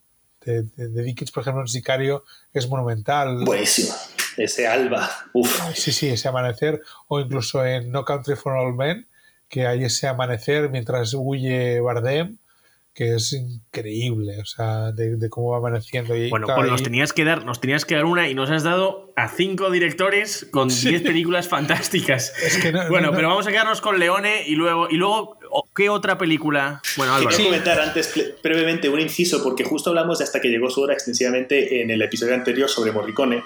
de, 0.45 0.63
de 0.63 1.03
Dickens, 1.03 1.31
por 1.31 1.43
ejemplo, 1.43 1.63
en 1.63 1.69
Sicario 1.69 2.25
es 2.53 2.69
monumental. 2.69 3.45
Buenísimo 3.45 3.95
ese 4.37 4.67
alba. 4.67 5.11
Uf. 5.33 5.61
Sí, 5.75 5.93
sí, 5.93 6.09
ese 6.09 6.29
amanecer. 6.29 6.83
O 7.09 7.21
incluso 7.21 7.65
en 7.65 7.91
No 7.91 8.05
Country 8.05 8.37
for 8.37 8.53
All 8.53 8.75
Men, 8.75 9.07
que 9.49 9.67
hay 9.67 9.85
ese 9.85 10.09
amanecer 10.09 10.71
mientras 10.71 11.15
huye 11.15 11.81
Bardem, 11.81 12.39
que 12.95 13.15
es 13.15 13.33
increíble, 13.33 14.39
o 14.41 14.45
sea, 14.45 14.93
de, 14.93 15.17
de 15.17 15.31
cómo 15.31 15.51
va 15.51 15.59
amaneciendo. 15.59 16.15
Y, 16.15 16.29
bueno, 16.29 16.47
pues 16.55 16.71
nos 16.71 16.83
tenías 16.83 17.13
que 17.13 17.25
dar, 17.25 17.45
nos 17.45 17.61
tenías 17.61 17.85
que 17.85 17.95
dar 17.95 18.05
una 18.05 18.29
y 18.29 18.35
nos 18.35 18.51
has 18.51 18.65
dado 18.65 19.12
a 19.17 19.29
cinco 19.29 19.71
directores 19.71 20.47
con 20.51 20.71
sí. 20.71 20.89
diez 20.89 21.03
películas 21.03 21.49
fantásticas. 21.49 22.33
Es 22.43 22.59
que 22.59 22.73
no, 22.73 22.89
bueno, 22.89 23.11
no, 23.11 23.17
pero 23.17 23.29
vamos 23.29 23.47
a 23.47 23.51
quedarnos 23.51 23.81
con 23.81 23.99
Leone 23.99 24.45
y 24.47 24.55
luego, 24.55 24.89
y 24.91 24.97
luego 24.97 25.39
¿qué 25.75 25.89
otra 25.89 26.19
película? 26.19 26.81
Bueno, 26.97 27.15
Álvaro. 27.15 27.31
Quería 27.31 27.51
comentar 27.51 27.81
antes 27.81 28.13
brevemente 28.43 28.89
un 28.89 29.01
inciso, 29.01 29.43
porque 29.43 29.65
justo 29.65 29.91
hablamos 29.91 30.19
de 30.19 30.25
hasta 30.25 30.41
que 30.41 30.49
llegó 30.49 30.71
su 30.71 30.81
hora 30.81 30.95
extensivamente 30.95 31.83
en 31.83 31.91
el 31.91 32.01
episodio 32.03 32.35
anterior 32.35 32.69
sobre 32.69 32.93
Morricone, 32.93 33.43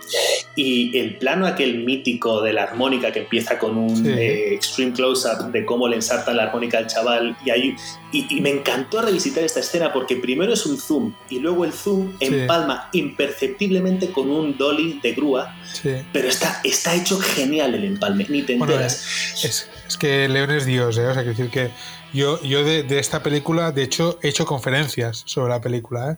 y 0.55 0.97
el 0.99 1.17
plano 1.17 1.47
aquel 1.47 1.85
mítico 1.85 2.43
de 2.43 2.53
la 2.53 2.64
armónica 2.64 3.12
que 3.12 3.21
empieza 3.21 3.59
con 3.59 3.77
un 3.77 3.97
sí. 4.05 4.09
eh, 4.09 4.55
extreme 4.55 4.93
close-up 4.93 5.51
de 5.51 5.64
cómo 5.64 5.89
le 5.89 5.97
ensartan 5.97 6.37
la 6.37 6.45
armónica 6.45 6.79
al 6.79 6.87
chaval, 6.87 7.37
y, 7.45 7.51
hay, 7.51 7.77
y, 8.12 8.37
y, 8.37 8.41
me 8.41 8.51
encantó 8.51 9.03
revisitar 9.03 9.45
esta 9.45 9.61
escena 9.61 9.93
porque 9.93 10.17
primero 10.17 10.53
es 10.53 10.67
un 10.67 10.79
zoom, 10.79 11.14
y 11.29 11.39
luego 11.39 11.64
el 11.64 11.73
zoom 11.73 12.17
sí. 12.19 12.27
empalma 12.27 12.89
imperceptiblemente 12.93 14.11
con 14.11 14.31
un 14.31 14.57
dolly 14.57 15.01
de 15.03 15.12
grúa, 15.12 15.57
sí. 15.89 16.07
pero 16.12 16.28
está, 16.28 16.61
está 16.64 16.95
hecho 16.95 17.18
genial 17.18 17.74
el 17.74 17.84
empalme, 17.84 18.26
ni 18.28 18.43
te 18.43 18.55
enteras. 18.55 19.05
Bueno, 19.34 19.49
es, 19.49 19.68
es, 19.87 19.97
que 19.97 20.28
León 20.28 20.51
es 20.51 20.64
Dios, 20.66 20.99
¿eh? 20.99 21.07
o 21.07 21.14
sea, 21.14 21.22
quiero 21.22 21.37
decir 21.37 21.51
que 21.51 21.70
yo, 22.12 22.43
yo 22.43 22.64
de, 22.64 22.82
de, 22.82 22.99
esta 22.99 23.22
película, 23.22 23.72
de 23.72 23.82
hecho, 23.82 24.18
he 24.22 24.28
hecho 24.28 24.47
conferencias 24.47 25.22
sobre 25.26 25.51
la 25.51 25.61
película, 25.61 26.12
¿eh? 26.12 26.16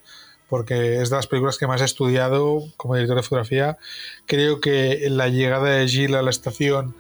porque 0.49 1.03
es 1.03 1.11
de 1.11 1.17
las 1.17 1.27
películas 1.27 1.59
que 1.59 1.67
más 1.67 1.81
he 1.81 1.85
estudiado 1.85 2.65
como 2.77 2.95
director 2.95 3.17
de 3.17 3.23
fotografía. 3.23 3.79
Creo 4.27 4.61
que 4.61 5.07
la 5.11 5.29
llegada 5.29 5.69
de 5.71 5.87
Jill 5.87 6.15
a 6.15 6.23
la 6.23 6.31
estación 6.31 6.97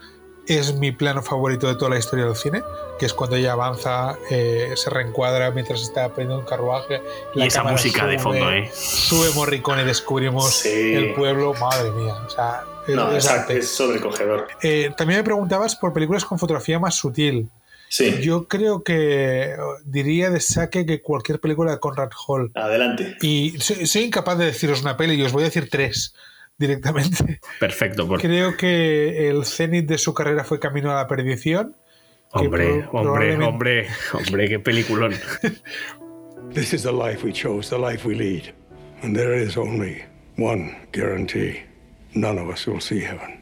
es 0.48 0.74
mi 0.74 0.92
plano 0.92 1.22
favorito 1.22 1.68
de 1.68 1.74
toda 1.74 1.90
la 1.90 1.98
historia 1.98 2.24
del 2.24 2.34
cine, 2.34 2.62
que 2.98 3.06
es 3.06 3.12
cuando 3.12 3.36
ella 3.36 3.52
avanza, 3.52 4.16
eh, 4.30 4.72
se 4.76 4.88
reencuadra 4.88 5.50
mientras 5.50 5.82
está 5.82 6.08
prendiendo 6.14 6.40
un 6.40 6.48
carruaje. 6.48 7.02
y 7.34 7.42
esa 7.42 7.62
música 7.62 8.00
sube, 8.00 8.10
de 8.10 8.18
fondo, 8.18 8.50
¿eh? 8.50 8.70
Sube 8.72 9.30
Morricone 9.34 9.82
y 9.82 9.84
descubrimos 9.84 10.50
sí. 10.54 10.94
el 10.94 11.14
pueblo, 11.14 11.52
madre 11.54 11.90
mía. 11.90 12.14
O 12.26 12.30
sea, 12.30 12.64
no, 12.88 13.12
es, 13.12 13.30
es 13.50 13.68
sobrecogedor. 13.68 14.48
Eh, 14.62 14.90
también 14.96 15.20
me 15.20 15.24
preguntabas 15.24 15.76
por 15.76 15.92
películas 15.92 16.24
con 16.24 16.38
fotografía 16.38 16.78
más 16.78 16.94
sutil. 16.94 17.50
Sí. 17.90 18.20
Yo 18.20 18.48
creo 18.48 18.82
que 18.82 19.54
diría 19.84 20.30
de 20.30 20.40
saque 20.40 20.84
que 20.84 21.00
cualquier 21.00 21.40
película 21.40 21.72
de 21.72 21.80
Conrad 21.80 22.10
Hall. 22.26 22.50
Adelante. 22.54 23.16
Y 23.20 23.58
soy, 23.60 23.86
soy, 23.86 24.04
incapaz 24.04 24.38
de 24.38 24.46
deciros 24.46 24.82
una 24.82 24.96
peli 24.96 25.14
y 25.14 25.22
os 25.22 25.32
voy 25.32 25.42
a 25.42 25.46
decir 25.46 25.68
tres 25.70 26.14
directamente. 26.58 27.40
Perfecto. 27.60 28.06
Por... 28.06 28.20
Creo 28.20 28.56
que 28.56 29.28
el 29.28 29.44
cenit 29.44 29.86
de 29.86 29.98
su 29.98 30.12
carrera 30.12 30.44
fue 30.44 30.58
Camino 30.58 30.90
a 30.90 30.96
la 30.96 31.06
Perdición. 31.06 31.76
Hombre, 32.30 32.66
hombre, 32.72 32.88
probablemente... 32.90 33.44
hombre, 33.44 33.86
hombre, 34.12 34.48
qué 34.48 34.58
peliculón. 34.58 35.14
This 36.52 36.74
is 36.74 36.82
the 36.82 36.92
life 36.92 37.24
we 37.24 37.32
chose, 37.32 37.70
the 37.70 37.78
life 37.78 38.06
we 38.06 38.14
lead. 38.14 38.54
And 39.02 39.16
there 39.16 39.34
is 39.34 39.56
only 39.56 40.02
one 40.36 40.76
guarantee. 40.92 41.62
None 42.14 42.38
of 42.38 42.48
us 42.48 42.66
will 42.66 42.80
see 42.80 43.00
heaven. 43.00 43.38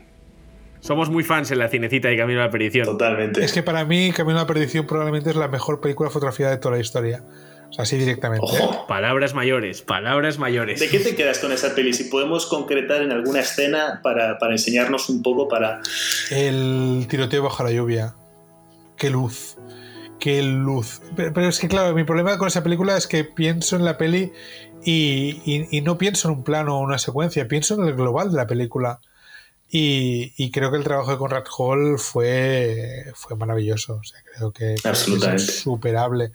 Somos 0.81 1.11
muy 1.11 1.25
fans 1.25 1.51
en 1.51 1.59
la 1.59 1.69
cinecita 1.69 2.09
de 2.09 2.17
Camino 2.17 2.41
a 2.41 2.45
la 2.45 2.51
Perdición. 2.51 2.85
Totalmente. 2.85 3.45
Es 3.45 3.53
que 3.53 3.63
para 3.63 3.85
mí 3.85 4.13
Camino 4.13 4.39
a 4.39 4.43
la 4.43 4.47
Perdición 4.47 4.87
probablemente 4.87 5.31
es 5.31 5.37
la 5.37 5.49
mejor 5.49 5.81
película 5.81 6.11
fotografiada 6.11 6.53
de 6.53 6.59
toda 6.59 6.77
la 6.77 6.81
historia. 6.81 7.25
O 7.69 7.73
sea, 7.73 7.83
así 7.83 7.97
directamente. 7.97 8.47
¿eh? 8.47 8.69
Palabras 8.89 9.35
mayores, 9.35 9.83
palabras 9.83 10.39
mayores. 10.39 10.81
¿De 10.81 10.89
qué 10.89 10.99
te 11.01 11.15
quedas 11.17 11.39
con 11.39 11.53
esa 11.53 11.75
peli? 11.75 11.93
Si 11.93 12.05
podemos 12.05 12.47
concretar 12.47 13.03
en 13.03 13.13
alguna 13.13 13.41
escena 13.41 14.01
para, 14.03 14.39
para 14.39 14.53
enseñarnos 14.53 15.09
un 15.09 15.23
poco 15.23 15.49
para... 15.49 15.81
El 16.31 17.07
tiroteo 17.09 17.43
bajo 17.43 17.65
la 17.65 17.73
lluvia. 17.73 18.15
Qué 18.97 19.11
luz. 19.11 19.57
Qué 20.19 20.43
luz. 20.43 21.03
Pero, 21.17 21.33
pero 21.33 21.49
es 21.49 21.59
que, 21.59 21.69
claro, 21.69 21.95
mi 21.95 22.05
problema 22.05 22.39
con 22.39 22.49
esa 22.49 22.63
película 22.63 22.97
es 22.97 23.07
que 23.07 23.25
pienso 23.25 23.77
en 23.77 23.85
la 23.85 23.99
peli 23.99 24.33
y, 24.85 25.43
y- 25.45 25.69
y 25.71 25.81
no 25.83 25.99
pienso 25.99 26.29
en 26.29 26.37
un 26.37 26.45
plano 26.45 26.79
o 26.79 26.81
una 26.81 26.99
secuencia, 26.99 27.49
pienso 27.49 27.75
en 27.75 27.87
el 27.89 27.95
global 27.95 28.31
de 28.31 28.37
la 28.37 28.47
película. 28.47 29.01
Y, 29.79 30.33
y 30.39 30.51
creo 30.51 30.71
que 30.71 30.79
el 30.79 30.85
trabajo 30.85 31.11
de 31.11 31.19
Conrad 31.19 31.45
Hall 31.59 31.99
fue, 31.99 33.05
fue 33.15 33.37
maravilloso. 33.37 33.97
O 33.97 34.05
sea, 34.05 34.19
creo 34.35 34.51
que, 34.51 34.59
creo 34.65 34.77
que 34.83 34.89
Absolutamente. 34.89 35.43
es 35.43 35.49
insuperable. 35.59 36.33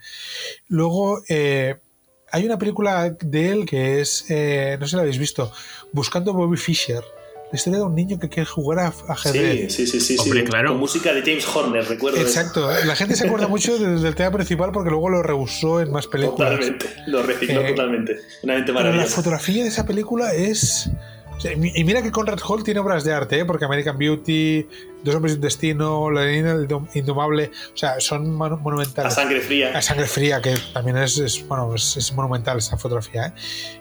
Luego, 0.67 1.23
eh, 1.27 1.75
hay 2.31 2.45
una 2.45 2.59
película 2.59 3.09
de 3.19 3.49
él 3.49 3.65
que 3.65 3.99
es, 3.99 4.25
eh, 4.29 4.77
no 4.79 4.85
sé 4.85 4.91
si 4.91 4.95
la 4.95 5.01
habéis 5.01 5.17
visto, 5.17 5.51
Buscando 5.91 6.33
Bobby 6.33 6.55
Fischer. 6.57 7.03
La 7.51 7.57
historia 7.57 7.79
de 7.79 7.85
un 7.85 7.95
niño 7.95 8.17
que 8.19 8.29
quiere 8.29 8.45
jugar 8.45 8.79
a 8.79 8.93
ajedrez. 9.09 9.73
Sí, 9.73 9.85
sí, 9.87 9.99
sí, 9.99 10.15
sí. 10.15 10.17
Hombre, 10.21 10.41
sí. 10.41 10.45
claro. 10.45 10.69
Con 10.69 10.79
música 10.79 11.11
de 11.13 11.21
James 11.21 11.45
Horner, 11.53 11.83
recuerdo. 11.85 12.17
eso. 12.17 12.27
Exacto, 12.27 12.69
la 12.85 12.95
gente 12.95 13.15
se 13.15 13.25
acuerda 13.25 13.47
mucho 13.55 13.77
del, 13.77 14.01
del 14.01 14.15
tema 14.15 14.31
principal 14.31 14.71
porque 14.71 14.89
luego 14.91 15.09
lo 15.09 15.21
rehusó 15.23 15.81
en 15.81 15.91
más 15.91 16.05
películas. 16.07 16.51
Totalmente. 16.51 16.85
Lo 17.07 17.23
recicló 17.23 17.61
Eh, 17.61 17.69
totalmente. 17.71 18.17
Una 18.43 18.53
mente 18.53 18.67
Pero 18.71 18.79
la 18.83 18.89
maravillosa. 18.91 19.15
fotografía 19.15 19.63
de 19.63 19.69
esa 19.69 19.85
película 19.85 20.31
es. 20.33 20.89
Y 21.43 21.83
mira 21.83 22.01
que 22.01 22.11
Conrad 22.11 22.39
Hall 22.47 22.63
tiene 22.63 22.79
obras 22.79 23.03
de 23.03 23.13
arte, 23.13 23.39
¿eh? 23.39 23.45
porque 23.45 23.65
American 23.65 23.97
Beauty, 23.97 24.67
Dos 25.03 25.15
hombres 25.15 25.33
y 25.33 25.35
un 25.37 25.41
destino, 25.41 26.11
La 26.11 26.25
niña 26.27 26.55
indomable, 26.93 27.51
o 27.73 27.77
sea, 27.77 27.99
son 27.99 28.37
monu- 28.37 28.59
monumentales. 28.59 29.13
A 29.13 29.15
sangre 29.15 29.41
fría. 29.41 29.75
A 29.75 29.81
sangre 29.81 30.05
fría, 30.05 30.41
que 30.41 30.55
también 30.73 30.97
es, 30.97 31.17
es, 31.17 31.47
bueno, 31.47 31.73
es, 31.73 31.97
es 31.97 32.13
monumental 32.13 32.59
esa 32.59 32.77
fotografía. 32.77 33.27
¿eh? 33.27 33.33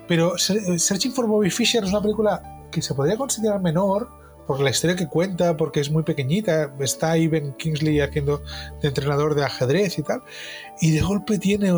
Pero 0.07 0.37
Ser- 0.37 0.79
Searching 0.79 1.13
for 1.13 1.27
Bobby 1.27 1.51
Fischer 1.51 1.83
es 1.83 1.89
una 1.91 2.01
película 2.01 2.41
que 2.71 2.81
se 2.81 2.95
podría 2.95 3.17
considerar 3.17 3.61
menor 3.61 4.09
por 4.47 4.59
la 4.59 4.71
historia 4.71 4.95
que 4.95 5.07
cuenta, 5.07 5.55
porque 5.55 5.79
es 5.81 5.91
muy 5.91 6.01
pequeñita. 6.03 6.73
Está 6.79 7.11
ahí 7.11 7.27
Ben 7.27 7.53
Kingsley 7.53 7.99
haciendo 7.99 8.41
de 8.81 8.87
entrenador 8.87 9.35
de 9.35 9.45
ajedrez 9.45 9.99
y 9.99 10.03
tal. 10.03 10.23
Y 10.81 10.91
de 10.91 11.01
golpe 11.01 11.37
tiene 11.37 11.71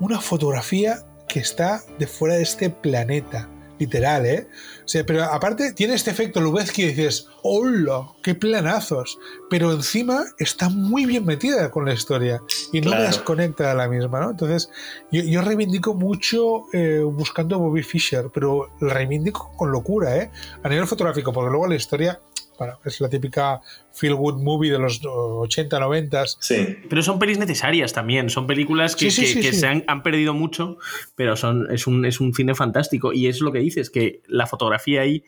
una 0.00 0.20
fotografía 0.20 1.04
que 1.28 1.40
está 1.40 1.82
de 1.98 2.06
fuera 2.06 2.36
de 2.36 2.42
este 2.42 2.70
planeta. 2.70 3.48
Literal, 3.78 4.26
¿eh? 4.26 4.48
O 4.84 4.88
sea, 4.88 5.04
pero 5.04 5.22
aparte 5.24 5.72
tiene 5.72 5.94
este 5.94 6.10
efecto 6.10 6.40
Lubezki 6.40 6.82
y 6.82 6.86
dices, 6.88 7.26
¡hola! 7.42 8.08
¡Qué 8.22 8.34
planazos! 8.34 9.18
Pero 9.50 9.72
encima 9.72 10.24
está 10.38 10.68
muy 10.68 11.04
bien 11.06 11.24
metida 11.24 11.70
con 11.70 11.84
la 11.84 11.92
historia 11.94 12.40
y 12.72 12.80
no 12.80 12.88
Claro. 12.90 13.02
me 13.02 13.08
desconecta 13.08 13.68
de 13.68 13.74
la 13.74 13.88
misma, 13.88 14.20
¿no? 14.20 14.30
Entonces, 14.30 14.70
yo, 15.12 15.22
yo 15.22 15.42
reivindico 15.42 15.94
mucho 15.94 16.64
eh, 16.72 17.00
buscando 17.04 17.56
a 17.56 17.58
Bobby 17.58 17.82
Fischer, 17.82 18.30
pero 18.32 18.70
reivindico 18.80 19.50
con 19.56 19.70
locura, 19.70 20.16
¿eh? 20.16 20.30
A 20.62 20.68
nivel 20.68 20.86
fotográfico, 20.86 21.32
porque 21.32 21.50
luego 21.50 21.66
la 21.68 21.76
historia, 21.76 22.20
bueno, 22.58 22.78
es 22.84 23.00
la 23.00 23.08
típica 23.08 23.60
feel 23.92 24.14
good 24.14 24.42
movie 24.42 24.70
de 24.70 24.78
los 24.78 25.00
80, 25.04 25.78
90. 25.78 26.24
Sí. 26.40 26.76
Pero 26.88 27.02
son 27.02 27.18
pelis 27.18 27.38
necesarias 27.38 27.92
también, 27.92 28.30
son 28.30 28.46
películas 28.46 28.96
que, 28.96 29.10
Sí, 29.10 29.10
sí, 29.10 29.20
que- 29.22 29.32
sí, 29.34 29.40
que 29.48 29.52
sí. 29.52 29.60
se 29.60 29.66
han, 29.68 29.84
han 29.86 30.02
perdido 30.02 30.34
mucho, 30.34 30.78
pero 31.14 31.36
son, 31.36 31.68
es, 31.72 31.86
un, 31.86 32.04
es 32.04 32.20
un 32.20 32.34
cine 32.34 32.54
fantástico. 32.54 33.12
Y 33.12 33.28
es 33.28 33.40
lo 33.40 33.52
que 33.52 33.60
dices, 33.60 33.90
que 33.90 34.22
la 34.26 34.46
fotografía 34.46 35.02
ahí 35.02 35.24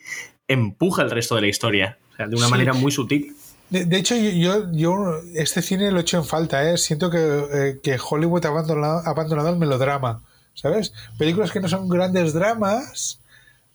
empuja 0.48 1.02
el 1.02 1.10
resto 1.10 1.36
de 1.36 1.42
la 1.42 1.46
historia, 1.48 1.98
o 2.12 2.16
sea, 2.16 2.26
de 2.26 2.36
una 2.36 2.46
Sí. 2.46 2.50
manera 2.50 2.72
muy 2.72 2.90
sutil. 2.90 3.34
De, 3.68 3.84
de 3.84 3.96
hecho, 3.98 4.16
yo, 4.16 4.30
yo, 4.30 4.72
yo 4.72 4.96
este 5.36 5.62
cine 5.62 5.92
lo 5.92 6.00
echo 6.00 6.16
en 6.18 6.24
falta, 6.24 6.68
¿eh? 6.68 6.76
Siento 6.76 7.08
que, 7.08 7.18
eh, 7.18 7.80
que 7.80 7.96
Hollywood 8.04 8.44
ha 8.44 8.48
abandonado, 8.48 9.02
ha 9.06 9.10
abandonado 9.10 9.48
el 9.50 9.56
melodrama, 9.58 10.24
¿sabes? 10.54 10.92
Películas 11.16 11.52
que 11.52 11.60
no 11.60 11.68
son 11.68 11.88
grandes 11.88 12.32
dramas, 12.32 13.20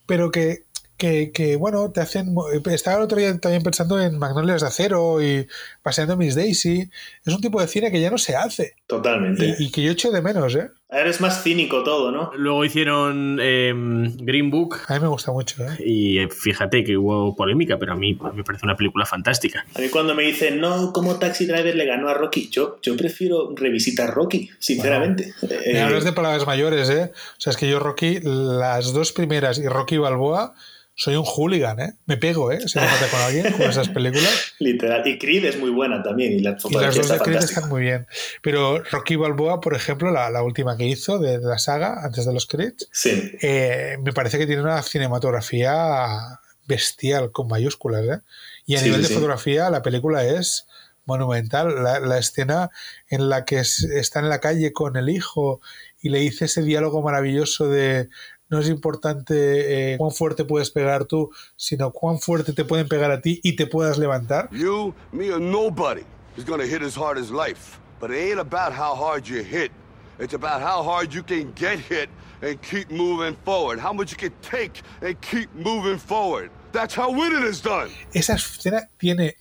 pero 0.05 0.31
que, 0.31 0.64
que, 0.97 1.31
que, 1.31 1.55
bueno, 1.55 1.91
te 1.91 2.01
hacen... 2.01 2.33
mo- 2.33 2.47
Estaba 2.49 2.97
el 2.97 3.03
otro 3.03 3.17
día 3.17 3.37
también 3.39 3.63
pensando 3.63 4.01
en 4.01 4.17
Magnolias 4.17 4.61
de 4.61 4.67
Acero 4.67 5.21
y 5.23 5.47
Paseando 5.83 6.15
Miss 6.17 6.35
Daisy. 6.35 6.89
Es 7.25 7.33
un 7.33 7.41
tipo 7.41 7.59
de 7.61 7.67
cine 7.67 7.91
que 7.91 7.99
ya 8.01 8.09
no 8.11 8.17
se 8.17 8.35
hace 8.35 8.75
Totalmente. 8.87 9.55
y, 9.59 9.65
y 9.65 9.71
que 9.71 9.81
yo 9.83 9.91
echo 9.91 10.11
de 10.11 10.21
menos, 10.21 10.55
¿eh? 10.55 10.69
Ahora 10.87 11.09
es 11.09 11.19
más 11.19 11.43
cínico 11.43 11.83
todo, 11.83 12.11
¿no? 12.11 12.31
Luego 12.37 12.63
hicieron 12.63 13.37
eh, 13.41 13.73
Green 14.17 14.49
Book 14.51 14.77
A 14.87 14.93
mí 14.93 14.99
me 15.01 15.07
gusta 15.07 15.31
mucho, 15.31 15.61
¿eh? 15.65 15.75
y 15.83 16.19
eh, 16.19 16.29
fíjate 16.29 16.83
que 16.85 16.95
hubo 16.95 17.35
polémica, 17.35 17.77
pero 17.77 17.93
a 17.93 17.95
mí 17.95 18.17
me 18.33 18.43
parece 18.43 18.65
una 18.65 18.77
película 18.77 19.05
fantástica. 19.05 19.65
A 19.75 19.79
mí 19.81 19.89
cuando 19.89 20.13
me 20.15 20.23
dicen, 20.23 20.61
no, 20.61 20.93
como 20.93 21.17
Taxi 21.17 21.47
Driver 21.47 21.75
le 21.75 21.85
ganó 21.85 22.07
a 22.07 22.13
Rocky, 22.13 22.49
yo, 22.49 22.77
yo 22.81 22.95
prefiero 22.95 23.51
revisitar 23.55 24.13
Rocky, 24.13 24.49
sinceramente. 24.59 25.33
Eh, 25.41 25.73
Me 25.73 25.81
hablas 25.81 26.05
de 26.05 26.13
palabras 26.13 26.45
mayores, 26.45 26.89
¿eh? 26.89 27.11
O 27.13 27.41
sea, 27.41 27.51
es 27.51 27.57
que 27.57 27.67
yo 27.67 27.79
Rocky, 27.79 28.19
las 28.23 28.93
dos 28.93 29.11
primeras 29.11 29.57
y 29.57 29.67
Rocky 29.67 29.97
Balboa, 29.97 30.53
soy 30.95 31.15
un 31.15 31.25
hooligan, 31.25 31.79
¿eh? 31.81 31.93
Me 32.05 32.15
pego, 32.17 32.51
¿eh? 32.53 32.67
Si 32.67 32.79
me 32.79 32.85
mata 32.85 33.07
con 33.11 33.19
alguien 33.21 33.51
con 33.53 33.63
esas 33.69 33.89
películas. 33.89 34.53
Literal. 34.59 35.05
Y 35.05 35.19
Creed 35.19 35.43
es 35.45 35.59
muy 35.59 35.69
buena 35.69 36.01
también. 36.01 36.33
Y 36.33 36.39
la 36.39 36.57
Y 36.69 36.73
las 36.75 36.95
dos 36.95 37.09
de 37.09 37.19
Creed 37.19 37.37
están 37.43 37.67
muy 37.67 37.81
bien. 37.81 38.07
Pero 38.41 38.81
Rocky 38.83 39.15
Balboa, 39.17 39.59
por 39.59 39.75
ejemplo, 39.75 40.09
la, 40.11 40.29
la 40.29 40.41
última 40.41 40.77
que 40.77 40.85
hizo 40.85 41.19
de, 41.19 41.39
de 41.39 41.45
la 41.45 41.59
saga, 41.59 42.03
antes 42.03 42.25
de 42.25 42.33
los 42.33 42.45
Creed, 42.47 42.73
Sí. 42.91 43.31
eh, 43.41 43.97
me 44.01 44.13
parece 44.13 44.37
que 44.37 44.47
tiene 44.47 44.61
una 44.61 44.81
cinematografía 44.83 46.39
bestial, 46.67 47.31
con 47.31 47.47
mayúsculas, 47.47 48.03
¿eh? 48.05 48.21
Y 48.65 48.75
a 48.75 48.79
Sí, 48.79 48.85
nivel 48.85 49.01
de 49.01 49.07
sí. 49.09 49.13
fotografía, 49.13 49.69
la 49.69 49.81
película 49.81 50.23
es 50.23 50.65
monumental. 51.05 51.83
La, 51.83 51.99
la 51.99 52.17
escena 52.17 52.71
en 53.09 53.29
la 53.29 53.45
que 53.45 53.59
es- 53.59 53.83
está 53.83 54.19
en 54.19 54.29
la 54.29 54.39
calle 54.39 54.73
con 54.73 54.95
el 54.95 55.09
hijo 55.09 55.61
y 56.01 56.09
le 56.09 56.19
dice 56.19 56.45
ese 56.45 56.63
diálogo 56.63 57.01
maravilloso 57.03 57.67
de 57.69 58.09
no 58.49 58.59
es 58.59 58.69
importante 58.69 59.93
eh, 59.93 59.97
cuán 59.97 60.11
fuerte 60.11 60.45
puedes 60.45 60.71
pegar 60.71 61.05
tú, 61.05 61.31
sino 61.55 61.91
cuán 61.91 62.19
fuerte 62.19 62.53
te 62.53 62.65
pueden 62.65 62.87
pegar 62.87 63.11
a 63.11 63.21
ti 63.21 63.39
y 63.43 63.55
te 63.55 63.67
puedas 63.67 63.97
levantar. 63.97 64.49
You, 64.51 64.93
me, 65.11 65.31
or 65.31 65.39
nobody 65.39 66.03
is 66.37 66.45
gonna 66.45 66.65
hit 66.65 66.81
as 66.81 66.95
hard 66.95 67.17
as 67.17 67.31
life. 67.31 67.79
But 67.99 68.11
it 68.11 68.17
ain't 68.17 68.39
about 68.39 68.73
how 68.73 68.95
hard 68.95 69.27
you 69.27 69.43
hit. 69.43 69.71
It's 70.19 70.33
about 70.33 70.61
how 70.61 70.83
hard 70.83 71.13
you 71.13 71.23
can 71.23 71.53
get 71.55 71.79
hit 71.79 72.09
and 72.41 72.61
keep 72.61 72.91
moving 72.91 73.35
forward. 73.43 73.79
How 73.79 73.93
much 73.93 74.11
you 74.11 74.17
can 74.17 74.33
take 74.41 74.81
and 75.01 75.19
keep 75.21 75.49
moving 75.55 75.97
forward. 75.97 76.51
That's 76.71 76.93
how 76.95 77.09
winning 77.09 77.43
is 77.43 77.61
done. 77.61 77.89
esa 78.13 78.35
escena 78.35 78.89
tiene 78.97 79.35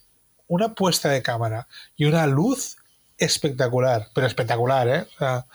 una 0.49 0.75
puesta 0.75 1.11
de 1.11 1.23
cámara 1.23 1.67
y 1.97 2.05
una 2.07 2.27
luz 2.27 2.77
espectacular, 3.19 4.09
pero 4.15 4.27
espectacular, 4.27 4.89
¿eh? 4.89 5.07
O 5.15 5.19
sea, 5.19 5.47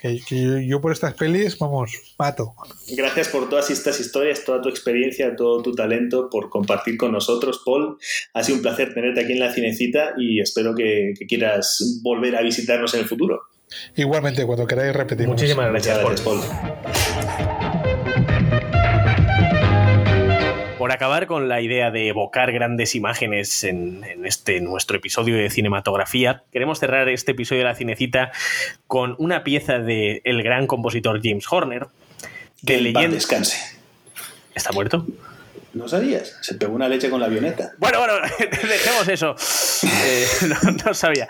que, 0.00 0.20
que 0.24 0.40
yo, 0.40 0.58
yo 0.58 0.80
por 0.80 0.92
estas 0.92 1.14
pelis, 1.14 1.58
vamos, 1.58 2.14
mato. 2.18 2.54
Gracias 2.96 3.28
por 3.28 3.48
todas 3.48 3.70
estas 3.70 3.98
historias, 3.98 4.44
toda 4.44 4.62
tu 4.62 4.68
experiencia, 4.68 5.34
todo 5.34 5.60
tu 5.60 5.74
talento, 5.74 6.30
por 6.30 6.48
compartir 6.48 6.96
con 6.96 7.12
nosotros, 7.12 7.62
Paul. 7.64 7.98
Ha 8.32 8.44
sido 8.44 8.56
un 8.56 8.62
placer 8.62 8.94
tenerte 8.94 9.20
aquí 9.20 9.32
en 9.32 9.40
la 9.40 9.52
Cinecita 9.52 10.14
y 10.16 10.40
espero 10.40 10.74
que, 10.74 11.14
que 11.18 11.26
quieras 11.26 12.00
volver 12.02 12.36
a 12.36 12.42
visitarnos 12.42 12.94
en 12.94 13.00
el 13.00 13.06
futuro. 13.06 13.40
Igualmente, 13.96 14.46
cuando 14.46 14.66
queráis 14.66 14.94
repetimos. 14.94 15.34
Muchísimas 15.34 15.68
gracias, 15.70 16.02
Muchas 16.02 16.20
Paul. 16.22 16.38
gracias, 16.38 17.08
Paul. 17.14 17.27
Por 20.88 20.94
acabar 20.94 21.26
con 21.26 21.50
la 21.50 21.60
idea 21.60 21.90
de 21.90 22.08
evocar 22.08 22.50
grandes 22.50 22.94
imágenes 22.94 23.62
en, 23.62 24.04
en 24.04 24.24
este 24.24 24.62
nuestro 24.62 24.96
episodio 24.96 25.36
de 25.36 25.50
cinematografía, 25.50 26.44
queremos 26.50 26.80
cerrar 26.80 27.10
este 27.10 27.32
episodio 27.32 27.60
de 27.60 27.68
la 27.68 27.74
cinecita 27.74 28.32
con 28.86 29.14
una 29.18 29.44
pieza 29.44 29.80
del 29.80 30.22
el 30.24 30.42
gran 30.42 30.66
compositor 30.66 31.20
James 31.22 31.44
Horner, 31.50 31.88
Que 32.64 32.78
de 32.78 32.78
paz 32.78 32.82
leyenda. 33.02 33.14
descanse. 33.16 33.58
¿Está 34.54 34.72
muerto? 34.72 35.06
¿No 35.74 35.88
sabías? 35.88 36.38
Se 36.40 36.54
pegó 36.54 36.72
una 36.72 36.88
leche 36.88 37.10
con 37.10 37.20
la 37.20 37.26
avioneta. 37.26 37.72
Bueno, 37.76 37.98
bueno, 37.98 38.14
dejemos 38.38 39.08
eso. 39.08 39.36
Eh, 40.06 40.26
no, 40.48 40.70
no 40.86 40.94
sabía. 40.94 41.28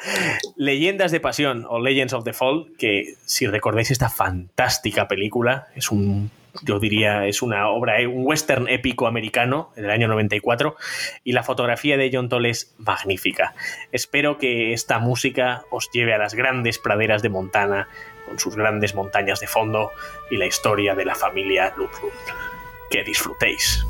Leyendas 0.54 1.10
de 1.10 1.18
Pasión 1.18 1.66
o 1.68 1.80
Legends 1.80 2.12
of 2.12 2.22
the 2.22 2.32
Fall, 2.32 2.68
que 2.78 3.16
si 3.24 3.48
recordáis 3.48 3.90
esta 3.90 4.08
fantástica 4.08 5.08
película, 5.08 5.66
es 5.74 5.90
un, 5.90 6.30
yo 6.62 6.78
diría, 6.78 7.26
es 7.26 7.42
una 7.42 7.68
obra, 7.68 8.00
eh, 8.00 8.06
un 8.06 8.26
western 8.26 8.68
épico 8.68 9.06
americano 9.06 9.70
del 9.76 9.90
año 9.90 10.08
94 10.08 10.76
y 11.24 11.32
la 11.32 11.42
fotografía 11.42 11.96
de 11.96 12.10
John 12.12 12.28
Toll 12.28 12.46
es 12.46 12.74
magnífica. 12.78 13.54
Espero 13.92 14.38
que 14.38 14.72
esta 14.72 14.98
música 14.98 15.64
os 15.70 15.90
lleve 15.92 16.14
a 16.14 16.18
las 16.18 16.34
grandes 16.34 16.78
praderas 16.78 17.22
de 17.22 17.28
Montana 17.28 17.88
con 18.26 18.38
sus 18.38 18.56
grandes 18.56 18.94
montañas 18.94 19.40
de 19.40 19.46
fondo 19.46 19.90
y 20.30 20.36
la 20.36 20.46
historia 20.46 20.94
de 20.94 21.04
la 21.04 21.14
familia 21.14 21.72
Ludlum. 21.76 22.10
Que 22.90 23.04
disfrutéis. 23.04 23.84